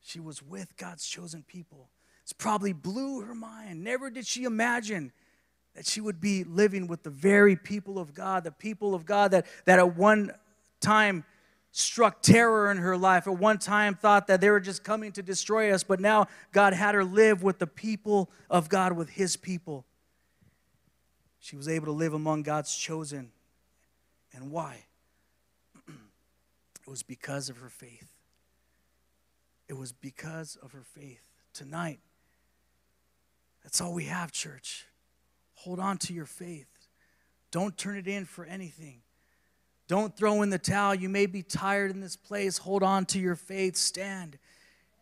She 0.00 0.20
was 0.20 0.42
with 0.42 0.78
God's 0.78 1.06
chosen 1.06 1.42
people. 1.42 1.90
It's 2.30 2.36
probably 2.38 2.72
blew 2.72 3.22
her 3.22 3.34
mind. 3.34 3.82
Never 3.82 4.08
did 4.08 4.24
she 4.24 4.44
imagine 4.44 5.10
that 5.74 5.84
she 5.84 6.00
would 6.00 6.20
be 6.20 6.44
living 6.44 6.86
with 6.86 7.02
the 7.02 7.10
very 7.10 7.56
people 7.56 7.98
of 7.98 8.14
God, 8.14 8.44
the 8.44 8.52
people 8.52 8.94
of 8.94 9.04
God 9.04 9.32
that, 9.32 9.46
that 9.64 9.80
at 9.80 9.96
one 9.96 10.30
time 10.80 11.24
struck 11.72 12.22
terror 12.22 12.70
in 12.70 12.76
her 12.76 12.96
life, 12.96 13.26
at 13.26 13.36
one 13.36 13.58
time 13.58 13.96
thought 13.96 14.28
that 14.28 14.40
they 14.40 14.48
were 14.48 14.60
just 14.60 14.84
coming 14.84 15.10
to 15.10 15.24
destroy 15.24 15.72
us, 15.72 15.82
but 15.82 15.98
now 15.98 16.28
God 16.52 16.72
had 16.72 16.94
her 16.94 17.02
live 17.02 17.42
with 17.42 17.58
the 17.58 17.66
people 17.66 18.30
of 18.48 18.68
God, 18.68 18.92
with 18.92 19.10
His 19.10 19.36
people. 19.36 19.84
She 21.40 21.56
was 21.56 21.66
able 21.66 21.86
to 21.86 21.92
live 21.92 22.14
among 22.14 22.44
God's 22.44 22.76
chosen. 22.76 23.32
And 24.32 24.52
why? 24.52 24.84
it 25.88 26.86
was 26.86 27.02
because 27.02 27.48
of 27.48 27.56
her 27.56 27.70
faith. 27.70 28.12
It 29.66 29.76
was 29.76 29.90
because 29.90 30.56
of 30.62 30.70
her 30.70 30.84
faith. 30.84 31.26
Tonight, 31.52 31.98
that's 33.62 33.80
all 33.80 33.94
we 33.94 34.04
have, 34.04 34.32
church. 34.32 34.86
Hold 35.54 35.78
on 35.78 35.98
to 35.98 36.12
your 36.12 36.26
faith. 36.26 36.66
Don't 37.50 37.76
turn 37.76 37.96
it 37.96 38.06
in 38.06 38.24
for 38.24 38.44
anything. 38.44 39.02
Don't 39.88 40.16
throw 40.16 40.42
in 40.42 40.50
the 40.50 40.58
towel. 40.58 40.94
You 40.94 41.08
may 41.08 41.26
be 41.26 41.42
tired 41.42 41.90
in 41.90 42.00
this 42.00 42.16
place. 42.16 42.58
Hold 42.58 42.82
on 42.82 43.06
to 43.06 43.18
your 43.18 43.34
faith. 43.34 43.76
Stand. 43.76 44.38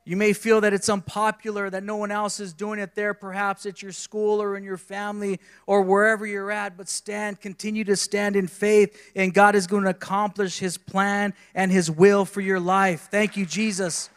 You 0.08 0.16
may 0.16 0.32
feel 0.32 0.62
that 0.62 0.72
it's 0.72 0.88
unpopular, 0.88 1.68
that 1.68 1.84
no 1.84 1.96
one 1.96 2.10
else 2.10 2.40
is 2.40 2.54
doing 2.54 2.78
it 2.78 2.94
there, 2.94 3.12
perhaps 3.12 3.66
at 3.66 3.82
your 3.82 3.92
school 3.92 4.40
or 4.40 4.56
in 4.56 4.64
your 4.64 4.78
family 4.78 5.38
or 5.66 5.82
wherever 5.82 6.26
you're 6.26 6.50
at, 6.50 6.78
but 6.78 6.88
stand, 6.88 7.42
continue 7.42 7.84
to 7.84 7.94
stand 7.94 8.34
in 8.34 8.46
faith, 8.46 9.12
and 9.14 9.34
God 9.34 9.54
is 9.54 9.66
going 9.66 9.82
to 9.82 9.90
accomplish 9.90 10.60
His 10.60 10.78
plan 10.78 11.34
and 11.54 11.70
His 11.70 11.90
will 11.90 12.24
for 12.24 12.40
your 12.40 12.58
life. 12.58 13.08
Thank 13.10 13.36
you, 13.36 13.44
Jesus. 13.44 14.08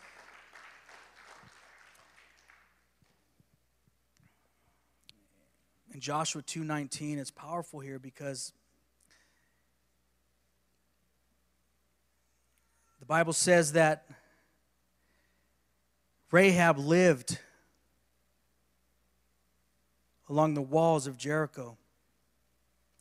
Joshua 6.02 6.42
2:19, 6.42 7.20
it's 7.20 7.30
powerful 7.30 7.80
here 7.80 8.00
because 8.00 8.54
the 13.00 13.06
Bible 13.06 13.34
says 13.34 13.74
that 13.74 14.10
Rahab 16.32 16.80
lived 16.80 17.38
along 20.28 20.56
the 20.56 20.62
walls 20.62 21.06
of 21.06 21.18
Jericho. 21.18 21.78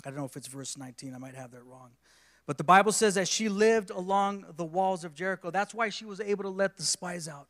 I 0.04 0.10
don't 0.10 0.18
know 0.18 0.26
if 0.26 0.36
it's 0.36 0.48
verse 0.48 0.76
19, 0.76 1.14
I 1.14 1.18
might 1.18 1.34
have 1.34 1.52
that 1.52 1.64
wrong. 1.64 1.92
But 2.44 2.58
the 2.58 2.64
Bible 2.64 2.92
says 2.92 3.14
that 3.14 3.28
she 3.28 3.48
lived 3.48 3.88
along 3.88 4.44
the 4.56 4.64
walls 4.64 5.04
of 5.04 5.14
Jericho. 5.14 5.50
That's 5.50 5.72
why 5.72 5.88
she 5.88 6.04
was 6.04 6.20
able 6.20 6.42
to 6.42 6.50
let 6.50 6.76
the 6.76 6.82
spies 6.82 7.28
out. 7.28 7.48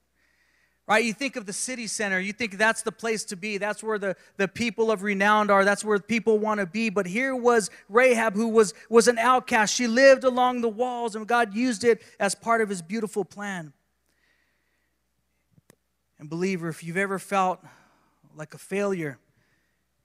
Right? 0.90 1.04
You 1.04 1.12
think 1.12 1.36
of 1.36 1.46
the 1.46 1.52
city 1.52 1.86
center, 1.86 2.18
you 2.18 2.32
think 2.32 2.58
that's 2.58 2.82
the 2.82 2.90
place 2.90 3.22
to 3.26 3.36
be. 3.36 3.58
That's 3.58 3.80
where 3.80 3.96
the, 3.96 4.16
the 4.38 4.48
people 4.48 4.90
of 4.90 5.04
renown 5.04 5.48
are. 5.48 5.64
That's 5.64 5.84
where 5.84 6.00
people 6.00 6.40
want 6.40 6.58
to 6.58 6.66
be. 6.66 6.90
But 6.90 7.06
here 7.06 7.36
was 7.36 7.70
Rahab, 7.88 8.34
who 8.34 8.48
was, 8.48 8.74
was 8.88 9.06
an 9.06 9.16
outcast. 9.16 9.72
She 9.72 9.86
lived 9.86 10.24
along 10.24 10.62
the 10.62 10.68
walls, 10.68 11.14
and 11.14 11.28
God 11.28 11.54
used 11.54 11.84
it 11.84 12.02
as 12.18 12.34
part 12.34 12.60
of 12.60 12.68
his 12.68 12.82
beautiful 12.82 13.24
plan. 13.24 13.72
And, 16.18 16.28
believer, 16.28 16.68
if 16.68 16.82
you've 16.82 16.96
ever 16.96 17.20
felt 17.20 17.60
like 18.36 18.52
a 18.54 18.58
failure, 18.58 19.16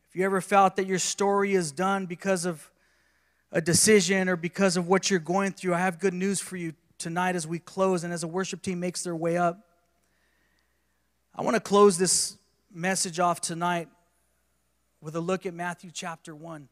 if 0.08 0.16
you 0.16 0.24
ever 0.24 0.40
felt 0.40 0.76
that 0.76 0.86
your 0.86 1.00
story 1.00 1.56
is 1.56 1.72
done 1.72 2.06
because 2.06 2.46
of 2.46 2.70
a 3.52 3.60
decision 3.60 4.30
or 4.30 4.36
because 4.36 4.78
of 4.78 4.88
what 4.88 5.10
you're 5.10 5.20
going 5.20 5.52
through, 5.54 5.74
I 5.74 5.80
have 5.80 6.00
good 6.00 6.14
news 6.14 6.40
for 6.40 6.58
you 6.58 6.74
tonight 7.00 7.36
as 7.36 7.48
we 7.48 7.58
close 7.58 8.04
and 8.04 8.14
as 8.14 8.22
the 8.22 8.28
worship 8.28 8.62
team 8.62 8.80
makes 8.80 9.02
their 9.02 9.16
way 9.16 9.36
up. 9.36 9.66
I 11.38 11.42
want 11.42 11.56
to 11.56 11.60
close 11.60 11.98
this 11.98 12.38
message 12.74 13.20
off 13.20 13.42
tonight 13.42 13.90
with 15.02 15.18
a 15.18 15.20
look 15.20 15.46
at 15.46 15.54
Matthew 15.54 15.92
chapter 15.94 16.34
1. 16.34 16.70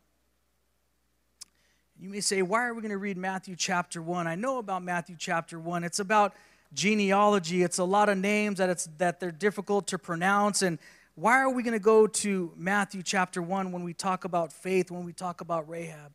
You 1.99 2.09
may 2.09 2.21
say, 2.21 2.41
why 2.41 2.65
are 2.65 2.73
we 2.73 2.79
going 2.79 2.91
to 2.91 2.97
read 2.97 3.17
Matthew 3.17 3.57
chapter 3.57 4.01
1? 4.01 4.25
I 4.25 4.35
know 4.35 4.59
about 4.59 4.81
Matthew 4.81 5.17
chapter 5.19 5.59
1. 5.59 5.83
It's 5.83 5.99
about 5.99 6.33
genealogy. 6.73 7.61
It's 7.61 7.77
a 7.77 7.83
lot 7.83 8.07
of 8.07 8.17
names 8.17 8.59
that 8.59 8.69
it's 8.69 8.87
that 8.99 9.19
they're 9.19 9.31
difficult 9.31 9.85
to 9.87 9.97
pronounce 9.97 10.61
and 10.61 10.79
why 11.15 11.39
are 11.39 11.49
we 11.49 11.61
going 11.61 11.73
to 11.73 11.79
go 11.79 12.07
to 12.07 12.53
Matthew 12.55 13.03
chapter 13.03 13.41
1 13.41 13.73
when 13.73 13.83
we 13.83 13.93
talk 13.93 14.23
about 14.23 14.53
faith, 14.53 14.89
when 14.89 15.03
we 15.03 15.11
talk 15.11 15.41
about 15.41 15.67
Rahab? 15.67 16.13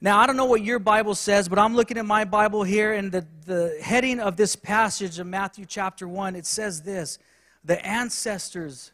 Now, 0.00 0.18
I 0.18 0.26
don't 0.26 0.36
know 0.36 0.46
what 0.46 0.62
your 0.62 0.78
Bible 0.78 1.14
says, 1.14 1.48
but 1.48 1.58
I'm 1.58 1.76
looking 1.76 1.98
at 1.98 2.06
my 2.06 2.24
Bible 2.24 2.62
here, 2.62 2.94
and 2.94 3.12
the, 3.12 3.26
the 3.44 3.78
heading 3.82 4.18
of 4.18 4.36
this 4.36 4.56
passage 4.56 5.18
of 5.18 5.26
Matthew 5.26 5.66
chapter 5.66 6.08
1, 6.08 6.36
it 6.36 6.46
says 6.46 6.82
this 6.82 7.18
The 7.64 7.84
ancestors 7.86 8.92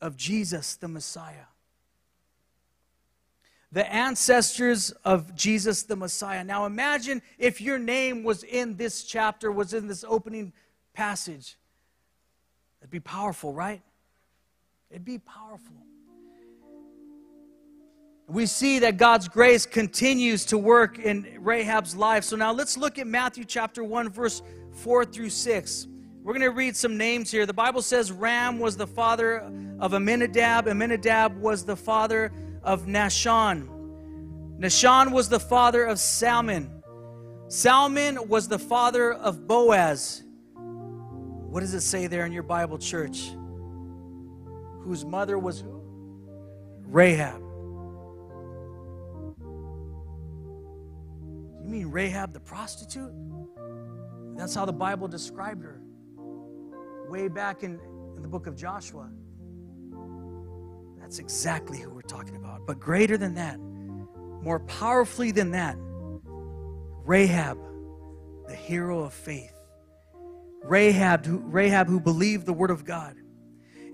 of 0.00 0.16
Jesus 0.16 0.76
the 0.76 0.88
Messiah 0.88 1.46
the 3.72 3.92
ancestors 3.92 4.90
of 5.04 5.34
Jesus 5.34 5.82
the 5.82 5.96
Messiah. 5.96 6.44
Now 6.44 6.66
imagine 6.66 7.20
if 7.38 7.60
your 7.60 7.78
name 7.78 8.22
was 8.22 8.42
in 8.42 8.76
this 8.76 9.04
chapter, 9.04 9.50
was 9.52 9.74
in 9.74 9.86
this 9.86 10.04
opening 10.08 10.52
passage. 10.94 11.58
It'd 12.80 12.90
be 12.90 13.00
powerful, 13.00 13.52
right? 13.52 13.82
It'd 14.90 15.04
be 15.04 15.18
powerful. 15.18 15.76
We 18.28 18.46
see 18.46 18.80
that 18.80 18.96
God's 18.96 19.28
grace 19.28 19.66
continues 19.66 20.44
to 20.46 20.58
work 20.58 20.98
in 20.98 21.38
Rahab's 21.38 21.94
life. 21.94 22.24
So 22.24 22.34
now 22.34 22.52
let's 22.52 22.76
look 22.76 22.98
at 22.98 23.06
Matthew 23.06 23.44
chapter 23.44 23.84
1, 23.84 24.10
verse 24.10 24.42
4 24.72 25.04
through 25.04 25.30
6. 25.30 25.86
We're 26.24 26.32
going 26.32 26.42
to 26.42 26.50
read 26.50 26.74
some 26.74 26.96
names 26.96 27.30
here. 27.30 27.46
The 27.46 27.52
Bible 27.52 27.82
says 27.82 28.10
Ram 28.10 28.58
was 28.58 28.76
the 28.76 28.86
father 28.86 29.48
of 29.78 29.94
Amminadab, 29.94 30.66
Amminadab 30.66 31.36
was 31.40 31.64
the 31.64 31.76
father 31.76 32.32
of 32.64 32.86
Nahshon. 32.86 33.68
Nahshon 34.58 35.12
was 35.12 35.28
the 35.28 35.38
father 35.38 35.84
of 35.84 36.00
Salmon. 36.00 36.82
Salmon 37.46 38.26
was 38.28 38.48
the 38.48 38.58
father 38.58 39.12
of 39.12 39.46
Boaz. 39.46 40.24
What 40.56 41.60
does 41.60 41.74
it 41.74 41.82
say 41.82 42.08
there 42.08 42.26
in 42.26 42.32
your 42.32 42.42
Bible, 42.42 42.76
church? 42.76 43.30
Whose 44.80 45.04
mother 45.04 45.38
was 45.38 45.60
who? 45.60 45.80
Rahab. 46.86 47.45
You 51.66 51.72
mean 51.72 51.90
Rahab 51.90 52.32
the 52.32 52.38
prostitute? 52.38 53.12
That's 54.36 54.54
how 54.54 54.66
the 54.66 54.72
Bible 54.72 55.08
described 55.08 55.64
her 55.64 55.80
way 57.08 57.26
back 57.26 57.64
in, 57.64 57.80
in 58.14 58.22
the 58.22 58.28
book 58.28 58.46
of 58.46 58.54
Joshua. 58.54 59.10
That's 61.00 61.18
exactly 61.18 61.78
who 61.78 61.90
we're 61.90 62.02
talking 62.02 62.36
about. 62.36 62.68
But 62.68 62.78
greater 62.78 63.18
than 63.18 63.34
that, 63.34 63.58
more 63.58 64.60
powerfully 64.60 65.32
than 65.32 65.50
that, 65.52 65.76
Rahab, 67.04 67.58
the 68.46 68.54
hero 68.54 69.00
of 69.00 69.12
faith. 69.12 69.52
Rahab 70.62 71.26
who, 71.26 71.38
Rahab, 71.38 71.88
who 71.88 71.98
believed 71.98 72.46
the 72.46 72.52
word 72.52 72.70
of 72.70 72.84
God. 72.84 73.16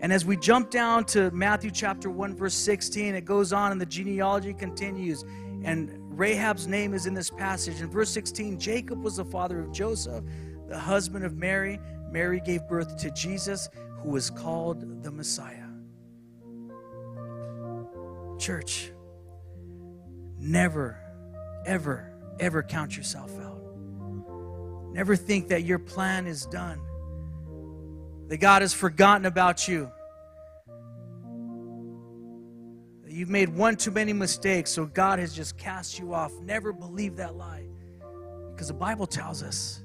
And 0.03 0.13
as 0.13 0.27
we 0.27 0.37
jump 0.37 0.69
down 0.69 1.07
to 1.07 1.31
Matthew 1.31 1.71
chapter 1.71 2.11
1, 2.11 2.37
verse 2.37 2.55
16, 2.55 3.15
it 3.15 3.25
goes 3.25 3.55
on 3.55 3.73
and 3.73 3.81
the 3.81 3.87
genealogy 3.87 4.53
continues. 4.53 5.25
And 5.65 6.19
Rahab's 6.19 6.67
name 6.67 6.95
is 6.95 7.07
in 7.07 7.15
this 7.15 7.31
passage. 7.31 7.81
In 7.81 7.89
verse 7.89 8.11
16, 8.11 8.59
Jacob 8.59 9.03
was 9.03 9.17
the 9.17 9.25
father 9.25 9.61
of 9.61 9.73
Joseph, 9.73 10.25
the 10.69 10.79
husband 10.79 11.25
of 11.25 11.37
Mary. 11.37 11.79
Mary 12.11 12.41
gave 12.45 12.67
birth 12.69 12.99
to 12.99 13.11
Jesus, 13.13 13.69
who 14.01 14.11
was 14.11 14.31
called 14.31 15.03
the 15.03 15.11
Messiah. 15.11 15.59
Church, 18.39 18.91
never, 20.39 20.99
ever, 21.65 22.13
ever 22.41 22.63
count 22.63 22.97
yourself 22.97 23.31
out. 23.41 23.61
Never 24.93 25.17
think 25.17 25.49
that 25.49 25.63
your 25.63 25.79
plan 25.79 26.27
is 26.27 26.45
done, 26.47 26.81
that 28.29 28.39
God 28.39 28.63
has 28.63 28.75
forgotten 28.75 29.27
about 29.27 29.69
you, 29.69 29.91
you've 33.13 33.29
made 33.29 33.49
one 33.49 33.77
too 33.77 33.91
many 33.91 34.13
mistakes, 34.13 34.71
so 34.71 34.87
God 34.87 35.19
has 35.19 35.35
just 35.35 35.57
cast 35.59 35.99
you 35.99 36.15
off. 36.15 36.33
Never 36.41 36.73
believe 36.73 37.17
that 37.17 37.37
lie 37.37 37.67
because 38.53 38.69
the 38.69 38.75
Bible 38.75 39.07
tells 39.07 39.43
us 39.43 39.83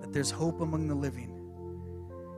that 0.00 0.12
there's 0.12 0.30
hope 0.30 0.60
among 0.60 0.88
the 0.88 0.94
living. 0.94 1.30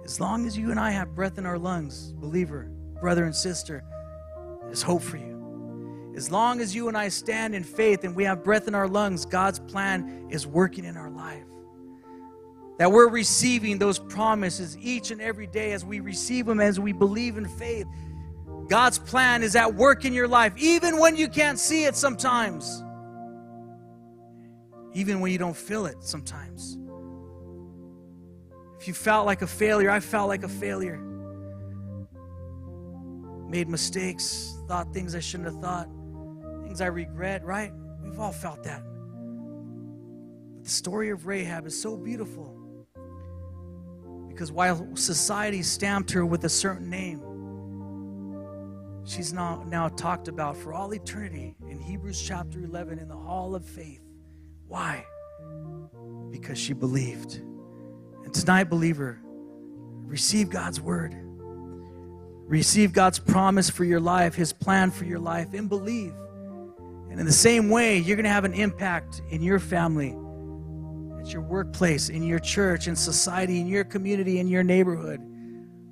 As 0.05 0.21
long 0.21 0.47
as 0.47 0.57
you 0.57 0.71
and 0.71 0.79
I 0.79 0.91
have 0.91 1.15
breath 1.15 1.39
in 1.39 1.47
our 1.47 1.59
lungs, 1.59 2.13
believer, 2.13 2.71
brother, 3.01 3.25
and 3.25 3.35
sister, 3.35 3.83
there's 4.65 4.83
hope 4.83 5.03
for 5.03 5.17
you. 5.17 6.13
as 6.17 6.31
long 6.31 6.61
as 6.61 6.75
you 6.75 6.89
and 6.89 6.97
I 6.97 7.09
stand 7.09 7.55
in 7.55 7.63
faith 7.63 8.05
and 8.05 8.17
we 8.17 8.25
have 8.25 8.43
breath 8.43 8.69
in 8.69 8.75
our 8.75 8.89
lungs, 8.89 9.27
God's 9.27 9.59
plan 9.59 10.29
is 10.31 10.47
working 10.47 10.85
in 10.85 10.97
our 10.97 11.11
life. 11.11 11.45
That 12.79 12.93
we're 12.93 13.09
receiving 13.09 13.79
those 13.79 13.99
promises 13.99 14.77
each 14.79 15.11
and 15.11 15.21
every 15.21 15.47
day 15.47 15.73
as 15.73 15.85
we 15.85 16.01
receive 16.01 16.47
them, 16.47 16.61
as 16.61 16.79
we 16.79 16.93
believe 16.93 17.37
in 17.37 17.47
faith. 17.47 17.87
God's 18.69 18.99
plan 18.99 19.43
is 19.43 19.55
at 19.55 19.75
work 19.75 20.05
in 20.05 20.13
your 20.13 20.27
life, 20.27 20.53
even 20.57 20.99
when 20.99 21.17
you 21.17 21.29
can't 21.29 21.59
see 21.59 21.85
it 21.85 21.95
sometimes, 21.95 22.83
even 24.93 25.21
when 25.21 25.31
you 25.31 25.39
don't 25.39 25.57
feel 25.57 25.87
it 25.87 26.03
sometimes. 26.03 26.79
If 28.81 28.89
you 28.89 28.95
felt 28.95 29.27
like 29.27 29.43
a 29.43 29.47
failure, 29.47 29.91
I 29.91 30.01
felt 30.01 30.29
like 30.29 30.43
a 30.43 30.49
failure. 30.49 30.99
Made 33.49 33.69
mistakes, 33.69 34.59
thought 34.67 34.93
things 34.93 35.15
I 35.15 35.21
shouldn't 35.21 35.49
have 35.51 35.61
thought, 35.61 35.89
things 36.65 36.81
I 36.81 36.87
regret, 36.87 37.45
right? 37.45 37.73
We've 38.03 38.19
all 38.19 38.33
felt 38.33 38.65
that. 38.65 38.83
But 40.55 40.65
the 40.65 40.71
story 40.71 41.11
of 41.11 41.27
Rahab 41.27 41.67
is 41.67 41.81
so 41.81 41.97
beautiful 41.97 42.53
because 44.29 44.53
while 44.53 44.95
society 44.97 45.63
stamped 45.63 46.11
her 46.11 46.27
with 46.27 46.45
a 46.45 46.49
certain 46.49 46.91
name, 46.91 47.26
she's 49.07 49.33
now, 49.33 49.63
now 49.67 49.89
talked 49.89 50.29
about 50.29 50.57
for 50.57 50.75
all 50.75 50.93
eternity 50.93 51.55
in 51.69 51.79
Hebrews 51.79 52.21
chapter 52.21 52.59
11 52.59 52.99
in 52.99 53.09
the 53.09 53.17
hall 53.17 53.55
of 53.55 53.65
faith. 53.65 54.03
Why? 54.67 55.07
Because 56.31 56.59
she 56.59 56.73
believed. 56.73 57.35
And 58.25 58.35
tonight, 58.35 58.65
believer, 58.65 59.19
receive 59.25 60.51
God's 60.51 60.81
word. 60.81 61.17
Receive 62.49 62.93
God's 62.93 63.19
promise 63.19 63.71
for 63.71 63.85
your 63.85 64.01
life, 64.01 64.35
His 64.35 64.53
plan 64.53 64.91
for 64.91 65.05
your 65.05 65.19
life, 65.19 65.55
and 65.55 65.69
believe. 65.69 66.15
And 67.11 67.19
in 67.19 67.27
the 67.27 67.33
same 67.33 67.71
way, 67.71 67.99
you're 67.99 68.17
going 68.17 68.25
to 68.25 68.31
have 68.31 68.45
an 68.45 68.55
impact 68.55 69.23
in 69.31 69.43
your 69.43 69.59
family, 69.59 70.11
at 71.21 71.33
your 71.33 71.43
workplace, 71.43 72.09
in 72.09 72.23
your 72.23 72.39
church, 72.39 72.89
in 72.89 72.95
society, 72.95 73.61
in 73.61 73.67
your 73.67 73.85
community, 73.85 74.39
in 74.39 74.49
your 74.49 74.63
neighborhood. 74.63 75.21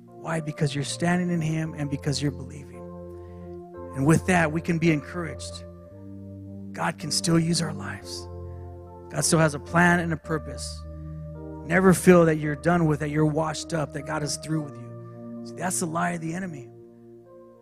Why? 0.05 0.39
Because 0.39 0.73
you're 0.73 0.83
standing 0.83 1.29
in 1.29 1.41
Him 1.41 1.73
and 1.77 1.89
because 1.89 2.21
you're 2.21 2.31
believing. 2.31 2.74
And 3.95 4.05
with 4.05 4.25
that, 4.27 4.51
we 4.51 4.61
can 4.61 4.77
be 4.77 4.91
encouraged. 4.91 5.63
God 6.73 6.99
can 6.99 7.09
still 7.09 7.39
use 7.39 7.61
our 7.61 7.73
lives. 7.73 8.27
God 9.09 9.23
still 9.23 9.39
has 9.39 9.53
a 9.55 9.59
plan 9.59 10.01
and 10.01 10.11
a 10.11 10.17
purpose. 10.17 10.83
Never 11.65 11.93
feel 11.93 12.25
that 12.25 12.35
you're 12.35 12.57
done 12.57 12.85
with, 12.85 12.99
that 12.99 13.09
you're 13.09 13.25
washed 13.25 13.73
up, 13.73 13.93
that 13.93 14.05
God 14.05 14.21
is 14.21 14.37
through 14.37 14.63
with 14.63 14.75
you. 14.75 15.41
See, 15.45 15.55
that's 15.55 15.79
the 15.79 15.87
lie 15.87 16.11
of 16.11 16.21
the 16.21 16.33
enemy. 16.33 16.67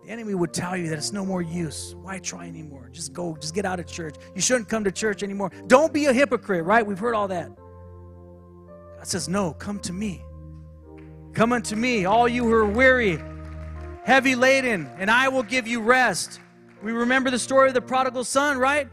The 0.04 0.10
enemy 0.10 0.34
would 0.34 0.52
tell 0.54 0.76
you 0.76 0.90
that 0.90 0.98
it's 0.98 1.14
no 1.14 1.24
more 1.26 1.42
use. 1.42 1.96
Why 2.02 2.20
try 2.20 2.48
anymore? 2.48 2.90
Just 2.92 3.14
go, 3.14 3.38
just 3.40 3.54
get 3.54 3.66
out 3.66 3.80
of 3.80 3.86
church. 3.86 4.16
You 4.36 4.42
shouldn't 4.42 4.68
come 4.68 4.84
to 4.84 4.92
church 4.92 5.24
anymore. 5.24 5.52
Don't 5.68 5.94
be 5.94 6.08
a 6.08 6.14
hypocrite, 6.14 6.66
right? 6.66 6.86
We've 6.86 7.00
heard 7.00 7.14
all 7.14 7.28
that. 7.30 7.50
God 8.98 9.08
says, 9.08 9.30
No, 9.30 9.54
come 9.54 9.80
to 9.82 9.94
me. 9.94 10.22
Come 11.34 11.54
unto 11.54 11.76
me, 11.76 12.06
all 12.06 12.28
you 12.28 12.44
who 12.44 12.54
are 12.54 12.66
weary 12.66 13.20
heavy 14.04 14.36
laden, 14.36 14.90
and 14.98 15.10
I 15.10 15.28
will 15.30 15.44
give 15.44 15.68
you 15.68 15.82
rest. 15.82 16.40
We 16.82 16.92
remember 16.92 17.32
the 17.32 17.40
story 17.40 17.70
of 17.70 17.74
the 17.74 17.82
prodigal 17.82 18.24
son, 18.24 18.58
right? 18.58 18.90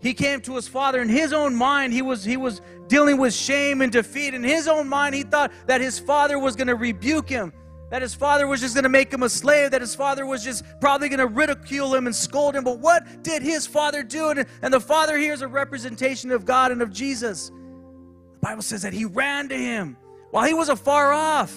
He 0.00 0.14
came 0.14 0.40
to 0.42 0.56
his 0.56 0.68
father 0.68 1.00
in 1.00 1.08
his 1.08 1.32
own 1.32 1.54
mind. 1.54 1.92
He 1.92 2.02
was 2.02 2.24
he 2.24 2.36
was 2.36 2.60
dealing 2.86 3.18
with 3.18 3.34
shame 3.34 3.80
and 3.80 3.92
defeat. 3.92 4.34
In 4.34 4.42
his 4.42 4.68
own 4.68 4.88
mind, 4.88 5.14
he 5.14 5.22
thought 5.22 5.52
that 5.66 5.80
his 5.80 5.98
father 5.98 6.38
was 6.38 6.56
going 6.56 6.68
to 6.68 6.76
rebuke 6.76 7.28
him, 7.28 7.52
that 7.90 8.02
his 8.02 8.14
father 8.14 8.46
was 8.46 8.60
just 8.60 8.74
going 8.74 8.84
to 8.84 8.88
make 8.88 9.12
him 9.12 9.22
a 9.22 9.28
slave, 9.28 9.72
that 9.72 9.80
his 9.80 9.94
father 9.94 10.24
was 10.24 10.44
just 10.44 10.64
probably 10.80 11.08
going 11.08 11.18
to 11.18 11.26
ridicule 11.26 11.94
him 11.94 12.06
and 12.06 12.14
scold 12.14 12.54
him. 12.54 12.64
But 12.64 12.78
what 12.78 13.22
did 13.22 13.42
his 13.42 13.66
father 13.66 14.02
do? 14.02 14.30
And, 14.30 14.46
and 14.62 14.72
the 14.72 14.80
father 14.80 15.16
here 15.16 15.32
is 15.32 15.42
a 15.42 15.48
representation 15.48 16.30
of 16.30 16.44
God 16.44 16.70
and 16.70 16.80
of 16.80 16.92
Jesus. 16.92 17.48
The 17.48 18.40
Bible 18.40 18.62
says 18.62 18.82
that 18.82 18.92
he 18.92 19.04
ran 19.04 19.48
to 19.48 19.56
him 19.56 19.96
while 20.30 20.46
he 20.46 20.54
was 20.54 20.68
afar 20.68 21.12
off 21.12 21.56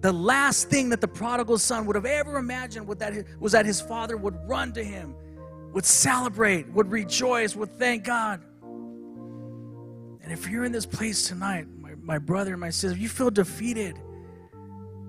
the 0.00 0.12
last 0.12 0.68
thing 0.68 0.90
that 0.90 1.00
the 1.00 1.08
prodigal 1.08 1.58
son 1.58 1.86
would 1.86 1.96
have 1.96 2.06
ever 2.06 2.36
imagined 2.36 2.86
was 2.86 2.98
that, 2.98 3.14
was 3.40 3.52
that 3.52 3.66
his 3.66 3.80
father 3.80 4.16
would 4.16 4.36
run 4.46 4.72
to 4.74 4.84
him, 4.84 5.14
would 5.72 5.84
celebrate, 5.84 6.68
would 6.70 6.90
rejoice, 6.90 7.56
would 7.56 7.72
thank 7.78 8.04
God. 8.04 8.42
And 10.22 10.32
if 10.32 10.48
you're 10.48 10.64
in 10.64 10.72
this 10.72 10.86
place 10.86 11.28
tonight, 11.28 11.66
my, 11.78 11.94
my 12.00 12.18
brother, 12.18 12.56
my 12.56 12.70
sister, 12.70 12.98
you 12.98 13.08
feel 13.08 13.30
defeated, 13.30 13.98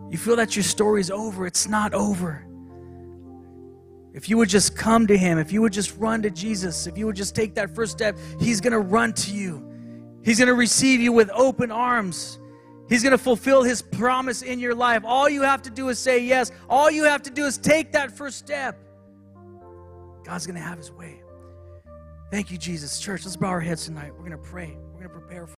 you 0.10 0.18
feel 0.18 0.36
that 0.38 0.56
your 0.56 0.64
story's 0.64 1.12
over, 1.12 1.46
it's 1.46 1.68
not 1.68 1.94
over. 1.94 2.48
If 4.14 4.30
you 4.30 4.38
would 4.38 4.50
just 4.50 4.76
come 4.76 5.06
to 5.08 5.18
him, 5.18 5.38
if 5.38 5.52
you 5.52 5.62
would 5.62 5.74
just 5.74 5.96
run 5.98 6.24
to 6.24 6.32
Jesus, 6.32 6.88
if 6.88 6.98
you 6.98 7.06
would 7.06 7.16
just 7.16 7.36
take 7.36 7.54
that 7.56 7.76
first 7.76 7.92
step, 7.92 8.18
he's 8.40 8.62
going 8.62 8.74
to 8.74 8.80
run 8.80 9.14
to 9.14 9.32
you. 9.32 9.64
He's 10.24 10.40
going 10.40 10.48
to 10.48 10.56
receive 10.56 11.00
you 11.00 11.12
with 11.12 11.30
open 11.34 11.72
arms. 11.72 12.40
He's 12.90 13.04
going 13.04 13.12
to 13.12 13.18
fulfill 13.18 13.64
his 13.64 13.82
promise 13.82 14.42
in 14.42 14.60
your 14.60 14.76
life. 14.76 15.04
All 15.06 15.30
you 15.30 15.42
have 15.44 15.62
to 15.64 15.70
do 15.70 15.90
is 15.90 16.00
say 16.00 16.20
yes. 16.20 16.52
All 16.70 16.90
you 16.90 17.06
have 17.06 17.24
to 17.24 17.30
do 17.30 17.46
is 17.46 17.58
take 17.58 17.94
that 17.94 18.16
first 18.16 18.38
step. 18.38 18.78
God's 20.24 20.46
going 20.46 20.58
to 20.58 20.62
have 20.62 20.78
his 20.78 20.92
way. 20.92 21.22
Thank 22.30 22.52
you, 22.52 22.58
Jesus. 22.58 23.00
Church, 23.00 23.24
let's 23.24 23.38
bow 23.38 23.48
our 23.48 23.62
heads 23.62 23.86
tonight. 23.86 24.12
We're 24.12 24.28
going 24.28 24.32
to 24.32 24.38
pray. 24.38 24.78
We're 24.94 25.00
going 25.00 25.04
to 25.04 25.10
prepare 25.10 25.48
for 25.48 25.56